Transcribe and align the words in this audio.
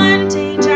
one 0.00 0.28
day 0.28 0.69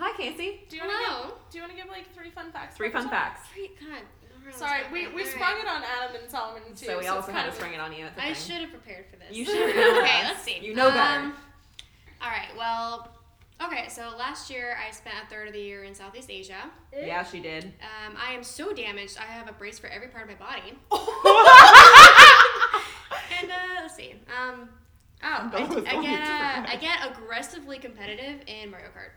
Hi, 0.00 0.16
Casey. 0.16 0.60
Do 0.70 0.76
you 0.76 0.82
want 0.82 0.92
to 0.92 1.04
Hello. 1.04 1.22
give, 1.28 1.50
Do 1.50 1.58
you 1.58 1.62
want 1.62 1.72
to 1.72 1.76
give 1.82 1.88
like 1.88 2.14
three 2.14 2.30
fun 2.30 2.50
facts? 2.52 2.74
Three 2.76 2.88
fun 2.90 3.10
facts. 3.10 3.46
Great, 3.54 3.78
God. 3.78 4.00
Alright, 4.40 4.54
Sorry, 4.54 4.80
we, 4.90 5.08
we 5.08 5.20
Alright. 5.22 5.26
sprung 5.26 5.58
it 5.60 5.66
on 5.66 5.82
Adam 5.84 6.16
and 6.22 6.30
Solomon 6.30 6.62
too. 6.74 6.86
So 6.86 6.94
we 6.96 7.00
it's 7.04 7.10
also 7.10 7.26
kind 7.26 7.38
had 7.38 7.42
to 7.44 7.48
of- 7.50 7.54
spring 7.56 7.74
it 7.74 7.80
on 7.80 7.92
you. 7.92 8.06
It's 8.06 8.16
a 8.16 8.22
I 8.22 8.32
thing. 8.32 8.34
should 8.34 8.60
have 8.62 8.70
prepared 8.70 9.04
for 9.10 9.16
this. 9.16 9.36
You 9.36 9.44
should 9.44 9.76
have. 9.76 9.96
okay, 10.02 10.22
let's 10.24 10.42
see. 10.42 10.58
You 10.62 10.74
know 10.74 10.88
better. 10.90 11.20
Um, 11.26 11.34
all 12.22 12.30
right. 12.30 12.48
Well, 12.56 13.10
okay. 13.62 13.88
So 13.90 14.14
last 14.18 14.48
year 14.48 14.74
I 14.82 14.90
spent 14.90 15.16
a 15.22 15.26
third 15.28 15.48
of 15.48 15.52
the 15.52 15.60
year 15.60 15.84
in 15.84 15.94
Southeast 15.94 16.30
Asia. 16.30 16.70
Yeah, 16.98 17.22
she 17.22 17.40
did. 17.40 17.64
Um, 17.82 18.16
I 18.16 18.32
am 18.32 18.42
so 18.42 18.72
damaged. 18.72 19.18
I 19.18 19.24
have 19.30 19.48
a 19.50 19.52
brace 19.52 19.78
for 19.78 19.88
every 19.88 20.08
part 20.08 20.30
of 20.30 20.38
my 20.40 20.46
body. 20.46 20.72
And 23.42 23.50
uh, 23.50 23.54
let's 23.82 23.94
see. 23.94 24.12
Um, 24.38 24.68
oh, 25.22 25.50
I, 25.54 25.84
I 25.86 26.02
get 26.02 26.22
uh. 26.22 26.66
I 26.68 26.76
get 26.80 26.98
aggressively 27.10 27.78
competitive 27.78 28.40
in 28.46 28.70
Mario 28.70 28.88
Kart. 28.88 29.12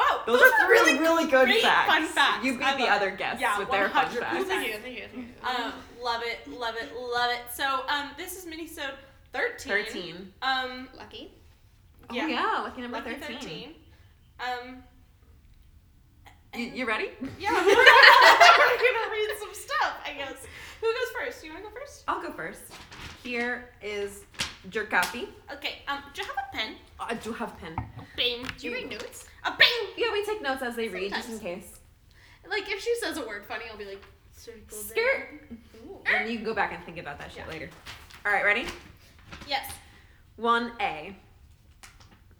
Wow, 0.00 0.22
Those, 0.26 0.40
those, 0.40 0.52
are 0.60 0.68
really, 0.70 0.98
really 0.98 1.24
good 1.30 1.46
great 1.46 1.62
facts. 1.62 1.86
fun 1.92 2.06
facts. 2.06 2.44
You 2.44 2.54
beat 2.56 2.62
I 2.64 2.76
the 2.76 2.82
love 2.84 2.92
other 2.92 3.08
it. 3.08 3.18
guests 3.18 3.40
Yeah, 3.40 3.58
with 3.58 3.70
their 3.70 3.88
fun 3.90 4.06
100%. 4.06 4.18
facts. 4.20 4.44
Thank 4.46 4.66
you, 4.68 4.72
thank 4.78 4.96
you, 4.98 5.04
thank 5.12 5.26
you. 5.28 5.64
Um, 5.64 5.72
love 6.02 6.22
it, 6.24 6.48
love 6.50 6.74
it, 6.80 6.90
love 6.96 7.30
it. 7.32 7.40
So, 7.54 7.82
um, 7.88 8.10
this 8.16 8.36
is 8.38 8.46
minisode 8.46 8.94
13. 9.34 9.68
13. 9.84 10.32
Um, 10.42 10.88
Lucky. 10.96 11.32
yeah. 12.12 12.22
Oh, 12.24 12.26
yeah, 12.28 12.62
lucky 12.62 12.80
number 12.80 12.96
Lucky 12.96 13.14
13. 13.16 13.38
13. 13.40 13.74
Um, 14.40 14.82
You, 16.54 16.64
you 16.64 16.86
ready? 16.86 17.10
yeah, 17.38 17.52
we're 17.54 17.74
gonna 17.74 19.10
read 19.12 19.30
some 19.38 19.52
stuff, 19.54 19.98
I 20.04 20.14
guess. 20.16 20.34
Who 20.80 20.86
goes 20.86 21.10
first? 21.26 21.44
You 21.44 21.52
wanna 21.52 21.64
go 21.64 21.70
first? 21.70 22.04
I'll 22.08 22.22
go 22.22 22.32
first. 22.32 22.62
Here 23.22 23.70
is 23.82 24.24
jerk 24.70 24.90
coffee. 24.90 25.28
Okay, 25.52 25.82
um, 25.88 25.98
do 26.14 26.22
you 26.22 26.26
have 26.26 26.36
a 26.52 26.56
pen? 26.56 26.74
I 26.98 27.14
do 27.14 27.32
have 27.32 27.50
a 27.52 27.56
pen. 27.56 27.76
Bing. 28.16 28.46
Do 28.58 28.66
you 28.68 28.74
write 28.74 28.90
notes? 28.90 29.26
A 29.44 29.50
bing! 29.56 29.94
Yeah, 29.96 30.12
we 30.12 30.24
take 30.24 30.42
notes 30.42 30.62
as 30.62 30.76
they 30.76 30.88
read, 30.88 31.12
just 31.12 31.30
in 31.30 31.38
case. 31.38 31.80
Like 32.48 32.68
if 32.70 32.82
she 32.82 32.94
says 32.96 33.16
a 33.16 33.26
word 33.26 33.44
funny, 33.46 33.64
I'll 33.70 33.78
be 33.78 33.84
like, 33.84 34.04
circle 34.32 34.76
Skirt. 34.76 35.40
Ooh. 35.86 35.98
And 36.06 36.28
you 36.30 36.36
can 36.36 36.44
go 36.44 36.54
back 36.54 36.72
and 36.72 36.84
think 36.84 36.98
about 36.98 37.18
that 37.18 37.32
shit 37.32 37.46
later. 37.48 37.68
All 38.26 38.32
right, 38.32 38.44
ready? 38.44 38.66
Yes. 39.48 39.70
1A. 40.38 41.14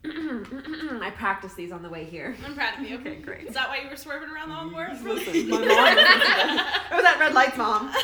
I 0.05 1.11
practiced 1.15 1.57
these 1.57 1.73
on 1.73 1.83
the 1.83 1.89
way 1.91 2.05
here. 2.05 2.35
I'm 2.47 2.55
proud 2.55 2.79
of 2.79 2.89
you. 2.89 2.99
Okay, 3.01 3.17
great. 3.17 3.47
Is 3.47 3.55
that 3.55 3.69
why 3.69 3.81
you 3.83 3.89
were 3.91 3.97
swerving 3.97 4.31
around 4.31 4.51
all 4.51 4.69
the 4.69 4.75
world? 4.75 4.99
Listen, 5.03 5.49
my 5.51 5.59
mom 5.67 5.67
listens 5.67 6.23
to 6.23 6.31
this. 6.47 6.61
It 6.91 6.97
was 6.97 7.05
at 7.05 7.19
red 7.21 7.35
lights, 7.35 7.57
mom. 7.57 7.89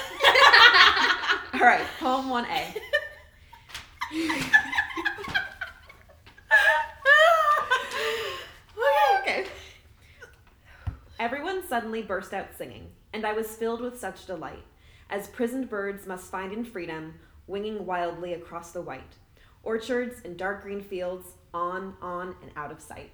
All 1.55 1.61
right, 1.61 1.85
poem 1.99 2.27
1A. 2.27 2.77
okay, 8.77 9.21
okay. 9.21 9.47
Everyone 11.19 11.67
suddenly 11.87 12.03
burst 12.03 12.35
out 12.35 12.49
singing, 12.59 12.91
and 13.13 13.25
I 13.25 13.33
was 13.33 13.55
filled 13.55 13.81
with 13.81 13.97
such 13.97 14.27
delight, 14.27 14.65
as 15.09 15.29
prisoned 15.29 15.71
birds 15.71 16.05
must 16.05 16.33
find 16.33 16.53
in 16.53 16.65
freedom, 16.65 17.15
winging 17.47 17.87
wildly 17.87 18.35
across 18.35 18.73
the 18.73 18.83
white. 18.83 19.15
Orchards 19.63 20.21
and 20.25 20.37
dark 20.37 20.63
green 20.63 20.83
fields, 20.83 21.35
on, 21.55 21.95
on, 22.03 22.35
and 22.43 22.51
out 22.57 22.73
of 22.73 22.81
sight. 22.81 23.13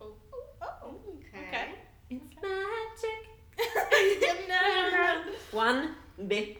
Oh, 0.00 0.12
oh, 0.32 0.68
oh 0.80 1.00
Okay. 1.36 1.70
It's 2.08 2.36
magic. 2.40 3.26
okay. 4.22 5.32
One 5.50 5.96
B. 6.28 6.58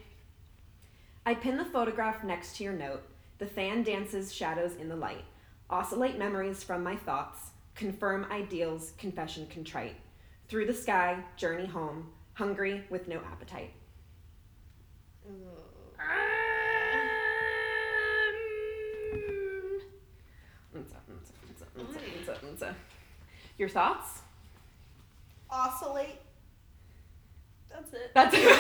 I 1.25 1.35
pin 1.35 1.57
the 1.57 1.65
photograph 1.67 2.25
next 2.25 2.57
to 2.57 2.65
your 2.65 2.73
note. 2.73 3.05
The 3.39 3.47
fan 3.47 3.85
dances 3.85 4.35
shadows 4.35 4.75
in 4.75 4.89
the 4.89 4.97
light. 4.97 5.25
Oscillate 5.71 6.19
memories 6.19 6.65
from 6.65 6.83
my 6.83 6.97
thoughts. 6.97 7.51
Confirm 7.77 8.27
ideals, 8.33 8.93
confession 8.99 9.47
contrite. 9.47 9.95
Through 10.49 10.67
the 10.67 10.75
sky, 10.75 11.19
journey 11.37 11.67
home. 11.67 12.09
Hungry 12.35 12.85
with 12.89 13.09
no 13.09 13.19
appetite. 13.19 13.73
Unza. 22.59 22.75
Your 23.59 23.69
thoughts? 23.69 24.21
Oscillate. 25.51 26.21
That's 27.71 27.93
it. 27.93 28.11
That's 28.15 28.35
it. 28.35 28.41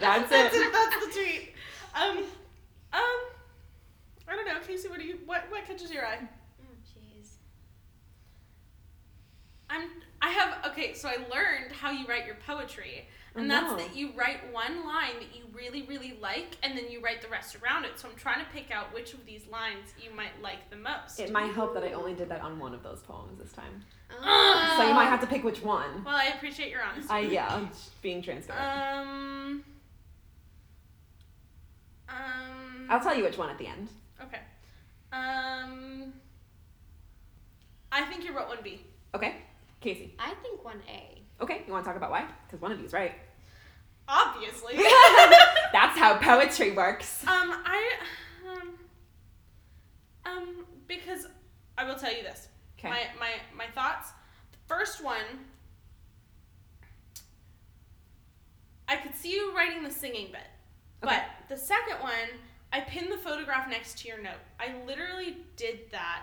That's 0.00 0.30
That's 0.30 0.54
it. 0.54 0.60
it. 0.60 0.72
That's 0.72 1.06
the 1.06 1.12
tweet. 1.12 1.52
Um, 1.94 2.18
um, 2.18 2.24
I 2.92 4.36
don't 4.36 4.46
know, 4.46 4.60
Casey. 4.66 4.88
What 4.88 4.98
do 4.98 5.04
you? 5.04 5.18
What 5.26 5.44
what 5.50 5.64
catches 5.66 5.90
your 5.92 6.06
eye? 6.06 6.18
Oh 6.60 6.74
jeez. 6.84 7.36
I'm. 9.76 9.88
I 10.22 10.30
have. 10.30 10.72
Okay, 10.72 10.94
so 10.94 11.08
I 11.08 11.16
learned 11.32 11.72
how 11.72 11.90
you 11.90 12.06
write 12.06 12.26
your 12.26 12.36
poetry, 12.46 13.06
and 13.34 13.50
that's 13.50 13.72
that 13.74 13.94
you 13.94 14.12
write 14.16 14.52
one 14.52 14.86
line 14.86 15.14
that 15.20 15.36
you 15.36 15.44
really 15.52 15.82
really 15.82 16.16
like, 16.20 16.56
and 16.62 16.76
then 16.76 16.90
you 16.90 17.00
write 17.02 17.20
the 17.20 17.28
rest 17.28 17.56
around 17.62 17.84
it. 17.84 17.98
So 17.98 18.08
I'm 18.08 18.16
trying 18.16 18.44
to 18.44 18.50
pick 18.52 18.70
out 18.70 18.94
which 18.94 19.12
of 19.12 19.24
these 19.26 19.46
lines 19.50 19.92
you 20.02 20.10
might 20.14 20.40
like 20.42 20.70
the 20.70 20.76
most. 20.76 21.20
It 21.20 21.30
might 21.32 21.52
help 21.52 21.74
that 21.74 21.84
I 21.84 21.92
only 21.92 22.14
did 22.14 22.28
that 22.30 22.40
on 22.40 22.58
one 22.58 22.72
of 22.74 22.82
those 22.82 23.00
poems 23.00 23.38
this 23.38 23.52
time. 23.52 23.84
Oh. 24.10 24.74
So 24.78 24.88
you 24.88 24.94
might 24.94 25.06
have 25.06 25.20
to 25.20 25.26
pick 25.26 25.44
which 25.44 25.62
one. 25.62 26.04
well, 26.04 26.16
I 26.16 26.26
appreciate 26.36 26.70
your 26.70 26.82
honesty. 26.82 27.10
I 27.10 27.20
yeah, 27.20 27.66
being 28.02 28.22
transparent. 28.22 29.08
Um. 29.08 29.64
Um. 32.08 32.86
I'll 32.88 33.00
tell 33.00 33.16
you 33.16 33.24
which 33.24 33.36
one 33.36 33.50
at 33.50 33.58
the 33.58 33.66
end. 33.66 33.88
Okay. 34.22 34.40
Um. 35.12 36.14
I 37.92 38.02
think 38.02 38.24
you 38.24 38.36
wrote 38.36 38.48
one 38.48 38.58
B. 38.62 38.80
Okay, 39.14 39.36
Casey. 39.80 40.14
I 40.18 40.34
think 40.42 40.64
one 40.64 40.80
A. 40.88 41.22
Okay, 41.42 41.62
you 41.66 41.72
want 41.72 41.84
to 41.84 41.88
talk 41.88 41.96
about 41.96 42.10
why? 42.10 42.24
Because 42.46 42.60
one 42.60 42.72
of 42.72 42.80
you's 42.80 42.92
right. 42.92 43.12
Obviously. 44.08 44.74
That's 45.72 45.98
how 45.98 46.18
poetry 46.18 46.72
works. 46.72 47.22
um. 47.26 47.52
I. 47.64 47.92
Um. 48.48 48.74
Um. 50.24 50.66
Because 50.88 51.26
I 51.76 51.84
will 51.84 51.96
tell 51.96 52.14
you 52.14 52.22
this. 52.22 52.48
Okay. 52.78 52.88
My 52.88 53.00
my 53.18 53.30
my 53.56 53.66
thoughts. 53.74 54.10
The 54.52 54.58
first 54.74 55.02
one. 55.04 55.24
I 58.88 58.96
could 58.96 59.14
see 59.16 59.32
you 59.32 59.54
writing 59.54 59.82
the 59.82 59.90
singing 59.90 60.26
bit, 60.30 60.46
Okay. 61.02 61.16
but 61.16 61.48
the 61.48 61.60
second 61.60 61.98
one, 62.00 62.12
I 62.72 62.80
pinned 62.82 63.10
the 63.10 63.16
photograph 63.18 63.68
next 63.68 63.98
to 63.98 64.08
your 64.08 64.22
note. 64.22 64.38
I 64.60 64.74
literally 64.86 65.38
did 65.56 65.90
that 65.90 66.22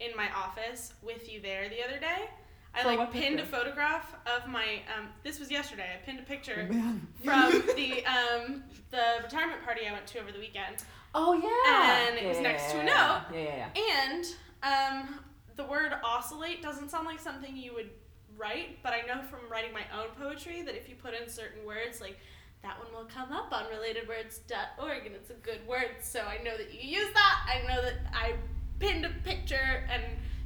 in 0.00 0.10
my 0.16 0.28
office 0.34 0.94
with 1.00 1.32
you 1.32 1.40
there 1.40 1.68
the 1.68 1.80
other 1.84 2.00
day. 2.00 2.28
I 2.74 2.84
like 2.84 3.12
pinned 3.12 3.38
a 3.40 3.44
photograph 3.46 4.14
of 4.26 4.48
my 4.48 4.80
um 4.96 5.08
this 5.22 5.38
was 5.38 5.50
yesterday. 5.50 5.86
I 5.94 6.04
pinned 6.04 6.20
a 6.20 6.22
picture 6.22 6.66
Man. 6.70 7.06
from 7.24 7.50
the 7.76 8.04
um 8.06 8.64
the 8.90 9.22
retirement 9.22 9.62
party 9.64 9.82
I 9.88 9.92
went 9.92 10.06
to 10.08 10.20
over 10.20 10.32
the 10.32 10.38
weekend. 10.38 10.76
Oh 11.14 11.34
yeah. 11.34 12.08
And 12.08 12.18
it 12.18 12.26
was 12.28 12.38
Yeah, 12.38 12.42
next 12.42 12.72
to 12.72 12.80
a 12.80 12.84
note. 12.84 13.22
Yeah, 13.32 13.38
yeah, 13.38 13.68
yeah. 13.74 14.04
And 14.06 14.24
um 14.62 15.18
the 15.56 15.64
word 15.64 15.92
oscillate 16.02 16.62
doesn't 16.62 16.90
sound 16.90 17.06
like 17.06 17.20
something 17.20 17.54
you 17.56 17.74
would 17.74 17.90
write, 18.38 18.82
but 18.82 18.94
I 18.94 19.02
know 19.02 19.20
from 19.22 19.40
writing 19.50 19.72
my 19.74 19.84
own 19.94 20.08
poetry 20.18 20.62
that 20.62 20.74
if 20.74 20.88
you 20.88 20.94
put 20.94 21.12
in 21.12 21.28
certain 21.28 21.66
words, 21.66 22.00
like 22.00 22.18
that 22.62 22.78
one 22.78 22.88
will 22.94 23.08
come 23.10 23.32
up 23.32 23.52
on 23.52 23.64
relatedwords.org 23.64 25.06
and 25.06 25.14
it's 25.14 25.30
a 25.30 25.34
good 25.34 25.66
word. 25.66 25.96
So 26.00 26.20
I 26.20 26.42
know 26.42 26.56
that 26.56 26.72
you 26.72 26.80
use 27.00 27.12
that. 27.12 27.46
I 27.46 27.66
know 27.68 27.82
that 27.82 27.94
I 28.14 28.34
pinned 28.78 29.04
a 29.04 29.10
picture 29.24 29.84
and 29.90 30.02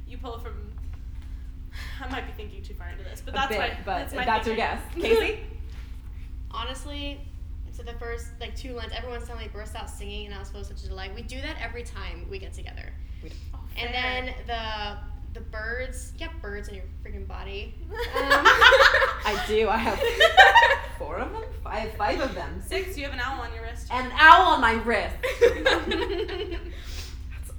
you 0.07 0.17
pull 0.17 0.39
from. 0.39 0.73
I 2.03 2.09
might 2.09 2.25
be 2.25 2.31
thinking 2.33 2.61
too 2.63 2.73
far 2.73 2.89
into 2.89 3.03
this, 3.03 3.21
but 3.23 3.33
A 3.33 3.37
that's 3.37 3.49
bit, 3.49 3.59
my 3.59 3.69
but 3.85 3.97
that's, 3.99 4.13
my 4.15 4.25
that's 4.25 4.47
your 4.47 4.55
guess. 4.55 4.79
Casey? 4.95 5.39
Honestly, 6.51 7.21
so 7.71 7.83
the 7.83 7.93
first 7.93 8.27
like 8.39 8.55
two 8.55 8.73
lines, 8.73 8.91
everyone 8.95 9.19
suddenly 9.21 9.49
burst 9.53 9.75
out 9.75 9.87
singing, 9.89 10.25
and 10.25 10.33
I 10.35 10.39
was 10.39 10.47
supposed 10.47 10.69
to 10.69 10.75
just 10.75 10.91
like 10.91 11.13
we 11.15 11.21
do 11.21 11.39
that 11.41 11.57
every 11.61 11.83
time 11.83 12.25
we 12.29 12.39
get 12.39 12.53
together. 12.53 12.91
Oh, 13.53 13.59
And 13.77 13.93
then 13.93 14.33
the 14.47 14.97
the 15.33 15.41
birds, 15.51 16.13
you 16.17 16.25
have 16.27 16.41
birds 16.41 16.67
in 16.69 16.73
your 16.75 16.85
freaking 17.05 17.27
body. 17.27 17.75
Um, 17.91 17.97
I 18.15 19.43
do. 19.47 19.69
I 19.69 19.77
have 19.77 20.01
four 20.97 21.17
of 21.17 21.31
them? 21.31 21.43
Five, 21.63 21.91
five 21.93 22.19
of 22.21 22.33
them. 22.33 22.59
six, 22.65 22.97
you 22.97 23.03
have 23.03 23.13
an 23.13 23.19
owl 23.19 23.41
on 23.41 23.53
your 23.53 23.61
wrist. 23.63 23.87
An 23.91 24.09
owl 24.17 24.53
on 24.53 24.61
my 24.61 24.73
wrist. 24.83 25.15
That's 25.21 25.51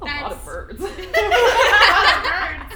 a 0.01 0.05
lot 0.05 0.33
of 0.33 0.45
birds. 0.45 0.81
That's- 0.81 0.99
of 0.99 2.25
birds. 2.25 2.68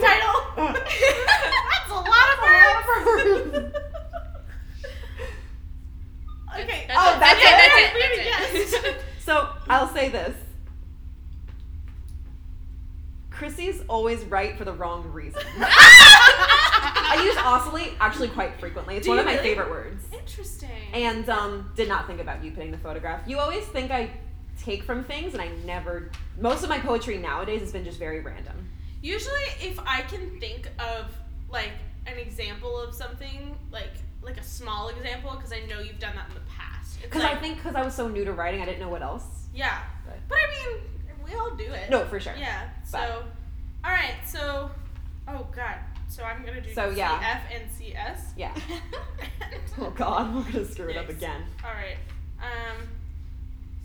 Title. 0.00 0.40
That's 0.56 1.90
a 1.90 1.94
lot 1.94 2.28
of 2.32 2.38
birds. 2.44 3.76
okay. 6.58 6.84
That's 6.88 6.98
Oh, 6.98 7.14
it, 7.14 7.20
that's 7.20 7.42
that's 7.42 7.42
it? 7.42 7.46
it, 7.46 7.92
that's 7.98 8.54
it, 8.54 8.70
that's 8.82 8.86
it. 8.86 8.96
So 9.24 9.48
I'll 9.70 9.88
say 9.88 10.10
this. 10.10 10.36
Chrissy's 13.30 13.82
always 13.88 14.22
right 14.26 14.56
for 14.56 14.64
the 14.66 14.72
wrong 14.72 15.10
reason. 15.12 15.40
I 15.58 17.22
use 17.24 17.36
oscillate 17.38 17.94
actually 18.00 18.28
quite 18.28 18.60
frequently. 18.60 18.96
It's 18.96 19.04
Do 19.06 19.10
one 19.12 19.18
of 19.18 19.24
my 19.24 19.32
really? 19.32 19.44
favorite 19.44 19.70
words. 19.70 20.04
Interesting. 20.12 20.68
And 20.92 21.26
um, 21.30 21.72
did 21.74 21.88
not 21.88 22.06
think 22.06 22.20
about 22.20 22.44
you 22.44 22.50
putting 22.52 22.70
the 22.70 22.76
photograph. 22.78 23.26
You 23.26 23.38
always 23.38 23.64
think 23.64 23.90
I 23.90 24.10
take 24.62 24.82
from 24.82 25.04
things, 25.04 25.32
and 25.34 25.42
I 25.42 25.48
never. 25.64 26.10
Most 26.40 26.62
of 26.62 26.68
my 26.68 26.78
poetry 26.78 27.18
nowadays 27.18 27.60
has 27.60 27.72
been 27.72 27.84
just 27.84 27.98
very 27.98 28.20
random. 28.20 28.68
Usually, 29.02 29.42
if 29.60 29.78
I 29.86 30.02
can 30.02 30.38
think 30.40 30.68
of 30.78 31.06
like 31.50 31.72
an 32.06 32.18
example 32.18 32.78
of 32.80 32.94
something, 32.94 33.56
like 33.70 33.90
like 34.22 34.38
a 34.38 34.42
small 34.44 34.88
example, 34.88 35.32
because 35.36 35.52
I 35.52 35.60
know 35.66 35.80
you've 35.80 35.98
done 35.98 36.14
that 36.16 36.28
in 36.28 36.34
the 36.34 36.40
past. 36.50 37.00
Because 37.02 37.22
like, 37.22 37.32
I 37.36 37.36
think 37.40 37.56
because 37.58 37.74
I 37.74 37.82
was 37.84 37.94
so 37.94 38.08
new 38.08 38.24
to 38.24 38.32
writing, 38.32 38.62
I 38.62 38.64
didn't 38.64 38.80
know 38.80 38.88
what 38.88 39.02
else. 39.02 39.24
yeah, 39.54 39.82
But- 40.06 40.16
but 40.28 40.38
I 40.38 40.70
mean, 40.70 40.78
we 41.26 41.34
all 41.34 41.50
do 41.54 41.64
it. 41.64 41.90
No, 41.90 42.04
for 42.06 42.18
sure. 42.18 42.34
Yeah. 42.38 42.70
So, 42.84 42.98
But- 42.98 43.88
all 43.88 43.94
right. 43.94 44.14
So, 44.26 44.70
oh 45.28 45.46
god. 45.54 45.76
So 46.08 46.22
I'm 46.22 46.44
gonna 46.44 46.60
do 46.62 46.72
So, 46.72 46.88
yeah. 46.90 47.18
CF 47.18 47.60
and 47.60 47.70
CS. 47.70 48.20
Yeah. 48.36 48.54
Oh 49.80 49.90
God, 49.90 50.34
we're 50.34 50.52
gonna 50.52 50.64
screw 50.64 50.88
it 50.88 50.96
up 50.96 51.08
again. 51.08 51.42
All 51.64 51.70
right. 51.72 51.96
Um. 52.40 52.86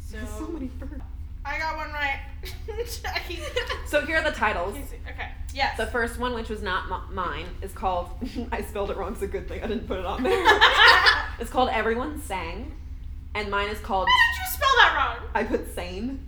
So, 0.09 0.17
There's 0.17 0.29
so 0.29 0.47
many 0.47 0.65
birds. 0.67 1.03
I 1.45 1.59
got 1.59 1.77
one 1.77 1.91
right. 1.91 2.19
Jackie. 3.03 3.39
So 3.87 4.01
here 4.05 4.17
are 4.17 4.23
the 4.23 4.31
titles. 4.35 4.75
Okay. 4.75 5.29
Yes. 5.53 5.77
The 5.77 5.85
first 5.85 6.19
one, 6.19 6.33
which 6.33 6.49
was 6.49 6.61
not 6.63 6.91
m- 6.91 7.13
mine, 7.13 7.45
is 7.61 7.71
called. 7.73 8.09
I 8.51 8.61
spelled 8.63 8.89
it 8.89 8.97
wrong. 8.97 9.13
It's 9.13 9.21
a 9.21 9.27
good 9.27 9.47
thing 9.47 9.63
I 9.63 9.67
didn't 9.67 9.87
put 9.87 9.99
it 9.99 10.05
on 10.05 10.23
there. 10.23 10.33
it's 11.39 11.51
called 11.51 11.69
Everyone 11.69 12.19
Sang, 12.21 12.71
and 13.35 13.51
mine 13.51 13.69
is 13.69 13.79
called. 13.79 14.07
Why 14.07 14.33
did 14.33 14.39
you 14.39 14.51
spell 14.53 14.75
that 14.77 15.17
wrong? 15.19 15.29
I 15.35 15.43
put 15.43 15.75
sane. 15.75 16.25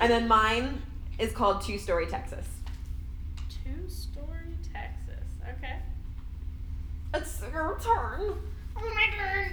and 0.00 0.10
then 0.10 0.26
mine 0.26 0.80
is 1.18 1.32
called 1.32 1.62
Two 1.62 1.78
Story 1.78 2.06
Texas. 2.06 2.46
Two 3.62 3.88
story 3.90 4.56
Texas. 4.72 5.24
Okay. 5.58 5.76
It's 7.14 7.42
your 7.52 7.78
turn. 7.80 8.36
Oh 8.76 8.92
my 8.94 9.06
turn. 9.16 9.52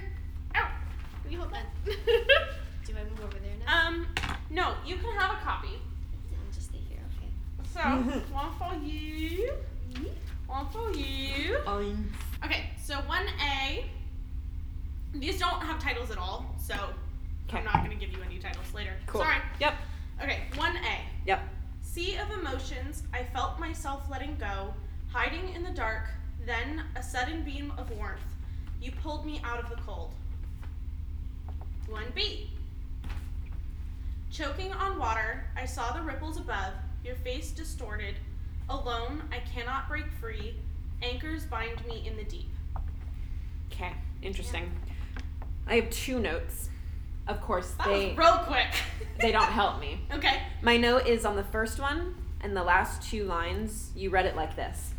Ow. 0.56 0.68
Will 1.24 1.32
you 1.32 1.38
hold 1.38 1.52
that? 1.52 1.66
Do 1.84 2.92
I 2.92 3.04
move 3.04 3.20
over 3.20 3.38
there 3.38 3.56
now? 3.66 3.88
Um, 3.88 4.06
no, 4.50 4.74
you 4.86 4.96
can 4.96 5.12
have 5.18 5.32
a 5.32 5.40
copy. 5.40 5.68
I'll 5.68 6.52
just 6.54 6.68
stay 6.68 6.78
here. 6.88 7.00
Okay. 7.16 7.30
So, 7.72 7.80
one 8.32 8.52
for 8.58 8.74
you. 8.84 9.52
One 10.46 10.66
for 10.68 10.92
you. 10.92 11.56
Okay, 12.44 12.70
so 12.82 12.96
1A. 12.96 13.84
These 15.14 15.38
don't 15.38 15.62
have 15.62 15.80
titles 15.82 16.10
at 16.10 16.18
all, 16.18 16.54
so 16.58 16.74
Okay. 17.48 17.58
I'm 17.58 17.64
not 17.64 17.84
going 17.84 17.90
to 17.90 18.04
give 18.06 18.14
you 18.14 18.22
any 18.24 18.38
titles 18.38 18.72
later. 18.74 18.92
Cool. 19.06 19.20
Sorry. 19.22 19.36
Yep. 19.60 19.74
Okay, 20.22 20.42
1A. 20.52 20.96
Yep. 21.26 21.40
Sea 21.82 22.16
of 22.16 22.30
emotions, 22.38 23.02
I 23.12 23.22
felt 23.22 23.58
myself 23.58 24.04
letting 24.10 24.36
go, 24.36 24.74
hiding 25.12 25.54
in 25.54 25.62
the 25.62 25.70
dark, 25.70 26.08
then 26.46 26.82
a 26.96 27.02
sudden 27.02 27.42
beam 27.44 27.72
of 27.78 27.90
warmth. 27.96 28.20
You 28.80 28.92
pulled 29.02 29.24
me 29.24 29.40
out 29.44 29.62
of 29.62 29.70
the 29.70 29.76
cold. 29.76 30.12
1B. 31.94 32.46
Choking 34.30 34.72
on 34.72 34.98
water, 34.98 35.44
I 35.56 35.64
saw 35.64 35.92
the 35.92 36.02
ripples 36.02 36.38
above, 36.38 36.72
your 37.04 37.14
face 37.16 37.52
distorted. 37.52 38.16
Alone, 38.68 39.22
I 39.30 39.38
cannot 39.48 39.88
break 39.88 40.06
free. 40.20 40.56
Anchors 41.02 41.44
bind 41.44 41.86
me 41.86 42.04
in 42.06 42.16
the 42.16 42.24
deep. 42.24 42.50
Okay. 43.72 43.92
Interesting. 44.22 44.72
I 45.68 45.76
have 45.76 45.90
two 45.90 46.18
notes. 46.18 46.68
Of 47.28 47.40
course, 47.40 47.70
That 47.78 47.86
they 47.86 48.14
real 48.14 48.38
quick. 48.38 48.66
they 49.20 49.30
don't 49.32 49.44
help 49.44 49.80
me. 49.80 50.00
Okay. 50.14 50.42
My 50.62 50.76
note 50.76 51.06
is 51.06 51.24
on 51.24 51.36
the 51.36 51.44
first 51.44 51.78
one, 51.78 52.14
and 52.40 52.56
the 52.56 52.62
last 52.62 53.08
two 53.08 53.24
lines, 53.24 53.90
you 53.94 54.10
read 54.10 54.26
it 54.26 54.34
like 54.34 54.56
this. 54.56 54.92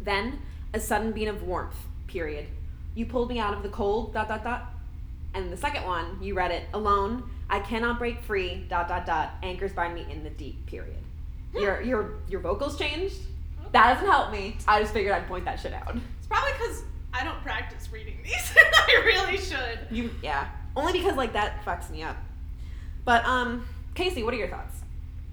Then, 0.00 0.40
a 0.74 0.80
sudden 0.80 1.12
beam 1.12 1.28
of 1.28 1.42
warmth, 1.42 1.76
period. 2.08 2.46
You 2.94 3.06
pulled 3.06 3.28
me 3.28 3.38
out 3.38 3.54
of 3.54 3.62
the 3.62 3.68
cold, 3.68 4.12
dot, 4.12 4.28
dot, 4.28 4.42
dot. 4.42 4.72
And 5.36 5.52
the 5.52 5.56
second 5.56 5.84
one, 5.84 6.18
you 6.22 6.32
read 6.32 6.50
it, 6.50 6.62
alone, 6.72 7.28
I 7.50 7.60
cannot 7.60 7.98
break 7.98 8.22
free, 8.22 8.64
dot, 8.70 8.88
dot, 8.88 9.04
dot, 9.04 9.34
anchors 9.42 9.70
bind 9.70 9.94
me 9.94 10.06
in 10.10 10.24
the 10.24 10.30
deep, 10.30 10.64
period. 10.64 10.96
Your, 11.52 11.82
your, 11.82 12.14
your 12.26 12.40
vocals 12.40 12.78
changed? 12.78 13.16
That 13.72 13.92
doesn't 13.92 14.10
help 14.10 14.32
me. 14.32 14.56
I 14.66 14.80
just 14.80 14.94
figured 14.94 15.12
I'd 15.12 15.28
point 15.28 15.44
that 15.44 15.60
shit 15.60 15.74
out. 15.74 15.94
It's 15.94 16.26
probably 16.26 16.52
because 16.52 16.84
I 17.12 17.22
don't 17.22 17.38
practice 17.42 17.86
reading 17.92 18.16
these. 18.24 18.32
I 18.56 19.02
really 19.04 19.36
should. 19.36 19.80
You, 19.90 20.08
yeah. 20.22 20.48
Only 20.74 20.94
because, 20.94 21.18
like, 21.18 21.34
that 21.34 21.62
fucks 21.66 21.90
me 21.90 22.02
up. 22.02 22.16
But, 23.04 23.22
um, 23.26 23.68
Casey, 23.94 24.22
what 24.22 24.32
are 24.32 24.38
your 24.38 24.48
thoughts? 24.48 24.76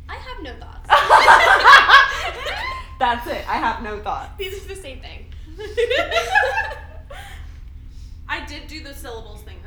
I 0.10 0.16
have 0.16 0.44
no 0.44 0.54
thoughts. 0.60 0.90
That's 3.00 3.26
it. 3.28 3.50
I 3.50 3.56
have 3.56 3.82
no 3.82 4.00
thought. 4.00 4.38
These 4.38 4.66
are 4.66 4.68
the 4.68 4.76
same 4.76 5.00
thing. 5.00 5.28
I 8.28 8.46
did 8.46 8.68
do 8.68 8.84
the 8.84 8.94
syllables 8.94 9.42
thing 9.42 9.63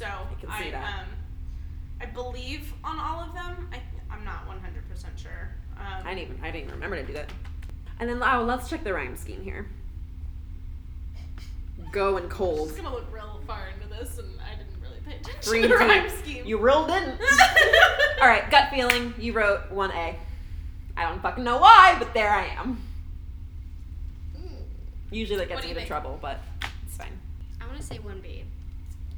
so 0.00 0.06
I 0.06 0.40
can 0.40 0.64
see 0.64 0.70
that. 0.70 1.00
um, 1.00 1.06
I 2.00 2.06
believe 2.06 2.72
on 2.82 2.98
all 2.98 3.22
of 3.22 3.34
them. 3.34 3.68
I 3.72 3.80
I'm 4.10 4.24
not 4.24 4.46
one 4.46 4.58
hundred 4.60 4.88
percent 4.88 5.18
sure. 5.18 5.50
Um, 5.78 6.06
I 6.06 6.14
didn't 6.14 6.30
even 6.30 6.42
I 6.44 6.46
didn't 6.50 6.62
even 6.64 6.74
remember 6.74 6.96
to 6.96 7.06
do 7.06 7.12
that. 7.12 7.30
And 7.98 8.08
then 8.08 8.22
oh, 8.22 8.42
let's 8.44 8.68
check 8.70 8.82
the 8.82 8.94
rhyme 8.94 9.16
scheme 9.16 9.42
here. 9.42 9.66
Go 11.92 12.16
and 12.16 12.30
cold. 12.30 12.52
I'm 12.52 12.56
cold. 12.58 12.68
just 12.70 12.82
gonna 12.82 12.94
look 12.94 13.12
real 13.12 13.40
far 13.46 13.68
into 13.74 13.88
this, 13.88 14.18
and 14.18 14.28
I 14.40 14.56
didn't 14.56 14.80
really 14.80 15.00
pay 15.04 15.16
attention 15.16 15.50
Green 15.50 15.62
to 15.62 15.68
the 15.68 15.76
rhyme 15.76 16.08
tea. 16.08 16.16
scheme. 16.16 16.46
You 16.46 16.58
real 16.58 16.86
didn't. 16.86 17.20
All 18.22 18.28
right, 18.28 18.50
gut 18.50 18.70
feeling. 18.70 19.12
You 19.18 19.32
wrote 19.34 19.70
one 19.70 19.90
A. 19.90 20.16
I 20.96 21.02
don't 21.08 21.20
fucking 21.20 21.44
know 21.44 21.58
why, 21.58 21.96
but 21.98 22.14
there 22.14 22.30
I 22.30 22.46
am. 22.46 22.80
Usually 25.10 25.38
that 25.38 25.48
gets 25.48 25.62
do 25.62 25.66
me 25.68 25.72
you 25.74 25.78
into 25.78 25.80
think? 25.80 25.88
trouble, 25.88 26.18
but 26.22 26.40
it's 26.86 26.96
fine. 26.96 27.18
I 27.60 27.66
want 27.66 27.78
to 27.78 27.82
say 27.82 27.98
1B. 27.98 28.42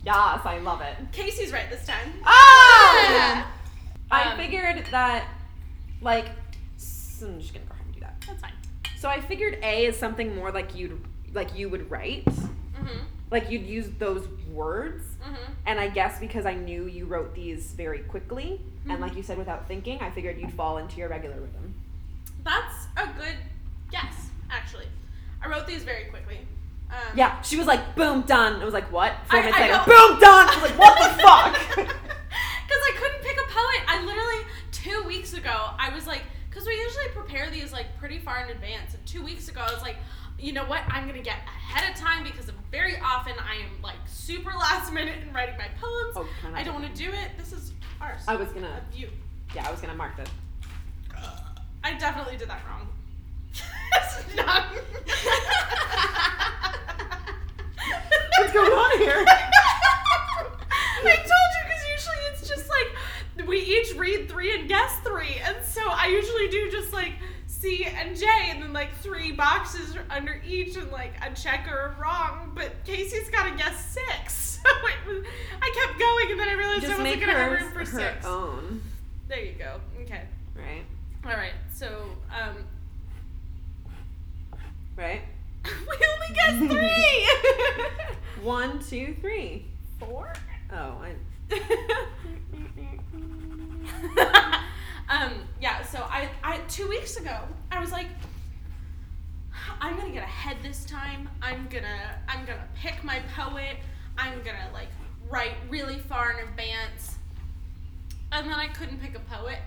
Yes, 0.05 0.41
I 0.45 0.59
love 0.59 0.81
it. 0.81 0.97
Casey's 1.13 1.53
right 1.53 1.71
this 1.71 1.87
time. 1.87 2.13
Ah! 2.25 3.53
I 4.11 4.33
Um, 4.33 4.37
figured 4.37 4.85
that, 4.91 5.27
like, 6.01 6.27
I'm 7.23 7.39
just 7.41 7.55
gonna 7.55 7.65
go 7.67 7.75
ahead 7.75 7.87
and 7.87 7.95
do 7.95 8.01
that. 8.01 8.15
That's 8.27 8.41
fine. 8.41 8.53
So 8.99 9.09
I 9.09 9.21
figured 9.21 9.59
A 9.63 9.87
is 9.87 9.97
something 9.97 10.35
more 10.35 10.51
like 10.51 10.75
you'd 10.75 11.01
like 11.33 11.57
you 11.57 11.69
would 11.71 11.91
write, 11.91 12.25
Mhm. 12.27 13.05
like 13.31 13.49
you'd 13.51 13.63
use 13.67 13.89
those 13.99 14.29
words. 14.51 15.05
Mhm. 15.25 15.37
And 15.67 15.81
I 15.81 15.89
guess 15.89 16.19
because 16.19 16.45
I 16.45 16.55
knew 16.55 16.85
you 16.87 17.07
wrote 17.07 17.35
these 17.35 17.73
very 17.73 18.01
quickly, 18.01 18.61
and 18.89 18.99
Mhm. 18.99 19.01
like 19.01 19.15
you 19.17 19.23
said, 19.23 19.39
without 19.39 19.67
thinking, 19.67 19.99
I 20.03 20.11
figured 20.11 20.39
you'd 20.39 20.53
fall 20.53 20.77
into 20.79 20.99
your 20.99 21.09
regular 21.09 21.37
rhythm. 21.41 21.75
That's 22.45 22.87
a 22.97 23.07
good 23.07 23.37
guess, 23.91 24.29
actually. 24.51 24.89
I 25.41 25.49
wrote 25.49 25.67
these 25.67 25.85
very 25.85 26.05
quickly. 26.07 26.47
Um, 26.93 26.99
Yeah, 27.17 27.41
she 27.43 27.57
was 27.57 27.67
like, 27.67 27.95
"Boom, 27.97 28.23
done." 28.23 28.61
I 28.61 28.65
was 28.65 28.75
like, 28.75 28.91
"What?" 28.93 29.13
Four 29.29 29.39
I- 29.39 29.43
minutes 29.43 29.59
I 29.59 29.61
later, 29.63 29.73
know. 29.75 29.85
"Boom, 29.87 30.19
done." 30.21 30.49
I 30.49 30.55
was 30.61 30.71
like, 30.71 30.79
"What 30.79 30.99
the 30.99 31.09
fuck?" 31.27 31.57
Because 32.69 32.83
I 32.89 32.93
couldn't 32.97 33.23
pick 33.23 33.37
a 33.37 33.47
poet. 33.53 33.83
I 33.87 34.03
literally, 34.05 34.45
two 34.71 35.03
weeks 35.07 35.35
ago, 35.35 35.71
I 35.79 35.91
was 35.95 36.07
like, 36.07 36.23
because 36.49 36.65
we 36.67 36.73
usually 36.75 37.09
prepare 37.15 37.51
these 37.51 37.71
like 37.73 37.95
pretty 37.99 38.19
far 38.19 38.43
in 38.45 38.51
advance. 38.51 38.95
And 38.95 39.05
two 39.05 39.23
weeks 39.23 39.49
ago, 39.49 39.61
I 39.61 39.71
was 39.73 39.83
like, 39.83 39.97
you 40.39 40.53
know 40.55 40.65
what? 40.65 40.81
I'm 40.89 41.05
going 41.05 41.17
to 41.19 41.23
get 41.23 41.37
ahead 41.47 41.91
of 41.93 41.97
time 42.01 42.23
because 42.25 42.51
very 42.71 42.97
often 43.05 43.35
I 43.39 43.57
am 43.57 43.83
like 43.83 43.97
super 44.07 44.53
last 44.53 44.91
minute 44.93 45.17
in 45.27 45.33
writing 45.35 45.57
my 45.59 45.69
poems. 45.81 46.15
Oh, 46.17 46.27
I 46.55 46.61
I 46.61 46.63
don't 46.63 46.75
want 46.81 46.95
to 46.95 47.03
do 47.03 47.11
it. 47.11 47.37
This 47.37 47.53
is 47.53 47.73
ours. 48.01 48.23
I 48.27 48.37
was 48.37 48.49
gonna. 48.49 48.81
You. 48.95 49.09
Yeah, 49.55 49.67
I 49.69 49.71
was 49.71 49.81
gonna 49.83 49.95
mark 49.95 50.17
this. 50.17 50.29
I 51.85 51.93
definitely 51.99 52.37
did 52.39 52.49
that 52.49 52.63
wrong. 52.67 52.89
What's 58.53 58.69
going 58.69 58.79
on 58.79 58.99
here? 58.99 59.25
I 61.05 61.17
told 61.17 61.27
you 61.27 61.63
because 61.65 61.85
usually 61.91 62.17
it's 62.33 62.49
just 62.49 62.69
like 62.69 63.47
we 63.49 63.61
each 63.61 63.95
read 63.97 64.29
three 64.29 64.55
and 64.59 64.69
guess 64.69 64.95
three, 64.99 65.37
and 65.43 65.57
so 65.65 65.81
I 65.87 66.09
usually 66.09 66.49
do 66.49 66.71
just 66.71 66.93
like 66.93 67.13
C 67.47 67.87
and 67.87 68.15
J, 68.15 68.27
and 68.51 68.63
then 68.63 68.75
like 68.75 68.95
three 68.99 69.33
boxes 69.33 69.97
under 70.11 70.39
each, 70.47 70.77
and 70.77 70.93
like 70.93 71.15
a 71.25 71.35
check 71.35 71.67
or 71.67 71.97
a 71.97 72.01
wrong. 72.01 72.53
But 72.55 72.85
Casey's 72.85 73.31
got 73.31 73.49
to 73.51 73.57
guess 73.57 73.87
six, 73.91 74.35
so 74.63 74.69
it 74.69 75.07
was, 75.09 75.25
I 75.63 75.87
kept 75.87 75.99
going, 75.99 76.31
and 76.33 76.41
then 76.41 76.49
I 76.51 76.53
realized 76.53 76.85
I 76.85 76.89
wasn't 76.99 77.21
gonna 77.21 77.33
have 77.33 77.53
room 77.53 77.73
for 77.73 77.79
her 77.79 77.87
six. 77.87 78.27
own, 78.27 78.83
There 79.29 79.43
you 79.43 79.53
go. 79.53 79.81
Okay. 80.03 80.25
right? 80.55 80.85
All 81.25 81.39
right. 81.39 81.55
So 81.73 82.05
um, 82.31 82.57
Right. 84.95 85.23
we 85.65 85.97
only 86.13 86.35
guessed 86.35 86.73
three. 86.73 87.29
One, 88.47 88.83
two, 88.83 89.15
three. 89.21 89.67
Four. 89.99 90.33
Oh, 90.73 91.03
I. 91.03 91.15
um, 95.09 95.33
yeah, 95.61 95.83
so 95.83 95.99
I, 96.01 96.29
I 96.43 96.59
two 96.69 96.89
weeks 96.89 97.17
ago 97.17 97.37
I 97.71 97.81
was 97.81 97.93
like, 97.93 98.07
I'm 99.81 99.97
gonna 99.97 100.11
get 100.11 100.23
ahead 100.23 100.57
this 100.63 100.85
time. 100.85 101.29
I'm 101.41 101.69
gonna 101.71 102.17
I'm 102.29 102.45
gonna 102.45 102.67
pick 102.75 103.03
my 103.05 103.21
poet. 103.37 103.77
I'm 104.19 104.43
gonna 104.43 104.69
like 104.73 104.89
write 105.29 105.55
really 105.69 105.99
far 105.99 106.33
in 106.33 106.49
advance. 106.49 107.17
And 108.33 108.47
then 108.47 108.55
I 108.55 108.69
couldn't 108.69 109.01
pick 109.01 109.15
a 109.15 109.21
poet. 109.21 109.59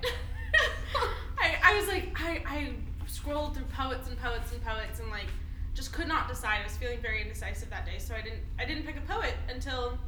I, 1.39 1.55
I 1.63 1.77
was 1.77 1.87
like 1.87 2.11
I, 2.15 2.41
I 2.45 2.73
scrolled 3.07 3.55
through 3.55 3.65
poets 3.65 4.09
and 4.09 4.19
poets 4.19 4.51
and 4.51 4.63
poets 4.63 4.99
and 4.99 5.09
like 5.09 5.27
just 5.75 5.93
could 5.93 6.07
not 6.07 6.27
decide. 6.27 6.61
I 6.61 6.63
was 6.63 6.75
feeling 6.77 6.99
very 6.99 7.21
indecisive 7.21 7.69
that 7.69 7.85
day, 7.85 7.99
so 7.99 8.15
I 8.15 8.21
didn't 8.21 8.41
I 8.57 8.65
didn't 8.65 8.83
pick 8.83 8.97
a 8.97 9.01
poet 9.01 9.33
until 9.49 9.99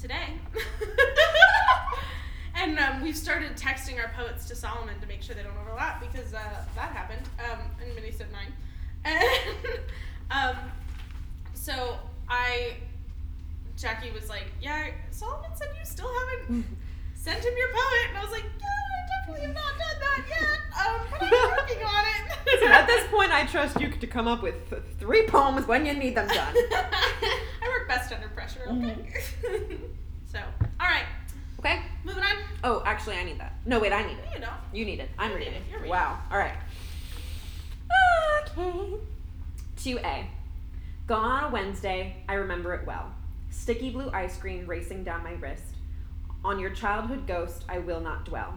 today. 0.00 0.34
and 2.56 2.78
um, 2.78 3.02
we've 3.02 3.16
started 3.16 3.56
texting 3.56 4.02
our 4.02 4.10
poets 4.16 4.46
to 4.48 4.56
Solomon 4.56 4.98
to 5.00 5.06
make 5.06 5.22
sure 5.22 5.34
they 5.34 5.42
don't 5.44 5.56
overlap 5.56 6.00
because 6.00 6.34
uh, 6.34 6.38
that 6.74 6.92
happened 6.92 7.22
um, 7.50 7.58
in 7.80 7.94
Minisode 7.94 8.30
9. 8.32 8.40
And 9.04 9.80
um, 10.30 10.56
so 11.54 11.98
I, 12.28 12.76
Jackie 13.76 14.10
was 14.12 14.28
like, 14.28 14.46
Yeah, 14.60 14.90
Solomon 15.10 15.50
said 15.54 15.68
you 15.78 15.84
still 15.84 16.10
haven't 16.20 16.66
sent 17.14 17.44
him 17.44 17.54
your 17.56 17.68
poet. 17.68 18.08
And 18.10 18.18
I 18.18 18.22
was 18.22 18.30
like, 18.30 18.44
Yeah, 18.60 18.91
definitely 19.20 19.46
have 19.46 19.54
not 19.54 19.72
done 19.78 19.98
that 20.00 20.24
yet. 20.28 20.86
Um, 20.86 21.00
but 21.10 21.22
I'm 21.22 21.50
working 21.50 21.82
on 21.84 22.04
it. 22.04 22.60
So 22.60 22.66
at 22.66 22.86
this 22.86 23.06
point, 23.10 23.32
I 23.32 23.46
trust 23.46 23.80
you 23.80 23.90
to 23.90 24.06
come 24.06 24.26
up 24.28 24.42
with 24.42 24.54
three 24.98 25.26
poems 25.26 25.66
when 25.66 25.84
you 25.86 25.94
need 25.94 26.14
them 26.16 26.28
done. 26.28 26.54
I 26.56 27.68
work 27.68 27.88
best 27.88 28.12
under 28.12 28.28
pressure, 28.28 28.60
okay? 28.68 28.96
so, 30.26 30.38
all 30.80 30.86
right, 30.86 31.04
Okay. 31.58 31.80
moving 32.04 32.22
on. 32.24 32.36
Oh, 32.64 32.82
actually, 32.84 33.16
I 33.16 33.24
need 33.24 33.38
that. 33.38 33.54
No, 33.66 33.78
wait, 33.78 33.92
I 33.92 34.02
need 34.02 34.18
it. 34.18 34.28
You 34.34 34.40
know. 34.40 34.50
You 34.72 34.84
need 34.84 35.00
it. 35.00 35.08
I'm 35.18 35.30
You 35.30 35.36
reading. 35.36 35.54
it. 35.54 35.62
You're 35.70 35.78
reading. 35.80 35.90
Wow. 35.90 36.18
All 36.30 36.38
right. 36.38 36.54
Okay. 38.58 38.96
2A. 39.78 40.24
Gone 41.06 41.24
on 41.24 41.44
a 41.44 41.48
Wednesday, 41.52 42.16
I 42.28 42.34
remember 42.34 42.74
it 42.74 42.86
well. 42.86 43.12
Sticky 43.50 43.90
blue 43.90 44.10
ice 44.12 44.36
cream 44.38 44.66
racing 44.66 45.04
down 45.04 45.22
my 45.24 45.32
wrist. 45.32 45.62
On 46.44 46.58
your 46.58 46.70
childhood 46.70 47.26
ghost, 47.26 47.64
I 47.68 47.78
will 47.78 48.00
not 48.00 48.24
dwell. 48.24 48.54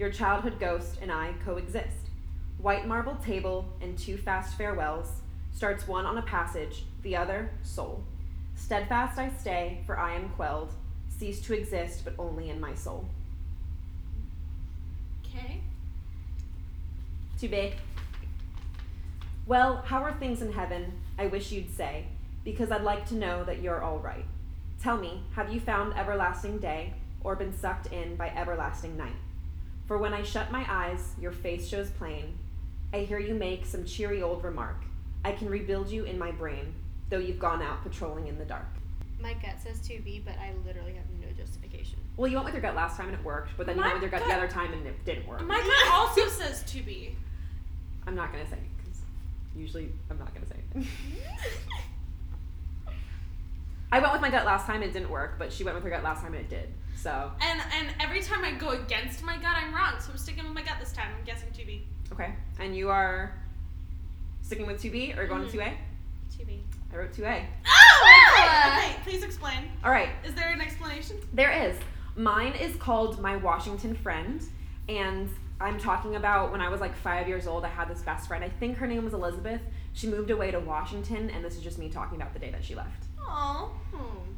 Your 0.00 0.08
childhood 0.08 0.58
ghost 0.58 0.96
and 1.02 1.12
I 1.12 1.34
coexist. 1.44 2.08
White 2.56 2.88
marble 2.88 3.16
table 3.16 3.68
and 3.82 3.98
two 3.98 4.16
fast 4.16 4.56
farewells. 4.56 5.20
Starts 5.52 5.86
one 5.86 6.06
on 6.06 6.16
a 6.16 6.22
passage, 6.22 6.86
the 7.02 7.14
other, 7.14 7.50
soul. 7.62 8.02
Steadfast 8.54 9.18
I 9.18 9.28
stay, 9.28 9.82
for 9.84 9.98
I 9.98 10.14
am 10.14 10.30
quelled. 10.30 10.72
Cease 11.18 11.42
to 11.42 11.52
exist, 11.52 12.00
but 12.02 12.14
only 12.18 12.48
in 12.48 12.58
my 12.58 12.74
soul. 12.74 13.10
Okay. 15.26 15.60
Too 17.38 17.50
big. 17.50 17.74
Well, 19.46 19.82
how 19.84 20.02
are 20.02 20.14
things 20.14 20.40
in 20.40 20.50
heaven? 20.50 20.94
I 21.18 21.26
wish 21.26 21.52
you'd 21.52 21.76
say, 21.76 22.06
because 22.42 22.70
I'd 22.70 22.84
like 22.84 23.04
to 23.08 23.16
know 23.16 23.44
that 23.44 23.60
you're 23.60 23.82
all 23.82 23.98
right. 23.98 24.24
Tell 24.82 24.96
me, 24.96 25.24
have 25.36 25.52
you 25.52 25.60
found 25.60 25.92
everlasting 25.92 26.56
day, 26.56 26.94
or 27.22 27.36
been 27.36 27.52
sucked 27.52 27.92
in 27.92 28.16
by 28.16 28.30
everlasting 28.30 28.96
night? 28.96 29.16
For 29.90 29.98
when 29.98 30.14
I 30.14 30.22
shut 30.22 30.52
my 30.52 30.64
eyes, 30.68 31.14
your 31.20 31.32
face 31.32 31.66
shows 31.66 31.90
plain. 31.90 32.38
I 32.92 32.98
hear 32.98 33.18
you 33.18 33.34
make 33.34 33.66
some 33.66 33.84
cheery 33.84 34.22
old 34.22 34.44
remark. 34.44 34.76
I 35.24 35.32
can 35.32 35.50
rebuild 35.50 35.90
you 35.90 36.04
in 36.04 36.16
my 36.16 36.30
brain, 36.30 36.72
though 37.08 37.18
you've 37.18 37.40
gone 37.40 37.60
out 37.60 37.82
patrolling 37.82 38.28
in 38.28 38.38
the 38.38 38.44
dark. 38.44 38.68
My 39.20 39.32
gut 39.32 39.60
says 39.60 39.78
2B, 39.78 40.24
but 40.24 40.34
I 40.38 40.52
literally 40.64 40.92
have 40.92 41.06
no 41.20 41.26
justification. 41.36 41.98
Well, 42.16 42.30
you 42.30 42.36
went 42.36 42.44
with 42.44 42.54
your 42.54 42.62
gut 42.62 42.76
last 42.76 42.98
time 42.98 43.08
and 43.08 43.18
it 43.18 43.24
worked, 43.24 43.50
but 43.56 43.66
then 43.66 43.78
you 43.78 43.82
went 43.82 43.94
with 43.94 44.02
your 44.02 44.12
gut 44.12 44.22
the 44.28 44.32
other 44.32 44.46
time 44.46 44.72
and 44.72 44.86
it 44.86 45.04
didn't 45.04 45.26
work. 45.26 45.42
My 45.42 45.58
gut 45.58 45.92
also 45.92 46.28
says 46.28 46.62
to 46.70 46.82
be. 46.82 47.16
I'm 48.06 48.14
not 48.14 48.30
gonna 48.30 48.48
say 48.48 48.58
because 48.76 49.00
usually 49.56 49.90
I'm 50.08 50.20
not 50.20 50.32
gonna 50.32 50.46
say. 50.46 50.54
it. 50.76 50.86
I 53.92 53.98
went 53.98 54.12
with 54.12 54.22
my 54.22 54.30
gut 54.30 54.46
last 54.46 54.66
time 54.66 54.82
it 54.82 54.92
didn't 54.92 55.10
work, 55.10 55.36
but 55.38 55.52
she 55.52 55.64
went 55.64 55.74
with 55.74 55.84
her 55.84 55.90
gut 55.90 56.04
last 56.04 56.22
time 56.22 56.34
and 56.34 56.42
it 56.42 56.48
did. 56.48 56.68
So 56.96 57.32
And 57.40 57.60
and 57.74 57.88
every 57.98 58.22
time 58.22 58.44
I 58.44 58.52
go 58.52 58.70
against 58.70 59.22
my 59.22 59.36
gut, 59.36 59.56
I'm 59.56 59.74
wrong. 59.74 59.94
So 60.00 60.12
I'm 60.12 60.18
sticking 60.18 60.44
with 60.44 60.52
my 60.52 60.62
gut 60.62 60.76
this 60.78 60.92
time. 60.92 61.08
I'm 61.18 61.24
guessing 61.24 61.48
2B. 61.50 61.80
okay, 62.12 62.34
and 62.58 62.76
you 62.76 62.88
are 62.90 63.34
sticking 64.42 64.66
with 64.66 64.80
two 64.80 64.90
B 64.90 65.14
or 65.16 65.26
going 65.26 65.42
mm-hmm. 65.42 65.50
to 65.50 65.56
two 65.56 65.62
A? 65.62 66.44
2B. 66.44 66.60
I 66.92 66.96
wrote 66.96 67.12
two 67.12 67.24
A. 67.24 67.46
Oh! 67.66 67.66
Ah! 67.66 68.78
Okay, 68.78 68.90
okay, 68.90 68.96
please 69.02 69.22
explain. 69.22 69.70
All 69.84 69.90
right, 69.90 70.10
Is 70.24 70.34
there 70.34 70.52
an 70.52 70.60
explanation? 70.60 71.16
there 71.32 71.50
is. 71.68 71.76
Mine 72.16 72.52
is 72.52 72.76
called 72.76 73.20
my 73.20 73.36
Washington 73.36 73.94
friend, 73.94 74.42
and 74.88 75.28
I'm 75.60 75.78
talking 75.78 76.16
about 76.16 76.52
when 76.52 76.60
I 76.60 76.68
was 76.68 76.80
like 76.80 76.96
five 76.96 77.28
years 77.28 77.46
old. 77.46 77.64
I 77.64 77.68
had 77.68 77.88
this 77.88 78.02
best 78.02 78.28
friend. 78.28 78.42
I 78.44 78.48
think 78.48 78.76
her 78.78 78.86
name 78.86 79.04
was 79.04 79.14
Elizabeth. 79.14 79.60
She 79.92 80.06
moved 80.08 80.30
away 80.30 80.50
to 80.50 80.60
Washington, 80.60 81.30
and 81.30 81.44
this 81.44 81.56
is 81.56 81.62
just 81.62 81.78
me 81.78 81.88
talking 81.88 82.20
about 82.20 82.32
the 82.32 82.40
day 82.40 82.50
that 82.50 82.64
she 82.64 82.74
left. 82.74 83.04
Oh. 83.22 83.72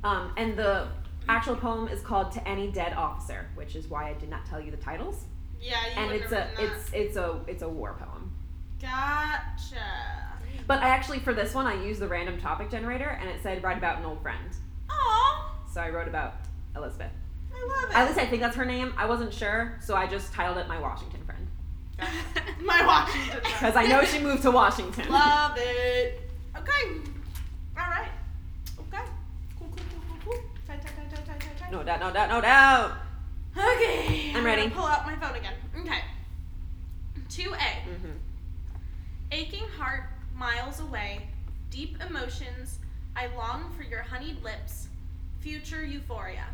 Um, 0.05 0.33
and 0.37 0.57
the 0.57 0.89
actual 1.29 1.57
poem 1.57 1.89
is 1.89 2.01
called 2.01 2.33
"To 2.33 2.49
Any 2.49 2.71
Dead 2.71 2.93
Officer," 2.95 3.47
which 3.55 3.77
is 3.77 3.89
why 3.89 4.11
I 4.11 4.15
did 4.15 4.29
not 4.29 4.45
tell 4.47 4.61
you 4.61 4.71
the 4.71 4.77
titles. 4.77 5.25
Yeah, 5.61 5.77
you 5.87 5.93
and 6.03 6.13
it's 6.13 6.33
a 6.33 6.49
it's 6.59 6.93
it's 6.93 7.17
a 7.17 7.41
it's 7.47 7.63
a 7.63 7.69
war 7.69 7.95
poem. 7.99 8.33
Gotcha. 8.81 9.77
But 10.67 10.83
I 10.83 10.89
actually 10.89 11.21
for 11.21 11.33
this 11.33 11.55
one 11.55 11.67
I 11.67 11.81
used 11.85 12.01
the 12.01 12.09
random 12.09 12.41
topic 12.41 12.71
generator, 12.71 13.17
and 13.21 13.29
it 13.31 13.41
said 13.43 13.63
write 13.63 13.79
about 13.79 13.99
an 13.99 14.05
old 14.05 14.21
friend. 14.23 14.51
Aw, 14.91 15.55
So 15.73 15.81
I 15.81 15.91
wrote 15.91 16.09
about 16.09 16.35
Elizabeth. 16.77 17.13
I 17.55 17.67
love 17.67 17.91
it. 17.91 17.97
At 17.97 18.07
least 18.09 18.19
I 18.19 18.27
think 18.27 18.43
that's 18.43 18.57
her 18.57 18.65
name. 18.65 18.93
I 18.97 19.07
wasn't 19.07 19.33
sure, 19.33 19.79
so 19.81 19.95
I 19.95 20.07
just 20.07 20.33
titled 20.33 20.59
it 20.59 20.67
my 20.67 20.81
Washington 20.81 21.21
friend 21.25 21.47
My 22.65 22.85
Washington. 22.85 23.41
because 23.45 23.77
I 23.77 23.87
know 23.87 24.05
she 24.05 24.19
moved 24.19 24.43
to 24.43 24.51
Washington. 24.51 25.09
Love 25.11 25.57
it. 25.59 26.21
Okay. 26.57 26.91
All 27.79 27.87
right. 27.89 28.09
Okay. 28.81 29.05
Cool, 29.59 29.69
cool, 29.69 29.77
cool, 29.77 30.03
cool, 30.09 30.19
cool. 30.33 30.43
Tight, 30.67 30.83
tight, 30.83 30.97
tight, 30.97 31.11
tight, 31.11 31.27
tight, 31.27 31.41
tight, 31.41 31.59
tight. 31.59 31.62
No 31.73 31.83
doubt, 31.83 32.01
no 32.01 32.13
doubt, 32.13 32.29
no 32.29 32.41
doubt. 32.43 32.93
Okay. 33.57 34.33
I'm 34.35 34.45
ready. 34.45 34.63
gonna 34.63 34.75
Pull 34.75 34.85
out 34.85 35.07
my 35.07 35.17
phone 35.17 35.35
again. 35.37 35.55
Okay. 35.81 36.01
2A. 37.31 37.55
hmm 37.57 38.11
Aching 39.33 39.65
heart, 39.79 40.05
miles 40.37 40.81
away. 40.81 41.21
Deep 41.71 41.97
emotions. 42.07 42.79
I 43.17 43.29
long 43.35 43.73
for 43.75 43.83
your 43.83 44.03
honeyed 44.03 44.43
lips. 44.43 44.89
Future 45.41 45.83
euphoria. 45.83 46.45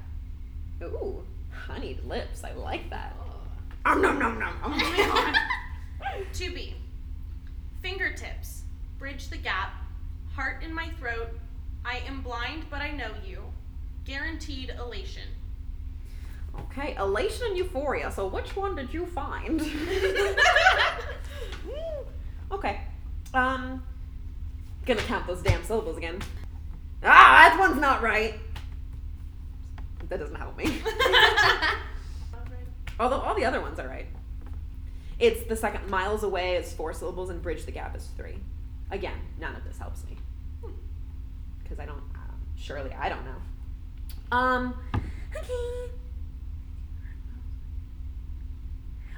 Ooh, 0.82 1.24
honeyed 1.52 2.04
lips. 2.04 2.44
I 2.44 2.52
like 2.52 2.88
that. 2.90 3.16
Um, 3.84 4.00
nom, 4.00 4.20
nom, 4.20 4.38
nom. 4.38 4.54
Oh 4.64 4.68
my 4.68 4.78
God. 6.00 6.26
2B. 6.32 6.74
Fingertips. 7.82 8.62
Bridge 9.00 9.28
the 9.28 9.36
gap. 9.36 9.72
Heart 10.34 10.62
in 10.62 10.72
my 10.72 10.88
throat. 11.00 11.30
I 11.84 12.02
am 12.06 12.20
blind, 12.22 12.66
but 12.70 12.80
I 12.80 12.92
know 12.92 13.10
you. 13.26 13.42
Guaranteed 14.08 14.74
elation. 14.80 15.28
Okay, 16.60 16.96
elation 16.96 17.48
and 17.48 17.58
euphoria. 17.58 18.10
So 18.10 18.26
which 18.26 18.56
one 18.56 18.74
did 18.74 18.94
you 18.94 19.04
find? 19.04 19.60
okay. 22.50 22.80
Um, 23.34 23.82
gonna 24.86 25.02
count 25.02 25.26
those 25.26 25.42
damn 25.42 25.62
syllables 25.62 25.98
again. 25.98 26.22
Ah, 27.04 27.50
that 27.50 27.58
one's 27.60 27.78
not 27.78 28.00
right. 28.00 28.40
That 30.08 30.20
doesn't 30.20 30.36
help 30.36 30.56
me. 30.56 30.64
Although 32.98 33.20
all 33.20 33.34
the 33.34 33.44
other 33.44 33.60
ones 33.60 33.78
are 33.78 33.86
right. 33.86 34.06
It's 35.18 35.42
the 35.42 35.54
second 35.54 35.90
miles 35.90 36.22
away 36.22 36.56
is 36.56 36.72
four 36.72 36.94
syllables 36.94 37.28
and 37.28 37.42
bridge 37.42 37.66
the 37.66 37.72
gap 37.72 37.94
is 37.94 38.08
three. 38.16 38.38
Again, 38.90 39.18
none 39.38 39.54
of 39.54 39.64
this 39.64 39.76
helps 39.76 40.02
me 40.06 40.16
because 41.62 41.78
I 41.78 41.84
don't. 41.84 42.02
Uh, 42.14 42.32
surely 42.56 42.94
I 42.94 43.10
don't 43.10 43.26
know. 43.26 43.36
Um. 44.30 44.74
Okay. 45.36 45.90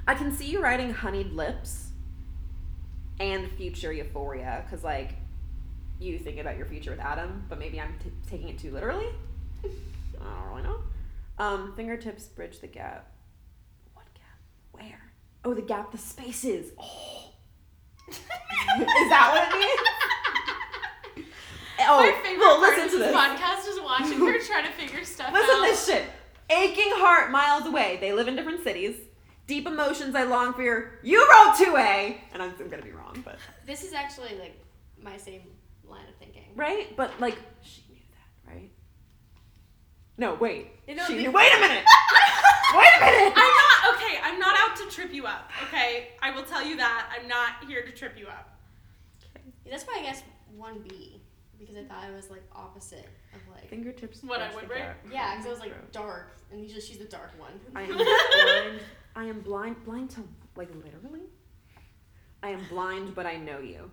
I 0.07 0.13
can 0.15 0.31
see 0.31 0.45
you 0.45 0.61
writing 0.61 0.91
honeyed 0.91 1.31
lips 1.31 1.89
and 3.19 3.49
future 3.51 3.93
euphoria 3.93 4.63
because, 4.65 4.83
like, 4.83 5.15
you 5.99 6.17
think 6.17 6.39
about 6.39 6.57
your 6.57 6.65
future 6.65 6.91
with 6.91 6.99
Adam, 6.99 7.45
but 7.47 7.59
maybe 7.59 7.79
I'm 7.79 7.93
t- 8.03 8.11
taking 8.29 8.49
it 8.49 8.57
too 8.57 8.71
literally. 8.71 9.07
I 9.63 9.67
don't 10.23 10.49
really 10.49 10.63
know. 10.63 10.79
Um, 11.37 11.73
fingertips 11.75 12.25
bridge 12.25 12.59
the 12.59 12.67
gap. 12.67 13.11
What 13.93 14.05
gap? 14.13 14.23
Where? 14.71 15.11
Oh, 15.45 15.53
the 15.53 15.61
gap, 15.61 15.91
the 15.91 15.97
spaces. 15.97 16.71
Oh. 16.79 17.29
Is 18.09 18.17
that 19.09 19.31
what 19.31 19.47
it 19.47 19.59
means? 19.59 19.79
Oh, 21.87 21.99
My 21.99 22.11
favorite 22.23 22.39
well, 22.39 22.59
listen 22.61 22.89
to 22.89 22.97
this 22.97 23.07
this. 23.07 23.15
podcast 23.15 23.67
is 23.67 23.79
watching 23.81 24.19
her 24.19 24.39
try 24.45 24.61
to 24.61 24.71
figure 24.73 25.03
stuff 25.03 25.33
Listen 25.33 25.55
out. 25.55 25.65
to 25.65 25.71
this 25.71 25.85
shit. 25.85 26.03
Aching 26.49 26.91
heart 26.95 27.31
miles 27.31 27.65
away. 27.65 27.97
They 28.01 28.13
live 28.13 28.27
in 28.27 28.35
different 28.35 28.63
cities. 28.63 28.95
Deep 29.47 29.67
emotions 29.67 30.15
I 30.15 30.23
long 30.23 30.53
for 30.53 30.63
your. 30.63 30.99
You 31.03 31.21
wrote 31.29 31.55
2A! 31.55 32.17
And 32.33 32.41
I'm, 32.41 32.53
I'm 32.59 32.69
gonna 32.69 32.83
be 32.83 32.91
wrong, 32.91 33.21
but. 33.25 33.37
This 33.65 33.83
is 33.83 33.93
actually 33.93 34.37
like 34.39 34.59
my 35.01 35.17
same 35.17 35.41
line 35.87 36.07
of 36.07 36.15
thinking. 36.15 36.45
Right? 36.55 36.95
But, 36.95 37.11
like, 37.19 37.37
she 37.61 37.83
knew 37.89 37.99
that, 38.11 38.53
right? 38.53 38.71
No, 40.17 40.35
wait. 40.35 40.67
You 40.87 40.95
know, 40.95 41.05
she 41.05 41.15
knew. 41.15 41.31
Wait 41.31 41.51
a 41.53 41.59
minute! 41.59 41.83
wait 42.75 42.89
a 42.97 43.05
minute! 43.05 43.33
I'm 43.35 43.51
not 43.51 43.95
okay. 43.95 44.19
I'm 44.23 44.39
not 44.39 44.55
out 44.59 44.75
to 44.77 44.95
trip 44.95 45.13
you 45.13 45.25
up. 45.25 45.49
Okay, 45.63 46.09
I 46.21 46.31
will 46.31 46.43
tell 46.43 46.63
you 46.65 46.77
that. 46.77 47.09
I'm 47.17 47.27
not 47.27 47.65
here 47.67 47.83
to 47.83 47.91
trip 47.91 48.13
you 48.17 48.27
up. 48.27 48.57
Okay. 49.35 49.45
That's 49.69 49.83
why 49.85 49.97
I 49.99 50.03
guess 50.03 50.23
one 50.55 50.79
B 50.87 51.20
because 51.61 51.77
I 51.77 51.83
thought 51.87 52.09
it 52.09 52.15
was 52.15 52.29
like 52.29 52.43
opposite 52.53 53.07
of 53.33 53.39
like 53.55 53.69
Fingertips. 53.69 54.21
What 54.23 54.41
I 54.41 54.47
touch 54.47 54.55
would 54.55 54.65
the 54.69 54.73
write? 54.73 54.95
yeah 55.11 55.31
because 55.31 55.45
it 55.45 55.49
was 55.49 55.59
like 55.59 55.91
dark 55.91 56.31
and 56.51 56.61
usually 56.61 56.81
she's 56.81 56.97
the 56.97 57.05
dark 57.05 57.31
one. 57.39 57.53
I 57.75 57.81
am 57.83 57.95
blind. 57.97 58.81
I 59.15 59.23
am 59.25 59.39
blind. 59.41 59.83
Blind 59.85 60.09
to, 60.11 60.21
like, 60.55 60.69
literally? 60.75 61.21
I 62.43 62.49
am 62.49 62.61
blind, 62.69 63.13
but 63.15 63.25
I 63.25 63.35
know 63.37 63.59
you. 63.59 63.91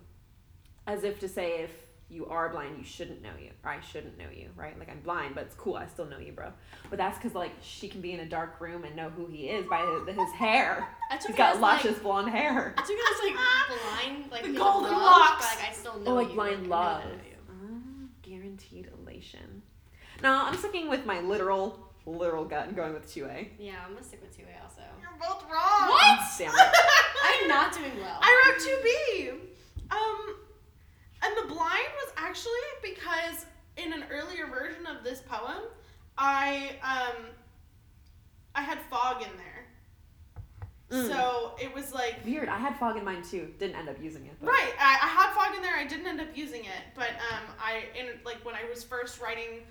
As 0.86 1.04
if 1.04 1.18
to 1.20 1.28
say, 1.28 1.62
if 1.62 1.70
you 2.08 2.24
are 2.26 2.48
blind, 2.48 2.78
you 2.78 2.84
shouldn't 2.84 3.20
know 3.22 3.32
you. 3.40 3.50
Or 3.64 3.70
I 3.70 3.80
shouldn't 3.80 4.16
know 4.16 4.24
you, 4.34 4.48
right? 4.56 4.78
Like, 4.78 4.88
I'm 4.88 5.00
blind, 5.00 5.34
but 5.34 5.44
it's 5.44 5.54
cool. 5.54 5.74
I 5.74 5.86
still 5.86 6.06
know 6.06 6.18
you, 6.18 6.32
bro. 6.32 6.52
But 6.88 6.98
that's 6.98 7.18
because, 7.18 7.34
like, 7.34 7.50
she 7.60 7.88
can 7.88 8.00
be 8.00 8.12
in 8.12 8.20
a 8.20 8.26
dark 8.28 8.60
room 8.60 8.84
and 8.84 8.94
know 8.96 9.10
who 9.10 9.26
he 9.26 9.48
is 9.48 9.66
by 9.68 9.80
his, 10.06 10.16
his 10.16 10.32
hair. 10.32 10.88
I 11.10 11.16
took 11.16 11.26
He's 11.28 11.34
it 11.34 11.38
got 11.38 11.56
as, 11.56 11.60
like- 11.60 11.84
luscious 11.84 11.98
blonde 12.00 12.30
hair. 12.30 12.74
I 12.78 12.80
took 12.80 12.90
it 12.90 13.04
as 13.14 13.22
like 13.24 14.08
blind, 14.14 14.30
like 14.32 14.42
The 14.44 14.58
golden 14.58 14.86
of 14.92 14.96
love, 14.96 15.02
locks. 15.02 15.46
But 15.50 15.60
like 15.60 15.70
I 15.70 15.72
still 15.74 15.98
know 16.00 16.12
Oh, 16.12 16.14
like 16.14 16.28
you. 16.28 16.34
blind 16.34 16.56
I 16.56 16.60
know 16.62 16.68
love. 16.68 17.02
that 17.02 17.06
I 17.06 17.10
know 17.10 17.22
you. 17.28 17.36
Ah, 17.50 18.08
guaranteed 18.58 18.90
elation. 19.00 19.62
No, 20.22 20.44
I'm 20.44 20.56
sticking 20.56 20.88
with 20.88 21.06
my 21.06 21.20
literal, 21.20 21.78
literal 22.06 22.44
gut 22.44 22.66
and 22.66 22.76
going 22.76 22.92
with 22.92 23.06
2A. 23.06 23.48
Yeah, 23.58 23.76
I'm 23.84 23.92
gonna 23.92 24.04
stick 24.04 24.20
with 24.20 24.36
two 24.36 24.44
A 24.44 24.62
also. 24.62 24.82
You're 25.00 25.10
both 25.20 25.44
wrong. 25.44 25.90
What? 25.90 26.20
Damn 26.38 26.52
it. 26.52 26.54
I'm 27.24 27.48
not 27.48 27.72
doing 27.72 27.92
well. 28.00 28.18
I 28.20 28.50
wrote 28.50 28.60
two 28.60 28.78
B. 28.82 29.30
Um, 29.90 30.36
and 31.22 31.36
the 31.36 31.54
blind 31.54 31.88
was 32.04 32.12
actually 32.16 32.52
because 32.82 33.46
in 33.76 33.92
an 33.92 34.04
earlier 34.10 34.46
version 34.46 34.86
of 34.86 35.04
this 35.04 35.20
poem, 35.20 35.62
I 36.16 36.72
um, 36.82 37.26
I 38.54 38.62
had 38.62 38.78
fog 38.90 39.22
in 39.22 39.36
there. 39.36 39.57
Mm. 40.90 41.08
So 41.08 41.52
it 41.60 41.74
was 41.74 41.92
like 41.92 42.16
Weird. 42.24 42.48
I 42.48 42.56
had 42.56 42.76
fog 42.78 42.96
in 42.96 43.04
mine 43.04 43.22
too. 43.22 43.52
Didn't 43.58 43.76
end 43.76 43.88
up 43.88 43.96
using 44.02 44.24
it. 44.26 44.32
But. 44.40 44.48
Right, 44.48 44.72
I, 44.80 44.94
I 45.02 45.06
had 45.08 45.32
fog 45.34 45.54
in 45.54 45.62
there. 45.62 45.76
I 45.76 45.86
didn't 45.86 46.06
end 46.06 46.20
up 46.20 46.28
using 46.34 46.64
it, 46.64 46.82
but 46.94 47.10
um, 47.30 47.44
I 47.62 47.84
in 47.98 48.06
like 48.24 48.42
when 48.44 48.54
I 48.54 48.62
was 48.72 48.84
first 48.84 49.20
writing 49.20 49.64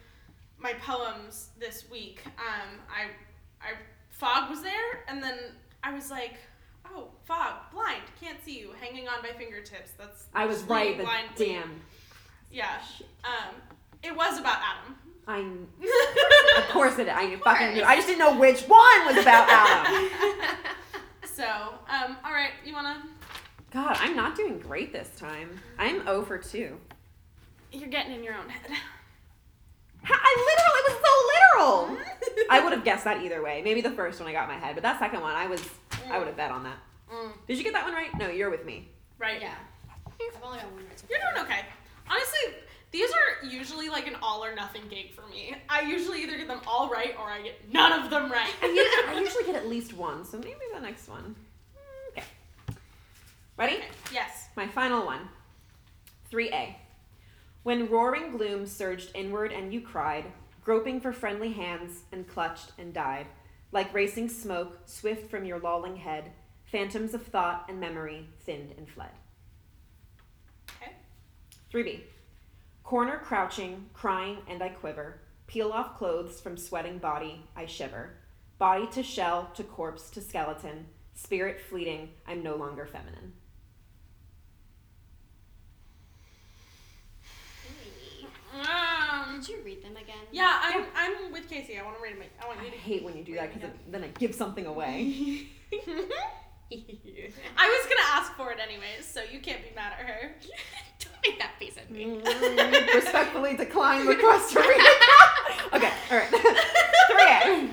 my 0.60 0.74
poems 0.74 1.50
this 1.60 1.86
week, 1.90 2.22
um, 2.38 2.80
I 2.90 3.10
I 3.68 3.74
fog 4.10 4.50
was 4.50 4.62
there, 4.62 5.04
and 5.08 5.22
then 5.24 5.40
I 5.84 5.94
was 5.94 6.12
like, 6.12 6.36
oh, 6.86 7.08
fog, 7.26 7.54
blind, 7.72 8.04
can't 8.22 8.44
see 8.46 8.60
you, 8.60 8.72
hanging 8.80 9.08
on 9.08 9.22
by 9.24 9.30
fingertips. 9.30 9.92
That's 9.98 10.25
I 10.36 10.46
was 10.46 10.64
right, 10.64 10.92
leading 10.92 10.98
but 10.98 11.06
blindly. 11.06 11.46
damn. 11.48 11.82
Yeah, 12.51 12.77
um, 13.24 13.56
it 14.03 14.16
was 14.16 14.40
about 14.40 14.60
Adam. 14.60 14.96
I 15.27 15.40
of 16.62 16.70
course 16.70 16.98
it. 17.00 17.10
I 17.10 17.36
fucking 17.38 17.74
knew. 17.74 17.84
I 17.84 17.96
just 17.96 18.08
didn't 18.08 18.20
know 18.20 18.38
which 18.40 18.62
one 18.62 19.06
was 19.06 19.18
about 19.18 19.48
Adam. 19.50 20.10
so, 21.38 21.46
um, 21.90 22.18
all 22.26 22.32
right, 22.34 22.52
you 22.66 22.74
wanna? 22.74 23.04
God, 23.72 23.96
I'm 24.00 24.16
not 24.16 24.36
doing 24.36 24.58
great 24.60 24.92
this 24.92 25.10
time. 25.20 25.50
I'm 25.78 26.04
0 26.04 26.24
for 26.24 26.38
2. 26.38 26.76
You're 27.72 27.90
getting 27.90 28.14
in 28.16 28.24
your 28.24 28.34
own 28.34 28.50
head. 28.50 28.72
Ha- 30.04 30.22
I 30.24 30.32
literally, 30.40 30.80
it 30.80 30.86
was 30.90 31.90
so 31.90 31.98
literal. 31.98 32.48
I 32.50 32.64
would 32.64 32.72
have 32.74 32.84
guessed 32.84 33.04
that 33.04 33.22
either 33.24 33.44
way. 33.44 33.62
Maybe 33.64 33.82
the 33.82 33.92
first 33.92 34.20
one 34.20 34.30
I 34.30 34.32
got 34.32 34.50
in 34.50 34.56
my 34.56 34.66
head, 34.66 34.74
but 34.76 34.82
that 34.84 35.00
second 35.00 35.22
one, 35.22 35.36
I 35.36 35.48
was, 35.48 35.64
I 36.10 36.18
would 36.18 36.28
have 36.28 36.38
bet 36.38 36.50
on 36.52 36.64
that. 36.64 36.78
Mm, 37.14 37.32
Did 37.48 37.58
you 37.58 37.64
get 37.64 37.74
that 37.74 37.84
one 37.84 37.94
right? 37.94 38.10
No, 38.18 38.30
you're 38.30 38.50
with 38.50 38.66
me. 38.66 38.88
right. 39.20 39.42
yeah. 39.42 39.54
I've 40.36 40.44
only 40.44 40.58
got 40.60 40.72
one 40.72 40.86
right 40.86 40.98
so 41.00 41.06
You're 41.10 41.20
far. 41.20 41.34
doing 41.34 41.46
okay. 41.46 41.62
Honestly, 42.10 42.40
these 42.92 43.10
are 43.12 43.46
usually 43.48 43.90
like 43.90 44.08
an 44.08 44.16
all 44.22 44.44
or 44.44 44.56
nothing 44.56 44.84
gig 44.90 45.14
for 45.14 45.28
me. 45.28 45.56
I 45.70 45.82
usually 45.82 46.24
either 46.24 46.38
get 46.38 46.48
them 46.48 46.62
all 46.66 46.90
right 46.90 47.16
or 47.20 47.30
I 47.30 47.42
get 47.42 47.74
none 47.74 47.92
of 47.92 48.10
them 48.10 48.32
right. 48.32 48.50
I 48.62 48.68
usually, 49.20 49.44
get 49.44 49.56
at 49.56 49.68
least 49.68 49.94
one, 49.94 50.24
so 50.24 50.38
maybe 50.38 50.60
the 50.74 50.80
next 50.80 51.10
one. 51.10 51.36
Okay. 52.12 52.26
Ready? 53.58 53.76
Okay, 53.76 53.88
Yes. 54.14 54.48
My 54.56 54.68
final 54.68 55.06
one. 55.06 55.28
3A. 56.32 56.76
When 57.64 57.90
roaring 57.90 58.32
gloom 58.32 58.66
surged 58.66 59.12
inward 59.14 59.52
and 59.52 59.74
you 59.74 59.82
cried, 59.82 60.26
groping 60.64 61.02
for 61.02 61.12
friendly 61.12 61.52
hands 61.52 62.04
and 62.12 62.28
clutched 62.28 62.72
and 62.78 62.94
died, 62.94 63.28
like 63.74 63.94
racing 63.94 64.30
smoke 64.30 64.80
swift 64.86 65.30
from 65.30 65.44
your 65.44 65.60
lolling 65.60 65.98
head, 65.98 66.32
phantoms 66.72 67.14
of 67.14 67.24
thought 67.24 67.66
and 67.68 67.80
memory 67.80 68.28
thinned 68.46 68.74
and 68.78 68.88
fled. 68.88 69.12
Okay. 70.82 70.94
3B. 71.74 72.02
Corner 72.88 73.18
crouching, 73.18 73.86
crying, 73.94 74.38
and 74.48 74.64
I 74.64 74.70
quiver. 74.70 75.20
Peel 75.46 75.74
off 75.74 75.98
clothes 75.98 76.40
from 76.40 76.56
sweating 76.56 77.00
body, 77.00 77.44
I 77.54 77.66
shiver. 77.66 78.12
Body 78.60 78.88
to 78.94 79.04
shell, 79.04 79.52
to 79.56 79.64
corpse, 79.66 80.10
to 80.12 80.22
skeleton. 80.22 80.86
Spirit 81.14 81.60
fleeting, 81.60 82.12
I'm 82.26 82.42
no 82.42 82.56
longer 82.56 82.86
feminine. 82.86 83.34
Um, 88.54 89.42
Did 89.42 89.50
you 89.50 89.58
read 89.66 89.84
them 89.84 89.98
again? 89.98 90.16
yeah, 90.32 90.58
I'm, 90.64 90.86
I'm 90.96 91.34
with 91.34 91.50
Casey. 91.50 91.78
I 91.78 91.84
want 91.84 91.98
to 91.98 92.02
read 92.02 92.14
them. 92.14 92.24
I 92.42 92.48
want 92.48 92.62
I 92.62 92.66
you 92.68 92.72
to. 92.72 92.78
hate 92.78 93.04
when 93.04 93.18
you 93.18 93.24
do 93.26 93.36
that 93.36 93.54
because 93.54 93.70
then 93.92 94.06
I 94.06 94.08
give 94.18 94.34
something 94.34 94.66
away. 94.66 95.48
I 96.72 97.68
was 97.68 97.84
gonna 97.84 98.08
ask 98.14 98.32
for 98.38 98.52
it 98.54 98.60
anyways, 98.62 99.06
so 99.06 99.24
you 99.30 99.42
can't 99.42 99.62
be 99.62 99.76
mad 99.76 99.92
at 100.00 100.06
her. 100.06 100.32
Don't 101.00 101.16
make 101.26 101.38
that 101.40 101.60
face 101.60 101.77
at 101.77 101.77
me. 101.90 102.06
Mm, 102.06 102.94
Respectfully 102.94 103.56
decline 103.58 104.06
request 104.08 104.54
to 104.54 104.60
read 104.60 104.82
okay, 105.74 105.92
all 106.12 106.18
right. 106.18 106.32
3A. 107.12 107.70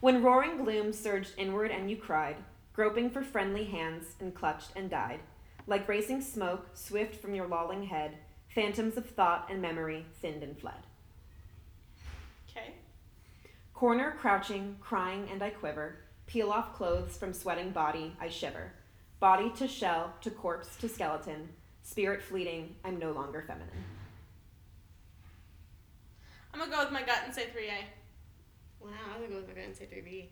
When 0.00 0.22
roaring 0.22 0.58
gloom 0.64 0.92
surged 0.92 1.32
inward 1.38 1.70
and 1.70 1.88
you 1.90 1.96
cried, 1.96 2.36
groping 2.72 3.10
for 3.10 3.22
friendly 3.22 3.64
hands 3.64 4.06
and 4.20 4.34
clutched 4.34 4.70
and 4.76 4.90
died, 4.90 5.20
like 5.66 5.88
racing 5.88 6.20
smoke 6.22 6.68
swift 6.74 7.14
from 7.20 7.34
your 7.34 7.46
lolling 7.46 7.84
head, 7.84 8.16
phantoms 8.54 8.96
of 8.96 9.08
thought 9.08 9.46
and 9.50 9.62
memory 9.62 10.04
thinned 10.20 10.42
and 10.42 10.58
fled. 10.58 10.74
Okay. 12.50 12.72
Corner 13.74 14.16
crouching, 14.18 14.76
crying, 14.80 15.28
and 15.30 15.42
I 15.42 15.50
quiver. 15.50 15.96
Peel 16.26 16.50
off 16.50 16.74
clothes 16.74 17.16
from 17.16 17.32
sweating 17.32 17.70
body, 17.70 18.16
I 18.20 18.28
shiver. 18.28 18.72
Body 19.20 19.50
to 19.56 19.68
shell, 19.68 20.12
to 20.22 20.30
corpse, 20.30 20.74
to 20.76 20.88
skeleton. 20.88 21.48
Spirit 21.82 22.22
fleeting, 22.22 22.74
I'm 22.84 22.98
no 22.98 23.12
longer 23.12 23.44
feminine. 23.46 23.68
I'm 26.54 26.60
gonna 26.60 26.70
go 26.70 26.80
with 26.82 26.92
my 26.92 27.02
gut 27.02 27.20
and 27.24 27.34
say 27.34 27.46
3A. 27.46 27.84
Wow, 28.80 28.90
I'm 29.14 29.20
gonna 29.20 29.28
go 29.28 29.36
with 29.36 29.48
my 29.48 29.54
gut 29.54 29.64
and 29.64 29.76
say 29.76 29.86
3B. 29.86 30.28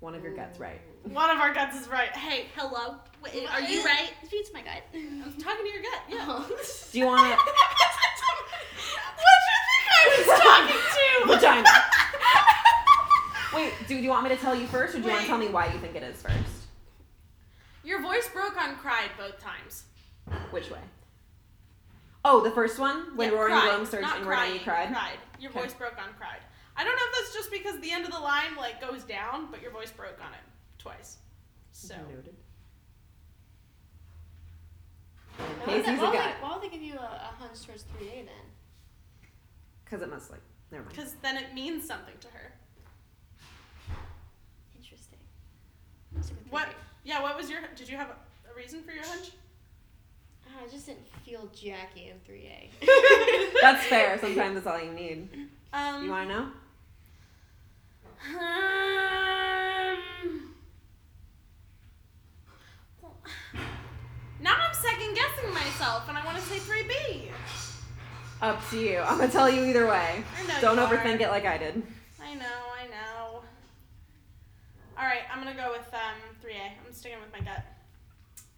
One 0.00 0.14
of 0.14 0.22
your 0.22 0.34
guts 0.34 0.60
right. 0.60 0.80
One 1.04 1.30
of 1.30 1.38
our 1.38 1.54
guts 1.54 1.80
is 1.80 1.88
right. 1.88 2.14
Hey, 2.14 2.46
hello. 2.54 2.96
Wait, 3.24 3.50
are 3.50 3.62
you 3.62 3.82
right? 3.82 4.10
It 4.22 4.30
beats 4.30 4.50
my 4.52 4.60
gut. 4.60 4.82
I'm 4.94 5.32
talking 5.38 5.64
to 5.64 5.72
your 5.72 5.82
gut. 5.82 6.00
Yeah. 6.08 6.16
Uh-huh. 6.18 6.54
Do 6.92 6.98
you 6.98 7.06
want 7.06 7.22
to? 7.22 7.36
what 7.36 7.44
do 7.46 7.50
you 9.48 9.60
think 9.68 9.86
I 9.90 10.04
was 10.18 10.26
talking 10.42 10.76
to? 10.76 11.34
Vagina. 11.34 11.70
Wait, 13.54 13.72
do, 13.88 13.96
do 13.96 14.02
you 14.02 14.10
want 14.10 14.24
me 14.24 14.28
to 14.28 14.36
tell 14.36 14.54
you 14.54 14.66
first, 14.66 14.94
or 14.94 14.98
do 14.98 15.04
you 15.04 15.10
want 15.10 15.22
to 15.22 15.26
tell 15.26 15.38
me 15.38 15.48
why 15.48 15.66
you 15.72 15.78
think 15.78 15.94
it 15.94 16.02
is 16.02 16.20
first? 16.20 16.66
Your 17.84 18.02
voice 18.02 18.28
broke 18.28 18.60
on 18.60 18.76
cried 18.76 19.10
both 19.16 19.40
times. 19.40 19.84
Which 20.50 20.70
way? 20.70 20.80
Oh, 22.24 22.42
the 22.42 22.50
first 22.50 22.78
one 22.78 23.16
when 23.16 23.30
Yeah, 23.30 23.36
roaring 23.36 23.54
cried, 23.54 23.74
gloom 23.76 23.86
surged 23.86 24.02
not 24.02 24.20
inward 24.20 24.34
and 24.34 24.54
you 24.54 24.60
crying, 24.60 24.92
cried. 24.92 24.92
Cried. 24.92 25.18
Your 25.38 25.50
Okay. 25.50 25.60
voice 25.60 25.74
broke 25.74 25.96
on 25.98 26.12
cried. 26.18 26.40
I 26.76 26.84
don't 26.84 26.96
know 26.96 27.02
if 27.04 27.14
that's 27.14 27.34
just 27.34 27.50
because 27.50 27.80
the 27.80 27.92
end 27.92 28.04
of 28.04 28.10
the 28.10 28.18
line 28.18 28.56
like 28.56 28.80
goes 28.80 29.04
down, 29.04 29.48
but 29.50 29.62
your 29.62 29.70
voice 29.70 29.92
broke 29.92 30.18
on 30.20 30.32
it 30.32 30.40
twice. 30.78 31.18
So 31.72 31.94
Noted. 31.96 32.34
Why 35.36 35.46
would, 35.46 35.64
Casey's 35.66 35.86
they, 35.86 35.92
a 35.92 35.96
why, 35.98 36.10
would 36.10 36.18
they, 36.18 36.32
why 36.40 36.52
would 36.54 36.62
they 36.62 36.68
give 36.68 36.82
you 36.82 36.94
a, 36.94 36.98
a 36.98 37.34
hunch 37.38 37.62
towards 37.64 37.84
3A 37.84 38.24
then? 38.24 38.46
Because 39.84 40.02
it 40.02 40.10
must 40.10 40.30
like. 40.30 40.40
Never 40.72 40.84
mind. 40.84 40.96
because 40.96 41.14
then 41.22 41.36
it 41.36 41.54
means 41.54 41.86
something 41.86 42.14
to 42.20 42.28
her. 42.28 42.52
Interesting. 44.76 45.18
What? 46.50 46.68
Yeah. 47.04 47.22
What 47.22 47.36
was 47.36 47.48
your? 47.48 47.60
Did 47.76 47.88
you 47.88 47.96
have 47.96 48.08
a, 48.08 48.16
a 48.50 48.56
reason 48.56 48.82
for 48.82 48.90
your 48.90 49.04
hunch? 49.04 49.30
Oh, 50.46 50.64
I 50.64 50.68
just 50.68 50.86
didn't 50.86 51.06
feel 51.24 51.48
Jackie 51.52 52.10
in 52.10 52.16
3A. 52.26 52.70
That's 53.60 53.84
fair. 53.86 54.18
Sometimes 54.20 54.54
that's 54.54 54.66
all 54.66 54.82
you 54.82 54.92
need. 54.92 55.28
Um. 55.72 56.04
You 56.04 56.10
want 56.10 56.28
to 56.28 56.34
know? 56.34 56.48
Um, 58.28 58.38
now 64.40 64.54
I'm 64.56 64.74
second 64.74 65.14
guessing 65.14 65.52
myself, 65.52 66.08
and 66.08 66.16
I 66.16 66.24
want 66.24 66.38
to 66.38 66.42
say 66.44 66.56
3B. 66.58 67.28
Up 68.42 68.60
to 68.70 68.78
you. 68.78 68.98
I'm 68.98 69.18
gonna 69.18 69.30
tell 69.30 69.48
you 69.48 69.64
either 69.64 69.86
way. 69.86 70.22
Don't 70.60 70.78
overthink 70.78 71.20
are. 71.20 71.24
it 71.24 71.28
like 71.28 71.46
I 71.46 71.56
did. 71.58 71.82
I 72.22 72.34
know, 72.34 72.44
I 72.44 72.86
know. 72.88 73.42
All 74.98 75.04
right, 75.04 75.22
I'm 75.32 75.38
gonna 75.42 75.54
go 75.56 75.70
with 75.72 75.88
um 75.94 76.20
3A. 76.44 76.72
I'm 76.86 76.92
sticking 76.92 77.18
with 77.20 77.32
my 77.32 77.40
gut. 77.40 77.64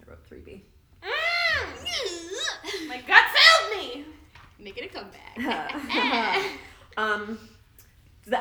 I 0.02 0.10
wrote 0.10 0.28
3B. 0.28 0.62
Mm, 1.02 2.88
my 2.88 2.96
gut 3.06 3.24
failed 3.34 3.78
me. 3.96 4.04
Making 4.58 4.84
a 4.84 4.88
comeback. 4.88 5.36
um, 6.96 7.38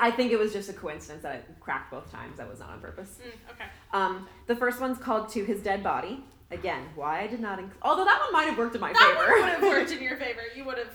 I 0.01 0.11
think 0.11 0.31
it 0.31 0.39
was 0.39 0.51
just 0.51 0.69
a 0.69 0.73
coincidence 0.73 1.23
that 1.23 1.35
I 1.35 1.41
cracked 1.61 1.91
both 1.91 2.11
times. 2.11 2.37
That 2.37 2.49
was 2.49 2.59
not 2.59 2.69
on 2.71 2.79
purpose. 2.81 3.17
Mm, 3.23 3.51
okay. 3.51 3.65
Um, 3.93 4.27
the 4.47 4.55
first 4.55 4.81
one's 4.81 4.97
called 4.97 5.29
"To 5.29 5.43
His 5.43 5.61
Dead 5.61 5.83
Body." 5.83 6.23
Again, 6.49 6.83
why 6.95 7.21
I 7.21 7.27
did 7.27 7.39
not. 7.41 7.59
Inc- 7.59 7.71
Although 7.81 8.05
that 8.05 8.19
one 8.21 8.31
might 8.33 8.45
have 8.49 8.57
worked 8.57 8.73
in 8.73 8.79
my 8.81 8.93
That 8.93 8.99
favor. 9.17 9.31
one 9.31 9.41
would 9.41 9.49
have 9.49 9.61
worked 9.61 9.91
in 9.97 10.01
your 10.01 10.15
favor. 10.17 10.41
You 10.55 10.65
would 10.65 10.77
have. 10.77 10.91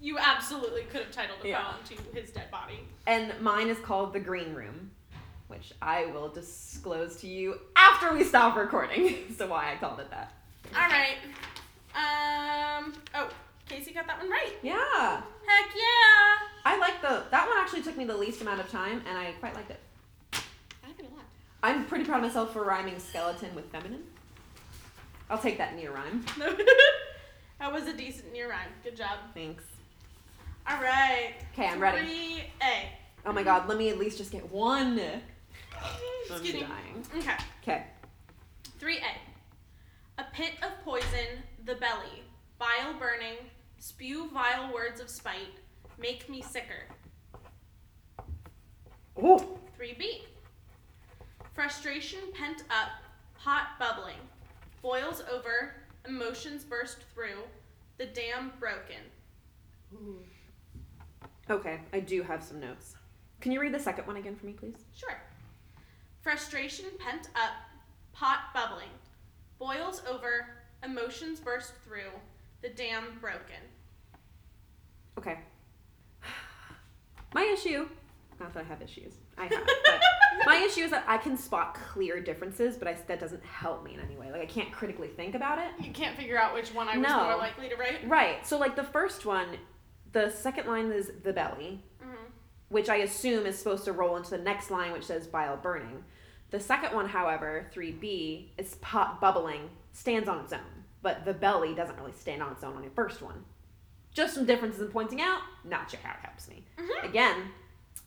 You 0.00 0.18
absolutely 0.18 0.82
could 0.82 1.00
have 1.02 1.10
titled 1.10 1.38
a 1.42 1.48
Yeah. 1.48 1.62
poem 1.62 1.76
to 2.12 2.20
his 2.20 2.30
dead 2.30 2.50
body. 2.50 2.80
and 3.06 3.32
mine 3.40 3.68
is 3.68 3.78
called 3.78 4.12
"The 4.12 4.20
Green 4.20 4.52
Room," 4.54 4.90
which 5.48 5.72
I 5.80 6.06
will 6.06 6.28
disclose 6.28 7.16
to 7.22 7.26
you 7.28 7.58
after 7.76 8.12
we 8.12 8.22
stop 8.24 8.56
recording. 8.56 9.32
so 9.38 9.46
why 9.46 9.72
I 9.72 9.76
called 9.76 10.00
it 10.00 10.10
that. 10.10 10.32
All 10.76 10.88
right. 10.88 11.16
Um. 11.94 12.92
Oh, 13.14 13.30
Casey 13.68 13.92
got 13.92 14.06
that 14.06 14.18
one 14.18 14.30
right. 14.30 14.52
Yeah, 14.62 14.74
Heck 15.46 15.74
yeah. 15.74 16.46
I 16.64 16.76
like 16.78 17.00
the 17.00 17.24
that 17.30 17.48
one. 17.48 17.56
Actually, 17.58 17.82
took 17.82 17.96
me 17.96 18.04
the 18.04 18.16
least 18.16 18.40
amount 18.42 18.60
of 18.60 18.70
time, 18.70 19.02
and 19.08 19.16
I 19.16 19.32
quite 19.40 19.54
liked 19.54 19.70
it. 19.70 19.80
I 20.32 20.88
like 20.88 20.98
it 20.98 21.06
a 21.06 21.14
lot. 21.14 21.24
I'm 21.62 21.86
pretty 21.86 22.04
proud 22.04 22.18
of 22.18 22.24
myself 22.24 22.52
for 22.52 22.62
rhyming 22.62 22.98
skeleton 22.98 23.54
with 23.54 23.64
feminine. 23.66 24.04
I'll 25.30 25.38
take 25.38 25.58
that 25.58 25.74
near 25.74 25.92
rhyme. 25.92 26.24
that 27.58 27.72
was 27.72 27.86
a 27.86 27.92
decent 27.92 28.32
near 28.32 28.50
rhyme. 28.50 28.68
Good 28.84 28.96
job. 28.96 29.18
Thanks. 29.34 29.64
All 30.68 30.80
right. 30.80 31.34
Okay, 31.52 31.66
I'm 31.66 31.80
ready. 31.80 32.06
Three 32.06 32.44
A. 32.62 32.88
Oh 33.24 33.32
my 33.32 33.42
god, 33.42 33.68
let 33.68 33.78
me 33.78 33.88
at 33.88 33.98
least 33.98 34.18
just 34.18 34.30
get 34.30 34.50
one. 34.52 35.00
Excuse 36.30 36.54
me. 36.54 36.62
I'm 36.64 36.68
dying. 36.68 37.06
Okay. 37.18 37.34
Okay. 37.62 37.84
Three 38.78 38.98
A. 38.98 39.25
A 40.18 40.24
pit 40.32 40.54
of 40.62 40.82
poison, 40.84 41.42
the 41.64 41.74
belly, 41.74 42.22
bile 42.58 42.94
burning, 42.98 43.36
spew 43.78 44.30
vile 44.30 44.72
words 44.72 45.00
of 45.00 45.10
spite, 45.10 45.60
make 45.98 46.28
me 46.30 46.40
sicker. 46.40 46.88
Oh. 49.22 49.58
3B. 49.78 50.22
Frustration 51.54 52.20
pent 52.32 52.62
up, 52.70 52.90
pot 53.38 53.78
bubbling, 53.78 54.16
boils 54.80 55.22
over, 55.30 55.74
emotions 56.08 56.64
burst 56.64 56.98
through, 57.14 57.42
the 57.98 58.06
dam 58.06 58.52
broken. 58.58 59.02
Okay, 61.50 61.80
I 61.92 62.00
do 62.00 62.22
have 62.22 62.42
some 62.42 62.58
notes. 62.58 62.94
Can 63.40 63.52
you 63.52 63.60
read 63.60 63.74
the 63.74 63.78
second 63.78 64.06
one 64.06 64.16
again 64.16 64.34
for 64.34 64.46
me, 64.46 64.52
please? 64.52 64.84
Sure. 64.94 65.20
Frustration 66.22 66.86
pent 66.98 67.28
up, 67.36 67.52
pot 68.12 68.52
bubbling, 68.54 68.88
boils 69.58 70.02
over, 70.08 70.46
emotions 70.84 71.40
burst 71.40 71.72
through, 71.84 72.10
the 72.62 72.68
dam 72.70 73.18
broken. 73.20 73.56
Okay. 75.18 75.38
My 77.34 77.44
issue, 77.44 77.88
not 78.40 78.52
that 78.54 78.60
I 78.64 78.66
have 78.68 78.82
issues, 78.82 79.14
I 79.38 79.44
have, 79.44 79.50
but 79.86 80.00
my 80.46 80.56
issue 80.56 80.82
is 80.82 80.90
that 80.90 81.04
I 81.06 81.16
can 81.18 81.36
spot 81.36 81.74
clear 81.74 82.20
differences, 82.20 82.76
but 82.76 82.86
I, 82.88 82.92
that 83.06 83.18
doesn't 83.20 83.42
help 83.44 83.84
me 83.84 83.94
in 83.94 84.00
any 84.00 84.16
way. 84.16 84.30
Like, 84.30 84.42
I 84.42 84.46
can't 84.46 84.70
critically 84.72 85.08
think 85.08 85.34
about 85.34 85.58
it. 85.58 85.68
You 85.84 85.92
can't 85.92 86.16
figure 86.16 86.38
out 86.38 86.54
which 86.54 86.72
one 86.74 86.88
I 86.88 86.96
was 86.98 87.06
No. 87.06 87.24
more 87.24 87.36
likely 87.36 87.68
to 87.68 87.76
write. 87.76 88.06
Right, 88.08 88.46
so 88.46 88.58
like 88.58 88.76
the 88.76 88.84
first 88.84 89.26
one, 89.26 89.48
the 90.12 90.30
second 90.30 90.66
line 90.68 90.90
is 90.92 91.10
the 91.22 91.32
belly, 91.32 91.82
hmm 92.02 92.12
which 92.68 92.88
I 92.88 92.96
assume 92.96 93.46
is 93.46 93.56
supposed 93.56 93.84
to 93.84 93.92
roll 93.92 94.16
into 94.16 94.30
the 94.30 94.38
next 94.38 94.72
line, 94.72 94.90
which 94.92 95.04
says 95.04 95.28
bile 95.28 95.56
burning. 95.56 96.02
The 96.50 96.60
second 96.60 96.94
one, 96.94 97.08
however, 97.08 97.70
3b, 97.74 98.46
is 98.58 98.76
pot 98.76 99.20
bubbling, 99.20 99.68
stands 99.92 100.28
on 100.28 100.40
its 100.40 100.52
own, 100.52 100.84
but 101.02 101.24
the 101.24 101.34
belly 101.34 101.74
doesn't 101.74 101.98
really 101.98 102.12
stand 102.12 102.42
on 102.42 102.52
its 102.52 102.62
own 102.62 102.76
on 102.76 102.82
the 102.82 102.90
first 102.90 103.20
one. 103.22 103.44
Just 104.14 104.34
some 104.34 104.46
differences 104.46 104.80
in 104.80 104.88
pointing 104.88 105.20
out, 105.20 105.40
not 105.64 105.90
sure 105.90 106.00
how 106.02 106.12
it 106.14 106.20
helps 106.24 106.48
me. 106.48 106.64
Mhm. 106.78 107.04
Again, 107.04 107.50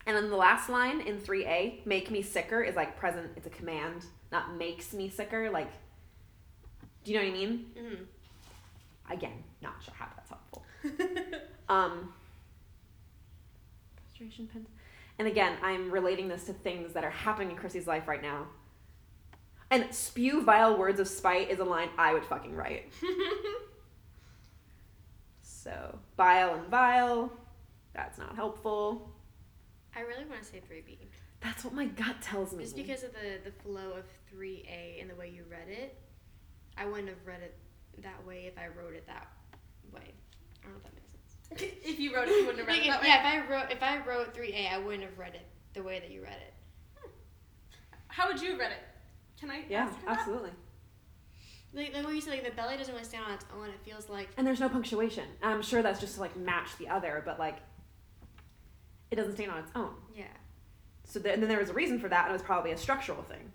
and 0.08 0.16
then 0.16 0.30
the 0.30 0.36
last 0.38 0.70
line 0.70 1.02
in 1.02 1.20
3a, 1.20 1.82
make 1.86 2.10
me 2.10 2.22
sicker, 2.22 2.64
is 2.64 2.76
like 2.76 2.98
present, 2.98 3.32
it's 3.36 3.46
a 3.46 3.50
command, 3.52 4.06
not 4.32 4.56
makes 4.56 4.94
me 4.94 5.10
sicker. 5.10 5.50
Like, 5.50 5.70
do 7.04 7.12
you 7.12 7.18
know 7.20 7.24
what 7.26 7.30
I 7.30 7.34
mean? 7.34 7.72
Mm-hmm. 7.78 9.12
Again, 9.14 9.44
not 9.62 9.74
sure 9.84 9.94
how 9.98 10.08
that's 10.16 10.30
helpful. 10.30 10.64
Um, 11.70 12.12
frustration 14.08 14.48
pens. 14.48 14.68
And 15.20 15.28
again, 15.28 15.58
I'm 15.62 15.92
relating 15.92 16.28
this 16.28 16.46
to 16.46 16.54
things 16.54 16.94
that 16.94 17.04
are 17.04 17.10
happening 17.10 17.52
in 17.52 17.58
Chrissy's 17.58 17.86
life 17.86 18.08
right 18.08 18.22
now. 18.22 18.48
And 19.70 19.94
spew 19.94 20.42
vile 20.42 20.78
words 20.78 21.00
of 21.00 21.08
spite 21.08 21.52
is 21.52 21.60
a 21.60 21.64
line 21.64 21.90
I 21.98 22.14
would 22.14 22.26
fucking 22.26 22.56
write. 22.56 22.92
So, 25.62 26.00
bile 26.16 26.56
and 26.56 26.66
vile, 26.68 27.32
that's 27.94 28.18
not 28.18 28.34
helpful. 28.34 29.12
I 29.94 30.02
really 30.02 30.24
want 30.26 30.42
to 30.42 30.48
say 30.48 30.62
3B. 30.72 30.98
That's 31.42 31.66
what 31.66 31.74
my 31.74 31.86
gut 31.86 32.22
tells 32.22 32.54
me. 32.54 32.64
Just 32.64 32.78
because 32.78 33.04
of 33.04 33.12
the, 33.12 33.50
the 33.50 33.52
flow 33.64 33.92
of 33.92 34.06
3A 34.34 35.02
and 35.02 35.10
the 35.10 35.16
way 35.16 35.30
you 35.30 35.44
read 35.50 35.68
it, 35.68 35.98
I 36.78 36.86
wouldn't 36.86 37.10
have 37.10 37.26
read 37.26 37.42
it 37.42 37.58
that 38.04 38.26
way 38.26 38.46
if 38.46 38.58
I 38.58 38.68
wrote 38.68 38.94
it 38.96 39.06
that 39.08 39.28
way. 39.94 40.14
I 40.64 40.64
don't 40.64 40.72
know 40.72 40.78
if 40.78 40.84
that 40.84 40.94
makes. 40.96 41.09
if 41.58 42.00
you 42.00 42.16
wrote 42.16 42.28
it, 42.28 42.32
you 42.32 42.46
wouldn't 42.46 42.60
have 42.60 42.68
read 42.68 42.78
Like, 42.78 42.86
it 42.86 42.88
if, 42.88 42.94
that 42.94 43.02
way. 43.02 43.08
yeah, 43.08 43.38
if 43.38 43.44
I 43.50 43.52
wrote 43.52 43.72
if 43.72 43.84
I 43.84 43.98
wrote 44.08 44.36
3A, 44.36 44.72
I 44.74 44.78
wouldn't 44.78 45.04
have 45.04 45.18
read 45.18 45.36
it 45.36 45.46
the 45.74 45.84
way 45.84 46.00
that 46.00 46.12
you 46.12 46.22
read 46.22 46.38
it. 46.46 46.54
Hmm. 47.02 47.10
How 48.08 48.28
would 48.28 48.42
you 48.42 48.52
have 48.52 48.60
read 48.60 48.72
it? 48.72 48.84
Can 49.40 49.50
I? 49.52 49.64
Yeah, 49.70 49.84
ask 49.86 49.96
her 50.00 50.06
that? 50.08 50.18
absolutely. 50.20 50.52
Like, 51.72 51.94
like 51.94 52.04
what 52.04 52.16
you 52.16 52.22
said, 52.22 52.32
like 52.32 52.44
the 52.44 52.52
belly 52.56 52.78
doesn't 52.78 52.94
really 52.94 53.06
stand 53.06 53.26
on 53.26 53.32
its 53.34 53.46
own. 53.56 53.68
It 53.70 53.80
feels 53.86 54.10
like 54.10 54.30
And 54.38 54.46
there's 54.48 54.60
no 54.60 54.70
punctuation. 54.70 55.26
And 55.44 55.52
I'm 55.54 55.62
sure 55.62 55.82
that's 55.84 56.00
just 56.00 56.16
to 56.16 56.22
like 56.22 56.36
match 56.36 56.70
the 56.80 56.88
other, 56.88 57.22
but 57.26 57.38
like 57.40 57.58
it 59.12 59.16
doesn't 59.16 59.34
stand 59.36 59.52
on 59.52 59.60
its 59.60 59.72
own. 59.76 59.92
yeah, 60.16 60.24
So 61.06 61.20
th- 61.20 61.34
and 61.34 61.42
then 61.42 61.50
there 61.50 61.60
was 61.60 61.70
a 61.70 61.74
reason 61.74 62.00
for 62.00 62.10
that, 62.10 62.26
and 62.26 62.30
it 62.30 62.34
was 62.34 62.42
probably 62.44 62.72
a 62.72 62.78
structural 62.78 63.22
thing, 63.24 63.52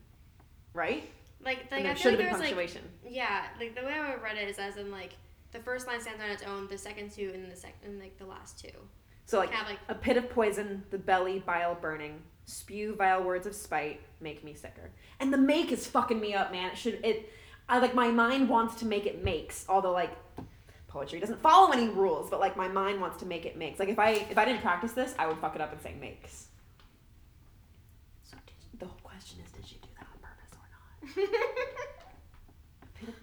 right? 0.73 1.11
like 1.45 1.59
like 1.71 1.81
and 1.81 1.81
I 1.81 1.83
there 1.83 1.95
feel 1.97 2.03
should 2.03 2.19
like 2.19 2.19
have 2.19 2.19
there 2.19 2.27
been 2.27 2.33
was 2.33 2.41
like 2.41 2.69
punctuation. 2.73 2.83
yeah, 3.09 3.45
like 3.61 3.75
the 3.75 3.83
way 3.85 3.93
I 3.93 4.11
would 4.15 4.23
read 4.23 4.37
it 4.39 4.49
is 4.49 4.59
as 4.59 4.77
in 4.79 4.91
like 4.91 5.13
the 5.55 5.61
first 5.61 5.87
line 5.87 6.01
stands 6.01 6.23
on 6.23 6.29
its 6.29 6.43
own, 6.43 6.67
the 6.67 6.77
second 6.77 7.13
two, 7.13 7.31
and 7.33 7.51
the 7.51 7.57
second, 7.57 7.79
and 7.85 8.01
like 8.01 8.19
the 8.19 8.27
last 8.27 8.59
two. 8.59 8.77
so 9.25 9.39
like 9.39 9.53
kind 9.53 9.63
of 9.63 9.71
like 9.71 9.79
a 9.89 9.95
pit 9.95 10.19
of 10.19 10.29
poison, 10.29 10.83
the 10.91 10.99
belly 10.99 11.39
bile 11.39 11.77
burning, 11.77 12.21
spew 12.45 12.95
vile 12.97 13.23
words 13.23 13.47
of 13.47 13.55
spite, 13.55 14.01
make 14.21 14.45
me 14.45 14.53
sicker. 14.53 14.91
And 15.21 15.33
the 15.33 15.39
make 15.39 15.73
is 15.73 15.87
fucking 15.87 16.21
me 16.21 16.35
up, 16.35 16.53
man. 16.53 16.73
It 16.73 16.77
should 16.77 17.01
it. 17.05 17.31
I 17.69 17.79
like 17.79 17.95
my 17.95 18.09
mind 18.09 18.49
wants 18.49 18.75
to 18.81 18.85
make 18.85 19.07
it 19.07 19.25
makes, 19.25 19.65
although 19.69 19.93
like 19.93 20.11
poetry 20.89 21.21
doesn't 21.21 21.41
follow 21.41 21.73
any 21.73 21.89
rules, 21.89 22.29
but 22.29 22.41
like 22.41 22.57
my 22.57 22.69
mind 22.69 23.01
wants 23.01 23.19
to 23.19 23.27
make 23.27 23.47
it 23.47 23.57
makes. 23.57 23.79
Like 23.79 23.89
if 23.89 23.99
I 23.99 24.11
if 24.11 24.37
I 24.37 24.45
didn't 24.45 24.61
practice 24.61 24.93
this, 24.93 25.15
I 25.21 25.29
would 25.29 25.39
fuck 25.39 25.55
it 25.55 25.61
up 25.61 25.73
and 25.73 25.81
say 25.81 25.95
makes. 26.01 26.49
So 28.25 28.37
did, 28.45 28.81
the 28.81 28.87
whole 28.87 29.01
question 29.05 29.39
is, 29.45 29.53
did 29.53 29.65
she 29.67 29.77
do 29.77 29.89
that 29.99 30.09
on 30.13 30.19
purpose 30.21 30.51
or 30.59 31.23
not? 31.23 31.71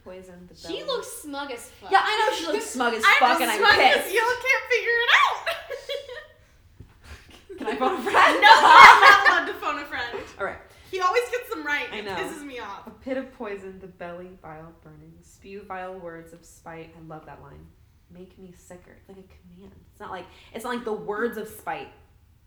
Pit 0.03 0.19
of 0.19 0.25
poison, 0.25 0.47
the 0.49 0.55
belly. 0.67 0.79
she 0.79 0.83
looks 0.85 1.07
smug 1.07 1.51
as 1.51 1.69
fuck. 1.69 1.91
Yeah, 1.91 2.01
I 2.03 2.17
know 2.29 2.35
she 2.35 2.45
looks 2.47 2.65
smug 2.65 2.93
as 2.93 3.03
I'm 3.05 3.19
fuck, 3.19 3.39
just 3.39 3.41
and 3.41 3.51
I'm 3.51 3.57
smug 3.59 3.71
'cause 3.71 4.03
pissed. 4.03 4.15
y'all 4.15 4.41
can't 4.41 4.65
figure 4.69 4.97
it 5.05 5.09
out. 5.21 5.47
Can 7.57 7.67
I 7.67 7.75
phone 7.75 7.99
a 7.99 8.01
friend? 8.01 8.41
no, 8.41 8.51
I'm 8.55 9.01
not 9.01 9.29
allowed 9.29 9.45
to 9.47 9.53
phone 9.59 9.79
a 9.79 9.85
friend. 9.85 10.17
All 10.39 10.45
right. 10.45 10.57
He 10.89 10.99
always 10.99 11.23
gets 11.29 11.49
them 11.49 11.65
right. 11.65 11.87
I 11.91 12.01
know. 12.01 12.13
It 12.13 12.17
pisses 12.17 12.43
me 12.43 12.59
off. 12.59 12.87
A 12.87 12.89
pit 12.89 13.17
of 13.17 13.31
poison, 13.37 13.79
the 13.79 13.87
belly 13.87 14.29
bile 14.41 14.73
burning, 14.83 15.13
spew 15.21 15.63
vile 15.67 15.97
words 15.99 16.33
of 16.33 16.43
spite. 16.43 16.93
I 16.97 17.07
love 17.07 17.25
that 17.27 17.41
line. 17.41 17.65
Make 18.09 18.37
me 18.37 18.53
sicker. 18.57 18.91
It's 18.97 19.07
like 19.07 19.19
a 19.19 19.55
command. 19.55 19.73
It's 19.91 19.99
not 20.01 20.11
like 20.11 20.25
it's 20.53 20.65
not 20.65 20.73
like 20.75 20.83
the 20.83 20.91
words 20.93 21.37
of 21.37 21.47
spite. 21.47 21.87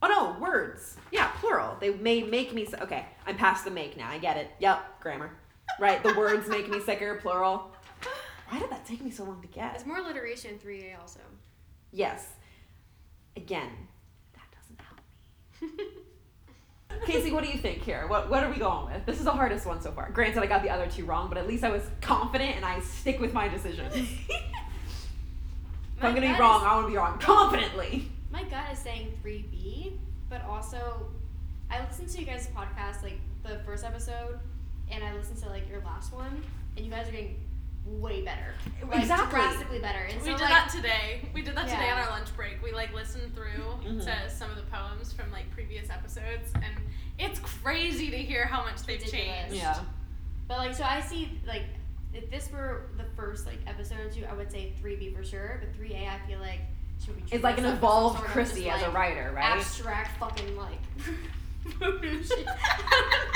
Oh 0.02 0.08
no, 0.08 0.36
words. 0.44 0.96
Yeah, 1.10 1.28
plural. 1.40 1.76
They 1.80 1.90
may 1.90 2.22
make 2.22 2.52
me. 2.52 2.66
Okay, 2.82 3.06
I'm 3.26 3.36
past 3.36 3.64
the 3.64 3.70
make 3.70 3.96
now. 3.96 4.10
I 4.10 4.18
get 4.18 4.36
it. 4.36 4.50
Yep, 4.58 5.00
grammar. 5.00 5.30
Right. 5.80 6.02
The 6.02 6.14
words 6.14 6.48
make 6.48 6.68
me 6.68 6.80
sicker. 6.80 7.16
Plural. 7.16 7.70
Why 8.48 8.58
did 8.60 8.70
that 8.70 8.86
take 8.86 9.02
me 9.02 9.10
so 9.10 9.24
long 9.24 9.40
to 9.42 9.48
get? 9.48 9.74
It's 9.74 9.86
more 9.86 9.98
alliteration 9.98 10.52
in 10.52 10.58
3A 10.58 11.00
also. 11.00 11.20
Yes. 11.92 12.28
Again, 13.36 13.70
that 14.34 14.42
doesn't 14.52 14.80
help 14.80 15.78
me. 15.78 15.86
Casey, 17.06 17.32
what 17.32 17.42
do 17.42 17.50
you 17.50 17.58
think 17.58 17.82
here? 17.82 18.06
What 18.06 18.30
what 18.30 18.44
are 18.44 18.50
we 18.50 18.56
going 18.58 18.92
with? 18.92 19.04
This 19.06 19.18
is 19.18 19.24
the 19.24 19.32
hardest 19.32 19.66
one 19.66 19.80
so 19.80 19.90
far. 19.90 20.10
Granted, 20.10 20.42
I 20.42 20.46
got 20.46 20.62
the 20.62 20.70
other 20.70 20.86
two 20.86 21.04
wrong, 21.04 21.28
but 21.28 21.36
at 21.38 21.48
least 21.48 21.64
I 21.64 21.70
was 21.70 21.82
confident 22.00 22.54
and 22.56 22.64
I 22.64 22.78
stick 22.80 23.18
with 23.20 23.32
my 23.32 23.48
decisions. 23.48 23.94
If 25.96 26.02
My 26.02 26.08
I'm 26.08 26.14
gonna 26.16 26.34
be 26.34 26.40
wrong, 26.40 26.60
is- 26.60 26.66
I 26.66 26.74
want 26.74 26.86
to 26.86 26.90
be 26.90 26.96
wrong 26.96 27.18
confidently. 27.20 28.10
My 28.32 28.42
gut 28.44 28.64
is 28.72 28.78
saying 28.80 29.16
3B, 29.24 29.96
but 30.28 30.44
also 30.44 31.06
I 31.70 31.84
listened 31.86 32.08
to 32.10 32.18
you 32.20 32.26
guys' 32.26 32.48
podcast, 32.48 33.02
like 33.04 33.20
the 33.44 33.60
first 33.64 33.84
episode, 33.84 34.40
and 34.90 35.02
I 35.04 35.12
listened 35.14 35.38
to 35.42 35.48
like 35.48 35.68
your 35.68 35.80
last 35.80 36.12
one, 36.12 36.42
and 36.76 36.84
you 36.84 36.90
guys 36.90 37.08
are 37.08 37.12
getting 37.12 37.36
way 37.86 38.22
better. 38.22 38.54
Like, 38.88 39.00
Exactly. 39.02 39.38
Drastically 39.40 39.78
better. 39.78 39.98
And 39.98 40.14
we 40.22 40.24
so, 40.24 40.32
did 40.32 40.40
like, 40.40 40.48
that 40.50 40.70
today. 40.74 41.20
We 41.34 41.42
did 41.42 41.54
that 41.56 41.68
today 41.68 41.90
on 41.90 41.98
our 41.98 42.08
lunch 42.10 42.34
break. 42.34 42.62
We 42.62 42.72
like 42.72 42.94
listened 42.94 43.34
through 43.34 43.62
Mhm. 43.84 44.04
to 44.04 44.30
some 44.30 44.50
of 44.50 44.56
the 44.56 44.62
poems 44.62 45.12
from 45.12 45.30
like 45.30 45.50
previous 45.50 45.90
episodes, 45.90 46.50
and 46.54 46.74
it's 47.18 47.38
crazy 47.40 48.10
to 48.10 48.16
hear 48.18 48.46
how 48.46 48.62
much 48.64 48.82
they've 48.84 49.00
Ridiculous. 49.00 49.26
changed. 49.50 49.54
Yeah. 49.56 49.78
But 50.48 50.58
like, 50.58 50.74
so 50.74 50.84
I 50.84 51.00
see 51.00 51.40
like 51.46 51.64
if 52.14 52.30
this 52.30 52.50
were 52.50 52.90
the 52.96 53.04
first 53.16 53.44
like 53.46 53.58
episode 53.66 53.98
or 54.00 54.08
two, 54.10 54.24
I 54.24 54.32
would 54.34 54.50
say 54.50 54.72
3B 54.82 55.14
for 55.14 55.22
sure, 55.24 55.60
but 55.60 55.72
3A 55.78 56.08
I 56.08 56.18
feel 56.28 56.38
like 56.38 56.60
she 57.04 57.10
would 57.10 57.24
be. 57.28 57.34
It's 57.34 57.44
like 57.44 57.58
an 57.58 57.64
dressed 57.64 57.82
up 57.82 57.82
as 57.82 57.82
some 57.82 57.88
evolved 57.90 58.16
sort 58.18 58.26
of 58.28 58.32
Chrissy 58.32 58.64
just, 58.64 58.82
as 58.82 58.88
a 58.88 58.90
writer, 58.92 59.32
right? 59.34 59.56
Abstract 59.56 60.18
fucking 60.18 60.56
like. 60.56 60.78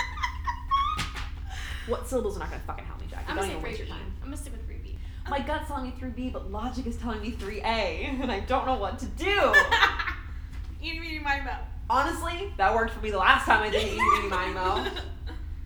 What 1.89 2.07
syllables 2.07 2.37
are 2.37 2.41
not 2.41 2.51
gonna 2.51 2.63
fucking 2.67 2.85
help 2.85 3.01
me, 3.01 3.07
Jack? 3.11 3.25
I'm 3.29 3.37
Don't 3.37 3.47
gonna 3.47 3.59
say 3.59 3.65
waste 3.65 3.81
3B. 3.81 3.87
your 3.87 3.97
time. 3.97 4.13
I'm 4.21 4.25
gonna 4.29 4.37
stick 4.37 4.53
with 4.53 4.69
3B. 4.69 4.97
My 5.31 5.41
gut's 5.41 5.67
telling 5.69 5.85
me 5.85 5.95
3B, 5.99 6.33
but 6.33 6.51
logic 6.51 6.87
is 6.87 6.97
telling 6.97 7.21
me 7.23 7.33
3A, 7.33 7.63
and 8.23 8.31
I 8.31 8.41
don't 8.41 8.67
know 8.67 8.75
what 8.77 8.99
to 9.01 9.07
do. 9.07 9.53
Eeny, 10.83 11.01
meeny, 11.01 11.19
miny, 11.19 11.45
mo. 11.45 11.53
Honestly, 11.91 12.53
that 12.59 12.75
worked 12.75 12.93
for 12.93 13.01
me 13.01 13.11
the 13.11 13.19
last 13.19 13.47
time 13.47 13.63
I 13.63 13.71
did 13.71 13.83
eeny, 13.89 13.99
meeny, 13.99 14.29
miny, 14.29 14.53
mo. 14.55 14.87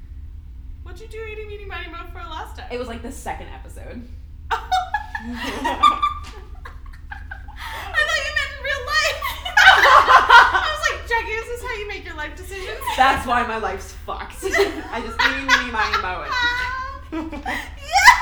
What'd 0.85 1.01
you 1.01 1.09
do, 1.09 1.19
eeny, 1.25 1.45
meeny, 1.47 1.65
miny, 1.65 1.91
mo 1.91 1.99
for 2.13 2.19
last 2.21 2.57
time? 2.57 2.69
It 2.71 2.79
was 2.79 2.87
like 2.89 3.03
the 3.03 3.11
second 3.13 3.49
episode. 3.49 4.09
I 4.51 4.57
thought 7.93 8.19
you 8.19 8.33
meant 8.39 8.53
in 8.57 8.63
real 8.63 8.83
life. 8.87 9.21
I 9.59 10.69
was 10.71 10.83
like, 10.91 11.01
Jackie, 11.09 11.33
is 11.63 11.71
how 11.71 11.77
you 11.79 11.89
make 11.89 12.05
your 12.05 12.17
life 12.17 12.37
decisions? 12.37 12.79
That's 12.97 13.27
why 13.27 13.47
my 13.47 13.59
life's 13.59 13.93
fucked. 13.93 14.37
I 14.45 15.01
just 15.05 15.21
eeny, 15.21 15.47
meeny, 15.47 15.73
miny, 15.73 16.03
mo 16.03 16.23
it. 16.23 16.31
yes! 17.43 18.19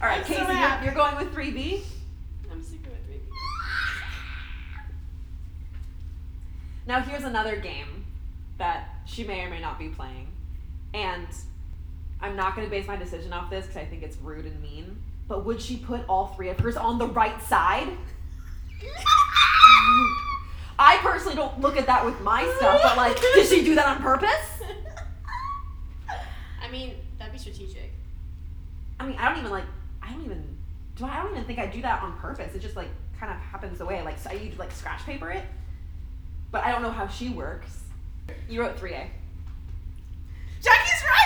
All 0.00 0.08
right, 0.08 0.18
I'm 0.18 0.24
so 0.24 0.34
Casey, 0.34 0.58
you're, 0.58 0.84
you're 0.84 0.94
going 0.94 1.16
with 1.16 1.32
3B? 1.32 1.82
I'm 2.50 2.60
sticking 2.60 2.90
with 2.90 3.08
3B. 3.08 3.20
Now 6.86 7.00
here's 7.00 7.22
another 7.22 7.56
game 7.56 8.04
that 8.58 8.88
she 9.06 9.22
may 9.22 9.42
or 9.42 9.50
may 9.50 9.60
not 9.60 9.78
be 9.78 9.88
playing, 9.88 10.26
and 10.92 11.28
I'm 12.22 12.36
not 12.36 12.54
going 12.54 12.66
to 12.66 12.70
base 12.70 12.86
my 12.86 12.96
decision 12.96 13.32
off 13.32 13.50
this 13.50 13.66
because 13.66 13.82
I 13.82 13.84
think 13.84 14.02
it's 14.02 14.16
rude 14.18 14.46
and 14.46 14.62
mean. 14.62 15.02
But 15.28 15.44
would 15.44 15.60
she 15.60 15.76
put 15.76 16.02
all 16.08 16.28
three 16.28 16.48
of 16.48 16.58
hers 16.58 16.76
on 16.76 16.98
the 16.98 17.06
right 17.06 17.42
side? 17.42 17.88
I 20.78 20.98
personally 20.98 21.36
don't 21.36 21.60
look 21.60 21.76
at 21.76 21.86
that 21.86 22.04
with 22.04 22.20
my 22.20 22.42
stuff, 22.58 22.80
but 22.82 22.96
like, 22.96 23.20
did 23.34 23.46
she 23.46 23.64
do 23.64 23.74
that 23.74 23.86
on 23.86 24.02
purpose? 24.02 24.62
I 26.62 26.70
mean, 26.70 26.94
that'd 27.18 27.32
be 27.32 27.38
strategic. 27.38 27.90
I 28.98 29.06
mean, 29.06 29.16
I 29.18 29.28
don't 29.28 29.38
even 29.38 29.50
like. 29.50 29.64
I 30.02 30.12
don't 30.12 30.24
even. 30.24 30.56
Do 30.96 31.04
I? 31.04 31.18
I 31.18 31.22
don't 31.22 31.32
even 31.32 31.44
think 31.44 31.58
I 31.58 31.66
do 31.66 31.82
that 31.82 32.02
on 32.02 32.16
purpose. 32.18 32.54
It 32.54 32.60
just 32.60 32.76
like 32.76 32.88
kind 33.18 33.32
of 33.32 33.38
happens 33.38 33.78
the 33.78 33.84
way. 33.84 34.02
Like 34.02 34.18
so 34.18 34.30
I 34.30 34.34
you 34.34 34.52
like 34.58 34.72
scratch 34.72 35.04
paper 35.04 35.30
it, 35.30 35.44
but 36.50 36.64
I 36.64 36.72
don't 36.72 36.82
know 36.82 36.90
how 36.90 37.06
she 37.06 37.28
works. 37.28 37.82
You 38.48 38.60
wrote 38.62 38.78
three 38.78 38.94
A. 38.94 39.10
Jackie's 40.62 41.02
right! 41.08 41.22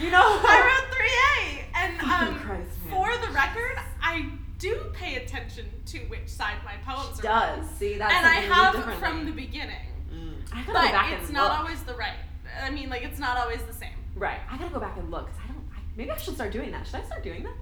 You 0.00 0.10
know. 0.10 0.20
I 0.22 0.60
wrote 0.66 0.98
3A. 0.98 1.64
And 1.74 2.00
Fucking 2.00 2.34
um, 2.36 2.40
Christ, 2.40 2.70
for 2.90 3.26
the 3.26 3.32
record, 3.32 3.78
I 4.02 4.30
do 4.58 4.86
pay 4.92 5.16
attention 5.16 5.66
to 5.86 5.98
which 6.08 6.28
side 6.28 6.56
my 6.64 6.74
poems 6.90 7.20
She 7.20 7.26
are. 7.26 7.56
does. 7.56 7.70
See, 7.76 7.96
that's 7.98 8.12
and 8.12 8.26
I 8.26 8.48
something 8.48 8.80
we 8.80 8.84
do 8.84 8.90
have 8.90 8.98
from 8.98 9.24
the 9.26 9.32
beginning. 9.32 9.86
Mm. 10.12 10.34
I 10.52 10.56
gotta 10.62 10.66
go 10.66 10.72
But 10.72 10.92
back 10.92 11.12
it's 11.12 11.24
and 11.26 11.34
not 11.34 11.50
look. 11.50 11.60
always 11.60 11.82
the 11.84 11.94
right. 11.94 12.16
I 12.62 12.70
mean, 12.70 12.90
like, 12.90 13.02
it's 13.02 13.18
not 13.20 13.38
always 13.38 13.62
the 13.62 13.72
same. 13.72 13.94
right. 14.16 14.40
I 14.50 14.58
gotta 14.58 14.74
go 14.74 14.80
back 14.80 14.96
and 14.98 15.10
look 15.10 15.26
because 15.26 15.40
I 15.44 15.46
don't. 15.52 15.64
I, 15.74 15.80
maybe 15.96 16.10
I 16.10 16.16
should 16.16 16.34
start 16.34 16.52
doing 16.52 16.70
that. 16.72 16.86
Should 16.86 16.96
I 16.96 17.02
start 17.04 17.22
doing 17.22 17.42
that? 17.44 17.54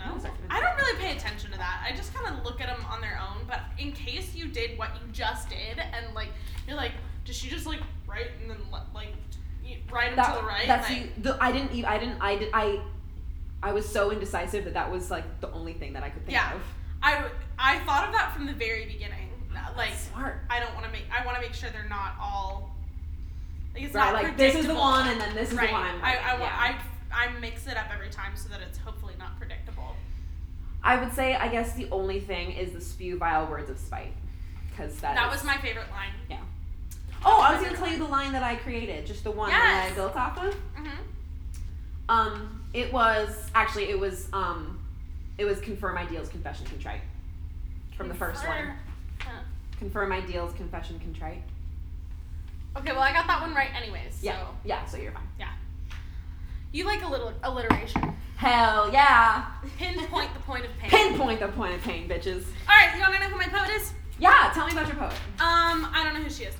I 0.00 0.06
don't 0.08 0.22
know. 0.22 0.30
I 0.50 0.60
don't 0.60 0.76
really 0.76 0.98
pay 0.98 1.16
attention 1.16 1.52
to 1.52 1.58
that. 1.58 1.86
I 1.88 1.94
just 1.96 2.12
kind 2.12 2.36
of 2.36 2.44
look 2.44 2.60
at 2.60 2.66
them 2.66 2.84
on 2.90 3.00
their 3.00 3.18
own. 3.22 3.44
But 3.46 3.60
in 3.78 3.92
case 3.92 4.34
you 4.34 4.48
did 4.48 4.76
what 4.76 4.90
you 5.00 5.12
just 5.12 5.48
did, 5.48 5.78
and 5.78 6.12
like 6.14 6.28
you're 6.66 6.76
like, 6.76 6.92
does 7.24 7.36
she 7.36 7.48
just 7.48 7.66
like 7.66 7.80
write 8.06 8.26
and 8.40 8.50
then 8.50 8.58
like 8.92 9.14
write 9.90 10.16
That, 10.16 10.34
to 10.34 10.40
the 10.40 10.46
right? 10.46 10.66
That's 10.66 10.88
like, 10.90 11.14
the, 11.16 11.20
the. 11.32 11.38
I 11.42 11.52
didn't. 11.52 11.84
I 11.84 11.98
didn't. 11.98 12.20
I 12.20 12.36
did. 12.36 12.50
I. 12.52 12.80
I 13.62 13.72
was 13.72 13.88
so 13.88 14.10
indecisive 14.10 14.64
that 14.64 14.74
that 14.74 14.90
was 14.90 15.10
like 15.10 15.40
the 15.40 15.50
only 15.52 15.72
thing 15.74 15.92
that 15.92 16.02
I 16.02 16.10
could 16.10 16.24
think 16.26 16.32
Yeah. 16.32 16.54
of. 16.54 16.60
I 17.58 17.78
thought 17.80 18.06
of 18.08 18.12
that 18.12 18.32
from 18.34 18.46
the 18.46 18.52
very 18.52 18.86
beginning. 18.86 19.28
Like 19.76 19.94
Smart. 19.94 20.40
I 20.50 20.60
don't 20.60 20.74
want 20.74 20.84
to 20.86 20.92
make. 20.92 21.04
I 21.10 21.24
want 21.24 21.36
to 21.36 21.42
make 21.42 21.54
sure 21.54 21.70
they're 21.70 21.88
not 21.88 22.14
all. 22.20 22.74
Like 23.74 23.84
it's 23.84 23.94
Right. 23.94 24.12
not 24.12 24.22
Like 24.22 24.36
this 24.36 24.54
is 24.54 24.66
the 24.66 24.74
one, 24.74 25.08
and 25.08 25.18
then 25.20 25.34
this 25.34 25.50
is 25.50 25.56
right. 25.56 25.68
the 25.68 25.72
one. 25.72 25.82
I'm 25.86 26.02
I 26.04 26.10
I, 26.10 26.38
yeah. 26.38 26.76
I 27.12 27.26
I 27.28 27.38
mix 27.38 27.66
it 27.66 27.76
up 27.76 27.86
every 27.92 28.10
time 28.10 28.32
so 28.36 28.48
that 28.50 28.60
it's 28.60 28.76
hopefully 28.78 29.14
not 29.18 29.38
predictable. 29.38 29.96
I 30.82 30.96
would 31.02 31.14
say, 31.14 31.34
I 31.36 31.48
guess 31.48 31.74
the 31.74 31.88
only 31.90 32.18
thing 32.20 32.52
is 32.52 32.72
the 32.72 32.80
spew 32.80 33.16
vile 33.16 33.46
words 33.46 33.70
of 33.70 33.78
spite, 33.78 34.12
because 34.70 34.96
that. 34.98 35.14
that 35.14 35.26
is- 35.28 35.32
was 35.38 35.44
my 35.44 35.56
favorite 35.58 35.90
line. 35.90 36.38
Oh, 37.24 37.40
I 37.40 37.54
was 37.54 37.64
gonna 37.64 37.76
tell 37.76 37.88
you 37.88 37.98
the 37.98 38.04
line 38.04 38.32
that 38.32 38.42
I 38.42 38.56
created, 38.56 39.06
just 39.06 39.24
the 39.24 39.30
one 39.30 39.50
that 39.50 39.90
I 39.90 39.94
built 39.94 40.16
off 40.16 40.38
of. 40.42 40.54
hmm 40.74 40.88
Um, 42.08 42.62
it 42.74 42.92
was 42.92 43.50
actually 43.54 43.90
it 43.90 43.98
was 43.98 44.28
um, 44.32 44.78
it 45.38 45.44
was 45.44 45.60
confirm 45.60 45.96
ideals, 45.98 46.28
confession, 46.28 46.66
contrite. 46.66 47.00
From 47.96 48.08
the 48.08 48.14
first 48.14 48.46
one, 48.46 48.72
confirm 49.78 50.12
ideals, 50.12 50.52
confession, 50.54 50.98
contrite. 50.98 51.42
Okay, 52.76 52.92
well 52.92 53.02
I 53.02 53.12
got 53.12 53.26
that 53.26 53.40
one 53.40 53.54
right 53.54 53.70
anyways. 53.74 54.14
So 54.16 54.26
Yeah, 54.26 54.44
yeah. 54.64 54.84
So 54.86 54.96
you're 54.96 55.12
fine. 55.12 55.28
Yeah. 55.38 55.50
You 56.72 56.84
like 56.86 57.02
a 57.02 57.08
little 57.08 57.32
alliteration. 57.42 58.14
Hell 58.36 58.90
yeah! 58.92 59.44
Pinpoint 59.78 60.34
the 60.34 60.40
point 60.40 60.64
of 60.64 60.70
pain. 60.78 60.90
Pinpoint 60.90 61.38
the 61.40 61.48
point 61.48 61.74
of 61.74 61.82
pain, 61.82 62.08
bitches. 62.08 62.44
All 62.68 62.74
right, 62.74 62.90
you 62.96 63.00
want 63.00 63.14
to 63.14 63.20
know 63.20 63.26
who 63.28 63.36
my 63.36 63.46
poet 63.46 63.70
is? 63.70 63.92
Yeah, 64.18 64.50
tell 64.52 64.66
me 64.66 64.72
about 64.72 64.88
your 64.88 64.96
poet. 64.96 65.12
Um, 65.38 65.86
I 65.94 66.02
don't 66.02 66.14
know 66.14 66.22
who 66.22 66.30
she 66.30 66.44
is. 66.44 66.54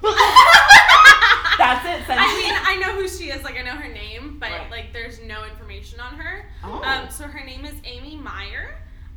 That's 1.58 1.84
it. 1.86 2.06
Send 2.06 2.18
I 2.18 2.26
mean, 2.34 2.54
I 2.54 2.76
know 2.80 2.94
who 3.00 3.06
she 3.08 3.30
is. 3.30 3.42
Like 3.44 3.56
I 3.58 3.62
know 3.62 3.72
her 3.72 3.92
name, 3.92 4.36
but 4.40 4.50
Right. 4.50 4.70
like 4.70 4.92
there's 4.92 5.20
no 5.20 5.44
information 5.44 6.00
on 6.00 6.14
her. 6.14 6.46
Oh. 6.64 6.82
Um, 6.82 7.10
so 7.10 7.24
her 7.24 7.44
name 7.44 7.64
is 7.64 7.74
Amy 7.84 8.16
Maier. 8.18 8.72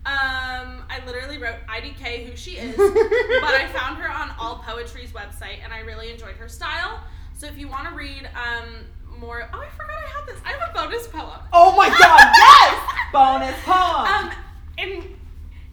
Um, 0.06 0.84
I 0.88 1.02
literally 1.08 1.38
wrote 1.40 1.56
IDK 1.68 2.28
who 2.30 2.36
she 2.36 2.52
is, 2.58 2.76
but 2.78 3.56
I 3.56 3.68
found 3.74 3.98
her 3.98 4.08
on 4.12 4.32
All 4.38 4.58
Poetry's 4.64 5.12
website, 5.14 5.64
and 5.64 5.74
I 5.74 5.80
really 5.80 6.12
enjoyed 6.12 6.36
her 6.36 6.48
style. 6.48 7.00
So 7.34 7.48
if 7.48 7.58
you 7.58 7.68
want 7.68 7.88
to 7.90 7.96
read 7.96 8.30
um 8.36 8.86
more, 9.20 9.50
oh 9.54 9.62
I 9.62 9.70
forgot 9.70 9.96
I 9.98 10.10
had 10.10 10.28
this. 10.28 10.38
I 10.46 10.52
have 10.52 10.70
a 10.70 10.74
bonus 10.74 11.08
poem. 11.08 11.40
oh 11.54 11.76
my 11.76 11.90
god! 11.90 12.34
Yes. 12.38 12.82
Bonus 13.12 13.56
poem. 13.64 14.06
Um, 14.08 14.32
and 14.78 15.16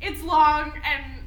it's 0.00 0.22
long, 0.22 0.72
and 0.84 1.21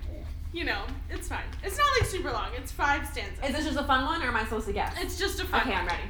you 0.55 0.63
know 0.63 0.83
it's 1.09 1.27
fine. 1.27 1.43
It's 1.63 1.77
not 1.77 1.85
like 1.99 2.09
super 2.09 2.31
long. 2.31 2.47
It's 2.57 2.71
five 2.71 3.05
stanzas. 3.07 3.43
is 3.45 3.55
this 3.55 3.65
just 3.65 3.77
a 3.77 3.83
fun 3.83 4.05
one, 4.05 4.21
or 4.23 4.27
am 4.27 4.35
I 4.37 4.43
supposed 4.45 4.67
to 4.67 4.73
guess? 4.73 4.93
It's 4.99 5.19
just 5.19 5.39
a 5.41 5.45
fun. 5.45 5.61
Okay, 5.61 5.71
one. 5.71 5.81
I'm 5.81 5.87
ready. 5.87 6.03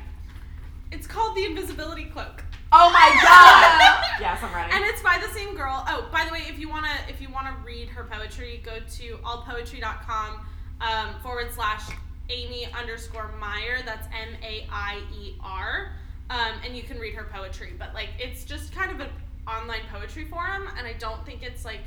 It's 0.91 1.07
called 1.07 1.35
the 1.35 1.45
Invisibility 1.45 2.05
Cloak. 2.05 2.43
Oh 2.71 2.89
my 2.91 3.09
god! 3.23 4.21
yes, 4.21 4.39
I'm 4.43 4.53
ready. 4.53 4.71
and 4.73 4.83
it's 4.85 5.01
by 5.01 5.17
the 5.25 5.33
same 5.33 5.55
girl. 5.55 5.83
Oh, 5.87 6.07
by 6.11 6.25
the 6.25 6.31
way, 6.31 6.43
if 6.47 6.59
you 6.59 6.69
wanna 6.69 6.93
if 7.09 7.19
you 7.21 7.29
wanna 7.29 7.55
read 7.65 7.89
her 7.89 8.03
poetry, 8.03 8.61
go 8.63 8.79
to 8.97 9.17
allpoetry.com 9.23 10.45
um, 10.81 11.19
forward 11.23 11.51
slash 11.51 11.81
Amy 12.29 12.67
underscore 12.79 13.31
Maier. 13.41 13.83
That's 13.83 14.07
M 14.07 14.35
A 14.43 14.67
I 14.71 15.01
E 15.19 15.35
R, 15.43 15.91
um, 16.29 16.53
and 16.63 16.75
you 16.77 16.83
can 16.83 16.99
read 16.99 17.15
her 17.15 17.27
poetry. 17.33 17.73
But 17.79 17.93
like, 17.95 18.09
it's 18.19 18.45
just 18.45 18.71
kind 18.73 18.91
of 18.91 18.99
an 18.99 19.09
online 19.47 19.81
poetry 19.91 20.25
forum, 20.25 20.67
and 20.77 20.85
I 20.85 20.93
don't 20.93 21.25
think 21.25 21.41
it's 21.41 21.65
like. 21.65 21.81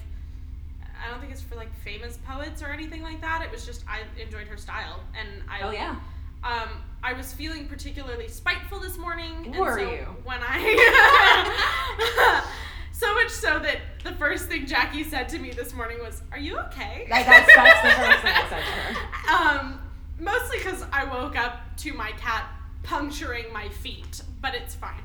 I 1.04 1.08
don't 1.10 1.20
think 1.20 1.32
it's 1.32 1.42
for 1.42 1.54
like 1.54 1.72
famous 1.84 2.18
poets 2.26 2.62
or 2.62 2.66
anything 2.68 3.02
like 3.02 3.20
that. 3.20 3.42
It 3.42 3.50
was 3.50 3.64
just 3.64 3.84
I 3.88 4.00
enjoyed 4.20 4.46
her 4.48 4.56
style, 4.56 5.00
and 5.18 5.28
I 5.48 5.60
oh 5.62 5.70
yeah. 5.70 5.96
um, 6.44 6.68
I 7.02 7.12
was 7.12 7.32
feeling 7.32 7.66
particularly 7.68 8.28
spiteful 8.28 8.80
this 8.80 8.98
morning. 8.98 9.46
and 9.46 9.56
Were 9.56 9.78
so 9.78 9.90
you? 9.90 10.06
When 10.24 10.38
I. 10.40 12.42
so 12.92 13.14
much 13.14 13.30
so 13.30 13.58
that 13.60 13.78
the 14.02 14.12
first 14.12 14.48
thing 14.48 14.66
Jackie 14.66 15.04
said 15.04 15.28
to 15.28 15.38
me 15.38 15.50
this 15.50 15.72
morning 15.72 15.98
was, 16.00 16.22
Are 16.32 16.38
you 16.38 16.58
okay? 16.58 17.06
That, 17.08 17.24
that's, 17.26 17.54
that's 17.54 17.82
the 17.82 17.90
first 18.02 18.22
thing 18.22 18.34
I 18.34 18.48
said 18.48 18.60
to 18.60 18.72
her. 18.72 18.96
Um, 19.28 19.78
mostly 20.18 20.56
because 20.58 20.84
I 20.90 21.04
woke 21.04 21.36
up 21.36 21.60
to 21.78 21.92
my 21.92 22.12
cat 22.12 22.48
puncturing 22.82 23.52
my 23.52 23.68
feet, 23.68 24.22
but 24.40 24.54
it's 24.54 24.74
fine. 24.74 25.02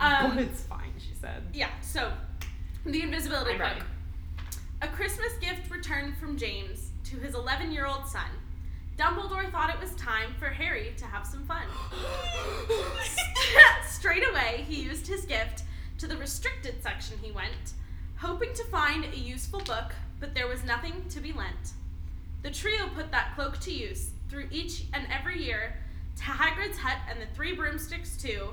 Um, 0.00 0.36
but 0.36 0.44
it's 0.44 0.62
fine, 0.62 0.92
she 0.98 1.12
said. 1.20 1.42
yeah. 1.52 1.70
So, 1.82 2.12
the 2.86 3.02
invisibility 3.02 3.56
cloak. 3.56 3.82
A 4.84 4.88
Christmas 4.88 5.32
gift 5.40 5.70
returned 5.70 6.14
from 6.18 6.36
James 6.36 6.90
to 7.04 7.16
his 7.16 7.34
11-year-old 7.34 8.06
son. 8.06 8.28
Dumbledore 8.98 9.50
thought 9.50 9.74
it 9.74 9.80
was 9.80 9.94
time 9.94 10.34
for 10.38 10.48
Harry 10.48 10.92
to 10.98 11.06
have 11.06 11.26
some 11.26 11.42
fun. 11.46 11.62
Straight 13.88 14.28
away, 14.28 14.66
he 14.68 14.82
used 14.82 15.06
his 15.06 15.24
gift 15.24 15.62
to 15.96 16.06
the 16.06 16.18
restricted 16.18 16.82
section 16.82 17.16
he 17.22 17.32
went, 17.32 17.72
hoping 18.18 18.52
to 18.52 18.64
find 18.64 19.06
a 19.06 19.16
useful 19.16 19.60
book, 19.60 19.94
but 20.20 20.34
there 20.34 20.48
was 20.48 20.62
nothing 20.64 21.02
to 21.08 21.18
be 21.18 21.32
lent. 21.32 21.72
The 22.42 22.50
trio 22.50 22.86
put 22.94 23.10
that 23.10 23.34
cloak 23.36 23.58
to 23.60 23.72
use 23.72 24.10
through 24.28 24.48
each 24.50 24.84
and 24.92 25.06
every 25.10 25.42
year 25.42 25.76
to 26.16 26.24
Hagrid's 26.24 26.76
hut 26.76 26.98
and 27.08 27.18
the 27.18 27.34
Three 27.34 27.54
Broomsticks 27.54 28.18
too, 28.18 28.50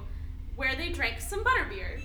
where 0.55 0.77
they 0.77 0.93
drank 0.93 1.19
some 1.19 1.43
butterbeer. 1.43 1.99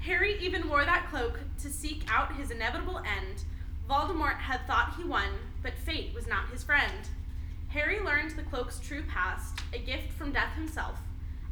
Harry 0.00 0.36
even 0.40 0.68
wore 0.68 0.84
that 0.84 1.08
cloak 1.10 1.40
to 1.62 1.70
seek 1.70 2.04
out 2.08 2.36
his 2.36 2.50
inevitable 2.50 2.98
end. 2.98 3.44
Voldemort 3.88 4.38
had 4.38 4.66
thought 4.66 4.94
he 4.96 5.04
won, 5.04 5.30
but 5.62 5.76
fate 5.78 6.14
was 6.14 6.26
not 6.26 6.48
his 6.50 6.62
friend. 6.62 7.08
Harry 7.68 8.00
learned 8.00 8.30
the 8.32 8.42
cloak's 8.42 8.78
true 8.80 9.02
past, 9.08 9.60
a 9.74 9.78
gift 9.78 10.12
from 10.12 10.32
death 10.32 10.54
himself. 10.54 10.98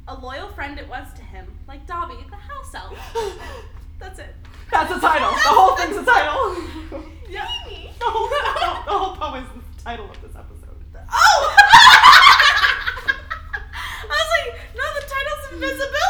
A 0.09 0.15
loyal 0.15 0.49
friend 0.49 0.79
it 0.79 0.89
was 0.89 1.13
to 1.15 1.23
him, 1.23 1.47
like 1.67 1.87
Dobby, 1.87 2.17
the 2.31 2.37
house 2.37 2.75
elf. 2.75 2.97
That's 3.99 4.19
it. 4.19 4.35
That's 4.71 4.95
the 4.95 5.01
title. 5.01 5.31
The 5.31 5.49
whole 5.49 5.77
thing's 5.77 5.97
the 5.97 6.05
title. 6.05 7.03
Yeah. 7.29 7.43
the, 7.99 8.05
whole, 8.05 8.29
the 8.29 8.93
whole 8.93 9.17
poem 9.17 9.43
is 9.43 9.51
the 9.51 9.83
title 9.83 10.09
of 10.09 10.23
this 10.23 10.31
episode. 10.37 10.79
Oh! 11.11 11.57
I 14.07 14.15
was 14.15 14.31
like, 14.31 14.55
no, 14.77 14.85
the 14.95 15.03
title's 15.03 15.43
Invisibility 15.53 16.06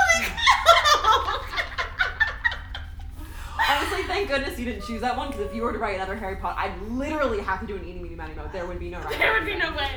thank 4.16 4.28
goodness 4.28 4.58
you 4.58 4.64
didn't 4.64 4.82
choose 4.84 5.00
that 5.02 5.16
one 5.16 5.28
because 5.28 5.42
if 5.46 5.54
you 5.54 5.62
were 5.62 5.72
to 5.72 5.78
write 5.78 5.96
another 5.96 6.16
Harry 6.16 6.36
Potter, 6.36 6.58
I'd 6.58 6.80
literally 6.88 7.40
have 7.40 7.60
to 7.60 7.66
do 7.66 7.76
an 7.76 7.84
eeny 7.86 8.00
meeny 8.00 8.14
miny 8.14 8.34
mo. 8.34 8.48
There 8.52 8.66
would 8.66 8.78
be 8.78 8.90
no 8.90 8.98
right. 9.00 9.18
there 9.18 9.32
would 9.34 9.44
be 9.46 9.56
no 9.56 9.70
way. 9.72 9.90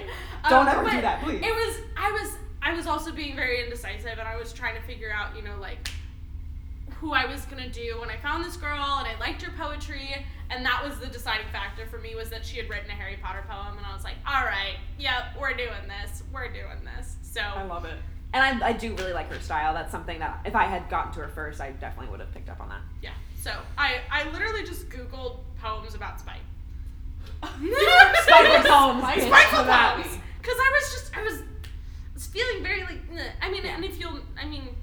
Don't 0.50 0.68
Um, 0.68 0.78
ever 0.80 0.90
do 0.90 1.02
that, 1.02 1.22
please. 1.24 1.42
It 1.42 1.54
was 1.54 1.78
I 1.98 2.12
was 2.12 2.32
I 2.62 2.74
was 2.74 2.88
also 2.88 3.12
being 3.12 3.36
very 3.36 3.64
indecisive 3.64 4.20
and 4.20 4.28
I 4.28 4.36
was 4.38 4.52
trying 4.54 4.76
to 4.76 4.82
figure 4.86 5.12
out, 5.12 5.36
you 5.36 5.42
know, 5.42 5.56
like 5.60 5.90
who 7.00 7.14
I 7.14 7.26
was 7.26 7.46
gonna 7.46 7.70
do 7.70 7.98
when 8.02 8.10
I 8.10 8.18
found 8.18 8.44
this 8.44 8.58
girl 8.58 8.74
and 9.00 9.08
I 9.08 9.18
liked 9.22 9.42
her 9.44 9.52
poetry 9.58 10.26
and 10.50 10.66
that 10.66 10.84
was 10.84 11.00
the 11.00 11.08
deciding 11.08 11.48
factor 11.52 11.86
for 11.86 11.98
me 12.00 12.16
was 12.16 12.30
that 12.30 12.46
she 12.46 12.58
had 12.58 12.70
written 12.70 12.90
a 12.90 12.94
Harry 12.94 13.18
Potter 13.22 13.44
poem 13.50 13.78
and 13.78 13.86
I 13.86 13.94
was 13.94 14.04
like, 14.04 14.16
Alright, 14.28 14.76
yep, 14.98 15.36
we're 15.40 15.54
doing 15.54 15.70
this. 15.88 16.24
We're 16.34 16.50
doing 16.52 16.84
this. 16.98 17.16
So 17.22 17.40
I 17.42 17.64
love 17.64 17.86
it. 17.86 17.96
And 18.34 18.64
I, 18.64 18.68
I 18.68 18.74
do 18.74 18.94
really 18.96 19.14
like 19.14 19.32
her 19.32 19.40
style. 19.40 19.74
That's 19.74 19.92
something 19.92 20.20
that 20.20 20.42
if 20.46 20.56
I 20.56 20.66
had 20.66 20.88
gotten 20.90 21.12
to 21.14 21.22
her 21.22 21.30
first, 21.30 21.62
I 21.62 21.72
definitely 21.72 22.12
would 22.12 22.20
have 22.20 22.32
picked 22.32 22.50
up 22.50 22.60
on 22.60 22.70
that. 22.70 22.82
yeah. 23.02 23.12
So 23.40 23.52
I 23.78 24.02
I 24.12 24.30
literally 24.32 24.64
just 24.66 24.90
Googled 24.90 25.38
poems 25.62 25.96
about 25.96 26.20
spite. 26.20 26.42
Spiteful 27.42 28.72
poems, 28.72 29.04
bitch, 29.04 29.28
Spiteful 29.28 29.64
poems. 29.64 30.06
me. 30.06 30.22
Because 30.42 30.58
I 30.58 30.72
was 30.74 30.94
just 30.94 31.18
I 31.18 31.24
was, 31.24 31.42
was 32.14 32.28
feeling 32.28 32.64
very 32.64 32.82
like 32.82 33.10
"Nah." 33.12 33.22
I 33.42 33.50
mean 33.52 33.66
and 33.66 33.84
if 33.86 34.00
you'll 34.00 34.20
I 34.42 34.46
mean 34.46 34.76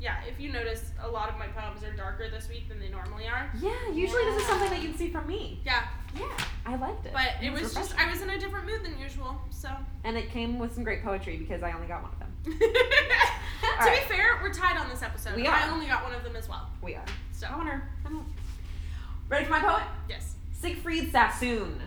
yeah 0.00 0.16
if 0.28 0.38
you 0.40 0.52
notice 0.52 0.90
a 1.02 1.08
lot 1.08 1.28
of 1.30 1.38
my 1.38 1.46
poems 1.48 1.82
are 1.84 1.92
darker 1.92 2.28
this 2.30 2.48
week 2.48 2.68
than 2.68 2.80
they 2.80 2.88
normally 2.88 3.26
are. 3.26 3.50
Yeah, 3.60 3.72
usually 3.92 4.24
this 4.24 4.42
is 4.42 4.46
something 4.46 4.70
that 4.70 4.82
you'd 4.82 4.96
see 4.98 5.10
from 5.10 5.26
me. 5.26 5.60
Yeah, 5.64 5.86
Yeah. 6.18 6.26
I 6.66 6.76
liked 6.76 7.06
it. 7.06 7.12
but 7.12 7.42
it 7.42 7.50
was 7.50 7.62
just 7.74 7.76
refreshing. 7.92 8.08
I 8.08 8.10
was 8.12 8.20
in 8.22 8.30
a 8.30 8.38
different 8.38 8.66
mood 8.66 8.84
than 8.84 8.98
usual. 8.98 9.40
So 9.50 9.68
and 10.04 10.16
it 10.18 10.30
came 10.30 10.58
with 10.58 10.74
some 10.74 10.84
great 10.84 11.02
poetry 11.02 11.36
because 11.38 11.62
I 11.62 11.72
only 11.72 11.86
got 11.86 12.02
one 12.02 12.12
of 12.12 12.18
them. 12.18 12.28
to 12.44 13.90
be 13.90 13.96
fair, 14.14 14.38
we're 14.42 14.52
tied 14.52 14.76
on 14.76 14.88
this 14.90 15.02
episode. 15.02 15.36
We 15.36 15.46
I 15.46 15.70
only 15.70 15.86
got 15.86 16.02
one 16.04 16.14
of 16.14 16.22
them 16.24 16.36
as 16.36 16.48
well. 16.48 16.68
We 16.82 16.94
are. 16.94 17.04
So 17.40 17.46
I 17.46 17.80
don't. 18.04 18.26
Ready 19.30 19.46
for 19.46 19.52
my 19.52 19.60
poet? 19.60 19.84
yes, 20.10 20.34
Siegfried 20.52 21.10
Sassoon. 21.10 21.80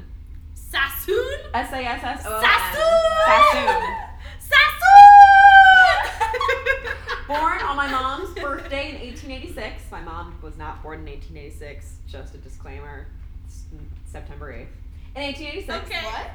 Sassoon. 0.55 1.31
S 1.53 1.71
A 1.71 1.77
S 1.77 2.03
S 2.03 2.25
O 2.25 2.37
N. 2.37 2.41
Sassoon. 2.41 3.11
Sassoon. 3.27 3.93
Sassoon. 4.39 4.97
Born 7.39 7.61
on 7.61 7.77
my 7.77 7.87
mom's 7.87 8.33
birthday 8.33 8.89
in 8.89 8.95
1886. 8.95 9.91
My 9.91 10.01
mom 10.01 10.35
was 10.41 10.57
not 10.57 10.81
born 10.81 11.01
in 11.01 11.05
1886. 11.05 11.97
Just 12.07 12.33
a 12.33 12.39
disclaimer. 12.39 13.05
September 14.05 14.51
8th. 14.51 14.69
In 15.15 15.21
1886. 15.21 15.85
Okay. 15.85 16.03
What? 16.03 16.31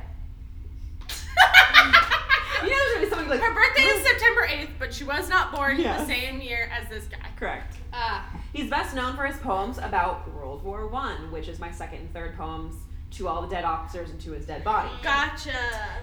You 2.63 2.71
know, 2.71 2.95
there's 2.99 3.09
something 3.11 3.29
like 3.29 3.41
Her 3.41 3.55
birthday 3.55 3.83
is 3.83 4.07
September 4.07 4.47
8th, 4.47 4.71
but 4.79 4.93
she 4.95 5.05
was 5.05 5.29
not 5.29 5.53
born 5.55 5.79
Yes. 5.79 6.01
the 6.01 6.07
same 6.15 6.41
year 6.41 6.71
as 6.73 6.89
this 6.89 7.05
guy. 7.07 7.19
Correct. 7.37 7.77
Ah. 7.93 8.29
He's 8.53 8.69
best 8.71 8.95
known 8.95 9.17
for 9.17 9.25
his 9.27 9.37
poems 9.39 9.79
about 9.79 10.33
World 10.35 10.63
War 10.63 10.89
One, 10.89 11.31
which 11.31 11.49
is 11.49 11.59
my 11.59 11.71
second 11.71 11.99
and 12.01 12.13
third 12.13 12.37
poems 12.37 12.75
to 13.13 13.29
all 13.29 13.41
the 13.43 13.49
dead 13.49 13.65
officers 13.65 14.11
and 14.11 14.21
to 14.21 14.33
his 14.33 14.45
dead 14.47 14.65
body. 14.65 14.91
Gotcha. 15.03 15.53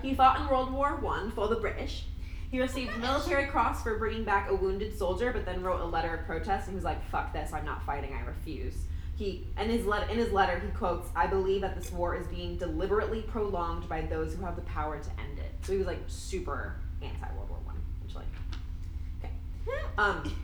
He 0.02 0.13
fought 0.15 0.39
in 0.39 0.48
World 0.48 0.72
War 0.72 0.96
One 0.98 1.32
for 1.32 1.48
the 1.48 1.56
British. 1.56 2.06
He 2.52 2.62
received 2.62 2.96
a 2.96 3.00
military 3.00 3.48
cross 3.48 3.84
for 3.84 3.98
bringing 3.98 4.24
back 4.24 4.50
a 4.50 4.56
wounded 4.56 4.98
soldier, 4.98 5.32
but 5.34 5.46
then 5.46 5.62
wrote 5.62 5.82
a 5.82 5.86
letter 5.86 6.13
of 6.15 6.26
protest 6.26 6.68
and 6.68 6.74
he 6.74 6.76
was 6.76 6.86
like, 6.86 7.04
"Fuck 7.10 7.34
this! 7.34 7.52
I'm 7.52 7.65
not 7.65 7.84
fighting. 7.86 8.13
I 8.13 8.22
refuse." 8.26 8.76
He 9.18 9.48
in 9.58 9.70
his 9.70 9.86
letter 9.86 10.10
in 10.12 10.18
his 10.18 10.32
letter 10.32 10.60
he 10.60 10.68
quotes, 10.70 11.10
"I 11.15 11.28
believe 11.28 11.62
that 11.62 11.76
this 11.76 11.91
war 11.91 12.15
is 12.15 12.28
being 12.28 12.58
deliberately 12.58 13.22
prolonged 13.24 13.88
by 13.89 14.02
those 14.02 14.36
who 14.36 14.44
have 14.46 14.56
the 14.56 14.62
power 14.63 15.00
to 15.00 15.10
end 15.20 15.39
it." 15.39 15.55
So 15.63 15.72
he 15.74 15.78
was 15.78 15.88
like 15.88 16.00
super 16.08 16.76
anti 17.02 17.28
World 17.36 17.50
War 17.50 17.60
One, 17.65 17.76
which 18.04 18.15
like, 18.15 18.26
okay. 19.20 19.32
Um, 19.98 20.36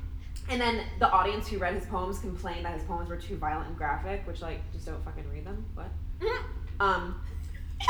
and 0.50 0.60
then 0.60 0.82
the 1.00 1.10
audience 1.10 1.47
who 1.47 1.58
read 1.58 1.76
his 1.76 1.86
poems 1.86 2.19
complained 2.19 2.65
that 2.65 2.74
his 2.74 2.84
poems 2.84 3.10
were 3.10 3.17
too 3.17 3.38
violent 3.38 3.69
and 3.69 3.78
graphic, 3.78 4.26
which 4.28 4.41
like 4.41 4.60
just 4.74 4.86
don't 4.86 5.04
fucking 5.06 5.24
read 5.32 5.45
them. 5.45 5.65
What? 5.76 5.91
Um. 6.80 7.21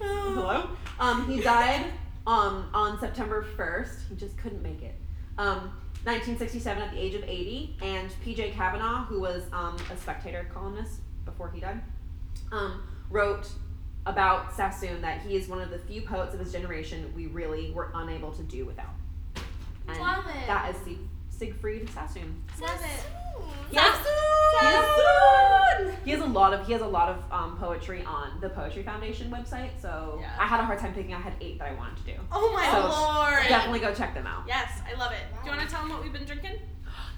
Hello. 0.00 0.70
Um, 1.00 1.28
he 1.28 1.40
died 1.40 1.86
um 2.26 2.68
on 2.72 2.98
September 3.00 3.42
first. 3.56 4.00
He 4.08 4.16
just 4.16 4.36
couldn't 4.38 4.62
make 4.62 4.82
it. 4.82 4.94
Um, 5.36 5.72
1967 6.04 6.82
at 6.82 6.92
the 6.92 6.98
age 6.98 7.14
of 7.14 7.24
80, 7.24 7.76
and 7.82 8.08
P.J. 8.24 8.52
Kavanagh, 8.52 9.04
who 9.06 9.20
was 9.20 9.44
um 9.52 9.76
a 9.92 9.96
Spectator 9.96 10.48
columnist 10.52 11.00
before 11.24 11.50
he 11.50 11.60
died, 11.60 11.80
um 12.52 12.82
wrote 13.10 13.48
about 14.08 14.52
Sassoon 14.54 15.00
that 15.02 15.20
he 15.22 15.36
is 15.36 15.48
one 15.48 15.60
of 15.60 15.70
the 15.70 15.78
few 15.78 16.02
poets 16.02 16.34
of 16.34 16.40
his 16.40 16.50
generation 16.52 17.12
we 17.14 17.26
really 17.26 17.70
were 17.72 17.90
unable 17.94 18.32
to 18.32 18.42
do 18.42 18.64
without. 18.64 18.90
And 19.88 19.98
Love 20.00 20.24
it. 20.26 20.46
that 20.46 20.74
is 20.74 20.80
Sieg- 20.82 20.98
Siegfried 21.30 21.88
Sassoon. 21.90 22.42
Love 22.60 22.80
it. 22.82 23.06
He 23.70 23.76
has, 23.76 23.94
he, 24.60 24.66
has, 24.66 25.94
he 26.04 26.10
has 26.10 26.20
a 26.20 26.26
lot 26.26 26.52
of 26.54 26.66
he 26.66 26.72
has 26.72 26.82
a 26.82 26.86
lot 26.86 27.08
of 27.10 27.22
um, 27.32 27.56
poetry 27.58 28.02
on 28.04 28.40
the 28.40 28.48
Poetry 28.48 28.82
Foundation 28.82 29.30
website. 29.30 29.70
So 29.80 30.18
Yeah. 30.20 30.30
I 30.38 30.46
had 30.46 30.58
a 30.60 30.64
hard 30.64 30.78
time 30.78 30.92
picking. 30.94 31.14
I 31.14 31.20
had 31.20 31.34
eight 31.40 31.58
that 31.58 31.70
I 31.70 31.74
wanted 31.74 31.96
to 31.98 32.02
do. 32.04 32.12
Oh 32.32 32.52
my 32.52 32.64
So, 32.70 32.88
lord. 32.88 33.46
Definitely 33.48 33.80
go 33.80 33.94
check 33.94 34.14
them 34.14 34.26
out. 34.26 34.44
Yes, 34.48 34.80
I 34.90 34.98
love 34.98 35.12
it. 35.12 35.18
Do 35.44 35.50
you 35.50 35.56
want 35.56 35.68
to 35.68 35.72
tell 35.72 35.82
them 35.82 35.90
what 35.92 36.02
we've 36.02 36.12
been 36.12 36.24
drinking? 36.24 36.56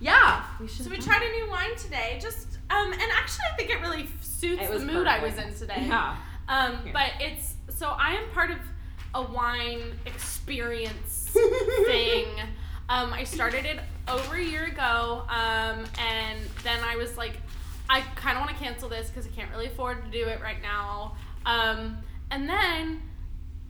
Yeah, 0.00 0.44
we 0.60 0.66
should. 0.68 0.84
So 0.84 0.90
we 0.90 0.98
tried 0.98 1.22
a 1.22 1.30
new 1.30 1.48
wine 1.50 1.74
today. 1.76 2.18
Just 2.20 2.58
um, 2.68 2.92
and 2.92 3.02
actually 3.16 3.44
I 3.52 3.56
think 3.56 3.70
it 3.70 3.80
really 3.80 4.08
suits 4.20 4.62
It 4.62 4.68
the 4.68 4.74
was 4.74 4.84
mood 4.84 5.06
I 5.06 5.22
was 5.24 5.36
in 5.38 5.54
today. 5.54 5.84
Yeah. 5.86 6.16
Um, 6.50 6.82
Here. 6.82 6.92
but 6.92 7.12
it's 7.20 7.54
so 7.68 7.94
I 7.96 8.14
am 8.14 8.28
part 8.30 8.50
of 8.50 8.58
a 9.14 9.22
wine 9.22 9.92
experience 10.04 11.30
thing. 11.86 12.26
Um, 12.88 13.12
I 13.12 13.22
started 13.24 13.64
it 13.64 13.78
over 14.08 14.34
a 14.34 14.42
year 14.42 14.64
ago, 14.64 15.22
um, 15.28 15.84
and 15.98 16.40
then 16.64 16.80
I 16.84 16.96
was 16.96 17.16
like, 17.16 17.34
I 17.88 18.00
kind 18.16 18.36
of 18.36 18.44
want 18.44 18.56
to 18.56 18.62
cancel 18.62 18.88
this 18.88 19.08
because 19.08 19.26
I 19.26 19.30
can't 19.30 19.50
really 19.52 19.66
afford 19.66 20.04
to 20.04 20.10
do 20.10 20.26
it 20.26 20.40
right 20.42 20.60
now. 20.60 21.16
Um, 21.46 21.98
and 22.32 22.48
then 22.48 23.00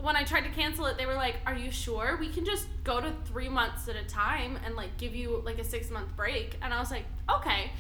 when 0.03 0.17
I 0.17 0.25
tried 0.25 0.43
to 0.43 0.51
cancel 0.51 0.87
it, 0.87 0.97
they 0.99 1.07
were 1.07 1.15
like, 1.15 1.37
"Are 1.47 1.55
you 1.55 1.71
sure? 1.71 2.17
We 2.19 2.29
can 2.29 2.45
just 2.45 2.67
go 2.85 3.01
to 3.01 3.13
three 3.27 3.49
months 3.49 3.89
at 3.89 3.97
a 3.97 4.05
time 4.05 4.59
and 4.65 4.75
like 4.75 4.97
give 4.97 5.15
you 5.15 5.43
like 5.45 5.59
a 5.59 5.65
six 5.65 5.91
month 5.91 6.15
break." 6.17 6.57
And 6.63 6.73
I 6.73 6.81
was 6.81 6.91
like, 6.91 7.05
"Okay." 7.29 7.73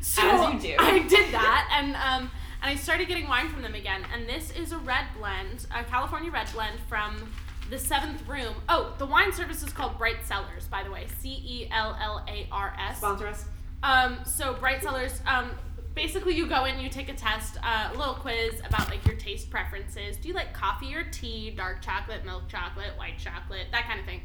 So 0.00 0.22
As 0.22 0.54
you 0.54 0.60
do. 0.60 0.76
I 0.78 1.00
did 1.00 1.32
that, 1.32 1.68
and 1.72 1.96
um, 1.96 2.30
and 2.62 2.70
I 2.70 2.76
started 2.76 3.08
getting 3.08 3.28
wine 3.28 3.48
from 3.48 3.62
them 3.62 3.74
again. 3.74 4.02
And 4.14 4.28
this 4.28 4.50
is 4.52 4.72
a 4.72 4.78
red 4.78 5.06
blend, 5.18 5.66
a 5.74 5.84
California 5.84 6.30
red 6.30 6.48
blend 6.52 6.78
from 6.88 7.32
the 7.70 7.78
Seventh 7.78 8.26
Room. 8.28 8.54
Oh, 8.68 8.94
the 8.98 9.06
wine 9.06 9.32
service 9.32 9.62
is 9.62 9.72
called 9.72 9.98
Bright 9.98 10.24
Cellars, 10.24 10.66
by 10.68 10.82
the 10.82 10.90
way. 10.90 11.06
C 11.18 11.42
E 11.44 11.68
L 11.70 11.96
L 12.00 12.24
A 12.28 12.46
R 12.50 12.74
S. 12.78 12.98
Sponsor 12.98 13.26
us. 13.26 13.44
Um, 13.82 14.18
so 14.24 14.54
Bright 14.54 14.82
Cellars, 14.82 15.20
um, 15.26 15.50
basically 15.98 16.32
you 16.36 16.46
go 16.46 16.64
in, 16.64 16.78
you 16.78 16.88
take 16.88 17.08
a 17.08 17.14
test, 17.14 17.56
uh, 17.60 17.90
a 17.92 17.98
little 17.98 18.14
quiz 18.14 18.60
about 18.64 18.88
like 18.88 19.04
your 19.04 19.16
taste 19.16 19.50
preferences. 19.50 20.16
Do 20.16 20.28
you 20.28 20.34
like 20.34 20.54
coffee 20.54 20.94
or 20.94 21.02
tea, 21.10 21.50
dark 21.50 21.82
chocolate, 21.82 22.24
milk 22.24 22.48
chocolate, 22.48 22.92
white 22.96 23.18
chocolate, 23.18 23.66
that 23.72 23.84
kind 23.88 23.98
of 23.98 24.06
thing. 24.06 24.20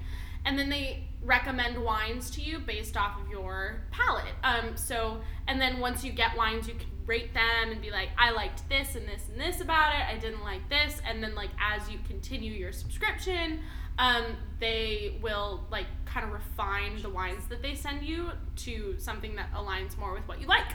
and 0.46 0.60
then 0.60 0.70
they 0.70 1.04
recommend 1.24 1.82
wines 1.82 2.30
to 2.32 2.42
you 2.42 2.60
based 2.60 2.98
off 2.98 3.20
of 3.22 3.30
your 3.30 3.82
palate. 3.92 4.34
Um, 4.44 4.76
so, 4.76 5.22
and 5.48 5.60
then 5.60 5.80
once 5.80 6.04
you 6.04 6.12
get 6.12 6.36
wines, 6.36 6.68
you 6.68 6.74
can 6.74 6.88
rate 7.06 7.34
them 7.34 7.72
and 7.72 7.82
be 7.82 7.92
like, 7.92 8.10
I 8.18 8.32
liked 8.32 8.68
this 8.70 8.96
and 8.96 9.08
this 9.08 9.30
and 9.32 9.40
this 9.40 9.62
about 9.62 9.94
it. 9.96 10.02
I 10.06 10.18
didn't 10.18 10.44
like 10.44 10.68
this. 10.70 11.02
And 11.08 11.24
then, 11.24 11.34
like, 11.34 11.50
as 11.62 11.90
you 11.90 12.00
continue 12.08 12.52
your 12.52 12.74
subscription, 12.74 13.62
um, 13.98 14.38
they 14.60 15.18
will 15.22 15.66
like 15.70 15.86
kind 16.06 16.26
of 16.26 16.34
refine 16.34 17.02
the 17.02 17.10
wines 17.10 17.46
that 17.48 17.62
they 17.62 17.76
send 17.76 18.04
you 18.04 18.32
to 18.58 18.96
something 18.98 19.36
that 19.36 19.54
aligns 19.54 19.98
more 19.98 20.14
with 20.14 20.28
what 20.28 20.42
you 20.42 20.48
like. 20.48 20.72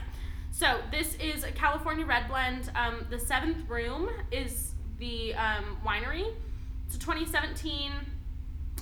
So 0.59 0.80
this 0.90 1.14
is 1.20 1.44
a 1.44 1.52
California 1.52 2.04
red 2.04 2.26
blend. 2.26 2.72
Um, 2.74 3.06
the 3.11 3.18
Seventh 3.20 3.68
Room 3.68 4.11
is 4.32 4.72
the 4.98 5.32
um, 5.34 5.78
winery. 5.86 6.32
It's 6.84 6.96
a 6.96 6.98
2017, 6.98 7.92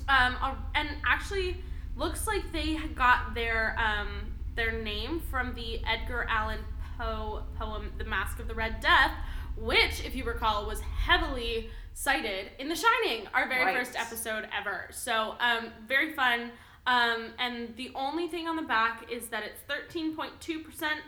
um, 0.09 0.35
and 0.73 0.89
actually 1.05 1.57
looks 1.95 2.25
like 2.25 2.51
they 2.51 2.77
got 2.95 3.35
their 3.35 3.77
um, 3.77 4.33
their 4.55 4.71
name 4.81 5.19
from 5.19 5.53
the 5.53 5.79
Edgar 5.85 6.25
Allan 6.27 6.61
Poe 6.97 7.43
poem 7.59 7.91
"The 7.99 8.05
Masque 8.05 8.39
of 8.39 8.47
the 8.47 8.55
Red 8.55 8.79
Death," 8.81 9.11
which, 9.55 10.03
if 10.03 10.15
you 10.15 10.23
recall, 10.23 10.65
was 10.65 10.81
heavily 10.81 11.69
cited 11.93 12.47
in 12.57 12.69
The 12.69 12.75
Shining, 12.75 13.27
our 13.35 13.47
very 13.47 13.65
Right. 13.65 13.77
first 13.77 13.95
episode 13.95 14.49
ever. 14.59 14.87
So 14.89 15.35
um, 15.39 15.67
very 15.87 16.13
fun. 16.13 16.49
Um, 16.87 17.33
and 17.37 17.75
the 17.75 17.91
only 17.93 18.29
thing 18.29 18.47
on 18.47 18.55
the 18.55 18.63
back 18.63 19.11
is 19.11 19.27
that 19.27 19.43
it's 19.43 19.61
13.2 19.69 20.63
percent 20.65 21.01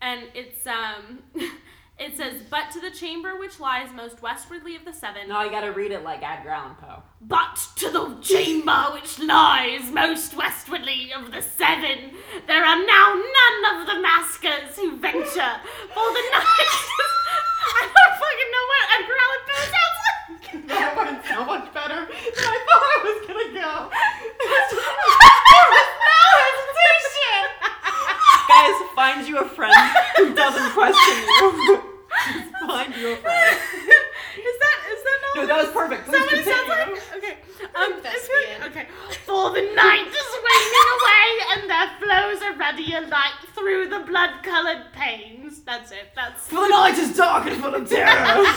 and 0.00 0.22
it's 0.34 0.66
um 0.66 1.22
it 1.98 2.16
says 2.16 2.42
but 2.50 2.70
to 2.70 2.80
the 2.80 2.90
chamber 2.90 3.38
which 3.38 3.58
lies 3.60 3.88
most 3.94 4.20
westwardly 4.22 4.76
of 4.76 4.84
the 4.84 4.92
seven 4.92 5.28
No, 5.28 5.42
you 5.42 5.50
gotta 5.50 5.72
read 5.72 5.90
it 5.92 6.02
like 6.04 6.22
Edgar 6.22 6.50
Allan 6.50 6.74
Poe. 6.76 7.02
but 7.22 7.66
to 7.76 7.90
the 7.90 8.16
chamber 8.20 8.86
which 8.92 9.18
lies 9.18 9.90
most 9.90 10.34
westwardly 10.36 11.12
of 11.12 11.32
the 11.32 11.40
seven 11.42 12.12
there 12.46 12.64
are 12.64 12.78
now 12.86 13.14
none 13.14 13.80
of 13.80 13.86
the 13.86 14.00
maskers 14.00 14.76
who 14.76 14.96
venture 14.96 15.54
for 15.94 16.06
the 16.16 16.24
night 16.32 16.76
i 17.66 17.82
don't 17.82 18.16
fucking 18.20 18.50
know 18.54 18.64
what 18.70 18.84
edgar 18.98 19.16
allan 19.24 19.42
poe 19.48 19.64
sounds 19.64 19.72
like 19.72 20.16
That 20.66 20.96
went 20.96 21.24
so 21.24 21.44
much 21.44 21.72
better 21.74 21.94
than 22.06 22.44
I 22.54 22.58
thought 22.66 22.84
I 22.94 22.98
was 23.04 23.18
gonna 23.26 23.52
go. 23.60 23.90
Find 28.96 29.28
you 29.28 29.38
a 29.38 29.48
friend 29.48 29.72
who 30.16 30.34
doesn't 30.42 30.72
question 30.72 31.16
you. 31.28 31.82
Just 32.32 32.50
find 32.66 32.96
you 32.96 33.12
a 33.12 33.16
friend. 33.16 33.56
is 34.36 34.56
that 34.62 34.78
is 34.92 35.00
that 35.06 35.18
not 35.22 35.36
No, 35.36 35.46
that 35.46 35.58
was 35.64 35.72
perfect. 35.72 36.08
Is 36.08 36.12
that 36.12 36.28
Please 36.28 36.30
what 36.30 36.38
it 36.38 36.44
sounds 36.44 36.68
continue. 36.68 36.94
like? 36.96 37.16
Okay. 37.18 37.36
Um, 37.62 37.92
I 37.92 37.92
feel 37.92 38.00
Thespian. 38.02 38.60
like- 38.60 38.70
okay. 38.70 38.86
For 39.26 39.50
the 39.50 39.62
night 39.74 40.08
is 40.08 40.30
waning 40.46 40.88
away, 40.96 41.28
and 41.52 41.70
there 41.70 41.90
flows 42.00 42.40
a 42.42 42.52
ruddier 42.58 43.02
light 43.08 43.38
through 43.54 43.88
the 43.88 44.00
blood-colored 44.00 44.92
panes. 44.92 45.60
That's 45.62 45.90
it. 45.92 46.10
That's. 46.14 46.46
For 46.48 46.54
the 46.56 46.68
night 46.68 46.96
is 46.98 47.16
dark 47.16 47.46
and 47.46 47.60
full 47.62 47.74
of 47.74 47.88
terror. 47.88 48.44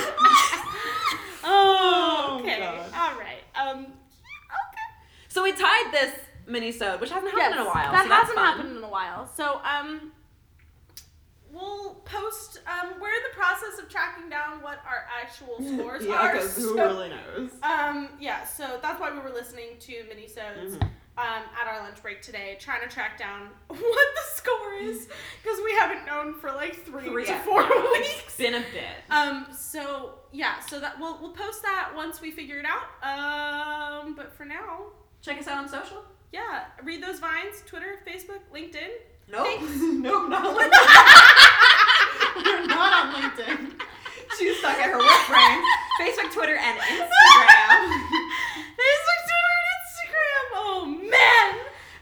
Oh. 1.51 2.37
Oh, 2.37 2.39
Okay. 2.41 2.59
God. 2.59 2.85
All 2.93 3.17
right. 3.19 3.41
Um. 3.55 3.79
Okay. 3.85 4.87
so 5.29 5.41
we 5.43 5.51
tied 5.53 5.89
this 5.91 6.13
mini-sode, 6.47 6.99
which 6.99 7.09
hasn't 7.11 7.31
happened 7.33 7.61
in 7.61 7.65
a 7.65 7.69
while. 7.69 7.91
That 7.91 8.05
so 8.07 8.13
hasn't 8.13 8.35
fun. 8.37 8.45
happened 8.45 8.77
in 8.77 8.83
a 8.83 8.89
while. 8.89 9.29
So 9.35 9.61
um. 9.63 10.11
We'll 11.51 11.95
post. 12.05 12.61
Um, 12.67 12.93
we're 13.01 13.09
in 13.09 13.23
the 13.31 13.35
process 13.35 13.79
of 13.81 13.89
tracking 13.89 14.29
down 14.29 14.61
what 14.61 14.79
our 14.87 15.05
actual 15.21 15.55
scores 15.61 16.05
Yeah, 16.05 16.13
are. 16.15 16.33
because 16.33 16.55
who 16.55 16.75
so- 16.75 16.75
really 16.75 17.09
knows? 17.09 17.51
Um, 17.63 18.09
yeah, 18.19 18.43
so 18.45 18.79
that's 18.81 18.99
why 18.99 19.11
we 19.11 19.19
were 19.19 19.31
listening 19.31 19.77
to 19.79 19.91
minisodes 20.13 20.77
Mhm. 20.77 20.81
um, 21.17 21.43
at 21.59 21.67
our 21.67 21.81
lunch 21.81 22.01
break 22.01 22.21
today, 22.21 22.57
trying 22.59 22.81
to 22.81 22.87
track 22.87 23.17
down 23.17 23.49
what 23.67 23.79
the 23.79 24.21
score 24.35 24.73
is 24.75 25.07
because 25.43 25.59
we 25.65 25.71
haven't 25.73 26.05
known 26.05 26.33
for 26.35 26.51
like 26.51 26.75
three, 26.85 27.03
Three 27.09 27.25
to 27.25 27.31
yeah, 27.31 27.41
four 27.43 27.61
yeah, 27.63 27.91
weeks. 27.93 28.23
It's 28.25 28.37
been 28.37 28.53
a 28.55 28.59
bit. 28.59 28.95
Um, 29.09 29.47
so 29.55 30.15
yeah, 30.31 30.59
so 30.59 30.79
that 30.79 30.99
we'll 30.99 31.19
we'll 31.19 31.31
post 31.33 31.61
that 31.63 31.91
once 31.95 32.21
we 32.21 32.29
figure 32.31 32.59
it 32.59 32.65
out. 32.65 32.83
Um, 34.03 34.13
but 34.15 34.31
for 34.33 34.45
now, 34.45 34.87
Check 35.21 35.37
us 35.39 35.47
out 35.47 35.57
on 35.57 35.67
social. 35.67 36.03
yeah, 36.31 36.65
read 36.83 37.03
those 37.03 37.19
vines: 37.19 37.61
Twitter, 37.65 37.99
Facebook, 38.07 38.39
LinkedIn. 38.55 38.87
Nope. 39.31 39.59
Nope, 39.99 40.29
not 40.29 40.43
LinkedIn. 40.57 42.43
We're 42.45 42.65
not 42.67 42.93
on 42.93 43.13
LinkedIn. 43.21 43.71
She's 44.37 44.57
stuck 44.59 44.77
at 44.77 44.89
her 44.89 44.97
work 44.97 45.27
brain. 45.27 45.59
Facebook, 45.99 46.31
Twitter, 46.33 46.55
and 46.55 46.77
Instagram. 46.79 47.81
Facebook, 48.79 49.19
Twitter, 49.27 49.51
and 49.59 49.67
Instagram. 49.77 50.45
Oh 50.55 50.85
man! 51.11 51.55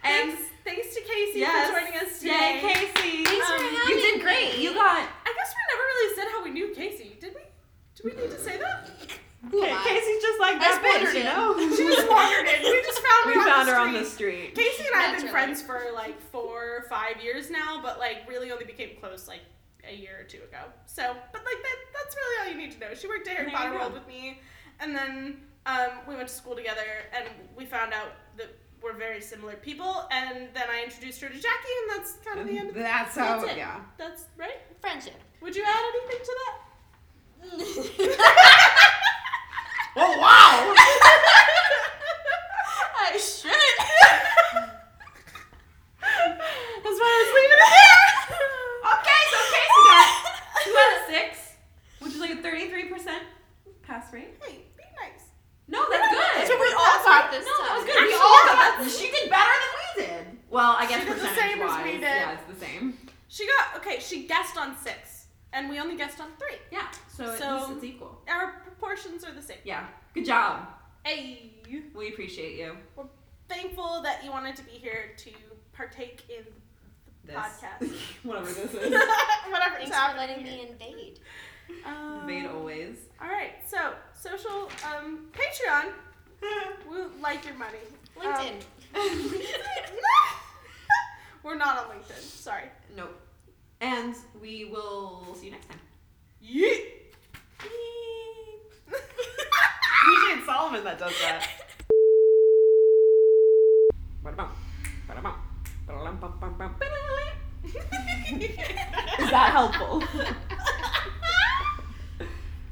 And- 0.04 0.32
thanks, 0.38 0.44
thanks 0.64 0.94
to 0.96 1.02
Casey 1.02 1.40
Yes. 1.40 1.70
for 1.70 1.80
joining 1.80 1.98
us 2.00 2.20
today. 2.20 2.62
Yay, 2.62 2.74
Casey. 2.74 3.24
Thanks 3.26 3.48
for 3.48 3.54
Um, 3.56 3.64
having 3.64 3.90
You 3.90 4.02
did 4.02 4.22
great. 4.22 4.56
me. 4.58 4.64
You 4.64 4.74
got. 4.74 5.00
I 5.26 5.34
guess 5.36 5.54
we 5.56 5.62
never 5.74 5.84
really 5.84 6.16
said 6.16 6.28
how 6.32 6.44
we 6.44 6.50
knew 6.52 6.74
Casey, 6.76 7.18
did 7.20 7.34
we? 7.34 7.42
Do 7.96 8.02
we 8.06 8.12
need 8.22 8.30
to 8.32 8.40
say 8.40 8.58
that? 8.58 8.90
Who? 9.52 9.62
Casey's 9.62 10.22
just 10.22 10.40
like 10.40 10.56
I 10.56 10.60
that 10.60 10.82
bitch, 10.84 11.14
you 11.14 11.24
know? 11.24 11.56
She 11.78 11.84
just 11.88 12.10
wandered 12.10 12.48
in. 12.50 12.62
We 12.64 12.82
just 12.82 13.00
found 13.00 13.26
her. 13.26 13.32
We 13.32 13.38
on 13.40 13.46
found 13.48 13.68
the 13.68 13.72
her 13.74 13.80
on 13.80 13.94
the 13.94 14.04
street. 14.04 14.54
street. 14.54 14.56
Casey 14.56 14.84
and 14.88 14.96
I 14.96 15.02
have 15.08 15.18
been 15.22 15.30
friends 15.30 15.62
for 15.62 15.80
like 15.94 16.20
four, 16.32 16.86
five 16.90 17.22
years 17.24 17.50
now, 17.52 17.80
but 17.82 18.00
like 18.00 18.24
really 18.28 18.52
only 18.52 18.66
became 18.66 18.98
close 19.00 19.28
like 19.28 19.42
a 19.90 19.94
year 19.96 20.18
or 20.20 20.24
two 20.24 20.40
ago. 20.40 20.64
So, 20.88 21.16
but 21.32 21.46
like 21.46 21.62
that, 21.64 21.78
that's 21.94 22.16
really 22.16 22.38
all 22.42 22.48
you 22.52 22.58
need 22.58 22.72
to 22.74 22.80
know. 22.80 22.94
She 22.96 23.08
worked 23.08 23.28
at 23.28 23.36
Harry 23.38 23.46
There 23.46 23.52
you 23.54 23.58
Potter. 23.58 23.76
World 23.76 23.94
with 23.94 24.08
me, 24.08 24.42
and 24.80 24.96
then 24.96 25.42
um, 25.66 25.90
we 26.08 26.16
went 26.16 26.28
to 26.30 26.34
school 26.34 26.56
together, 26.56 27.06
and 27.16 27.28
we 27.56 27.66
found 27.66 27.94
out 27.94 28.14
that 28.38 28.48
we're 28.82 28.94
very 28.98 29.22
similar 29.22 29.54
people. 29.56 30.08
And 30.12 30.50
then 30.54 30.68
I 30.70 30.84
introduced 30.84 31.22
her 31.22 31.28
to 31.30 31.36
Jackie, 31.36 31.76
and 31.84 31.92
that's 32.00 32.14
kind 32.26 32.40
of 32.40 32.48
the 32.48 32.58
end. 32.58 32.70
Of 32.70 32.76
That's 32.76 33.16
how- 33.16 33.26
how, 33.26 33.40
That's 33.42 33.52
it. 33.54 33.58
yeah. 33.58 33.80
That's 33.98 34.26
right. 34.36 34.60
Friendship. 34.82 35.16
Would 35.42 35.56
you 35.56 35.64
add 35.64 35.84
anything 35.96 36.26
to 36.26 36.36
that? 36.42 36.58
Oh, 40.00 40.16
wow! 40.20 40.74
I 40.78 40.87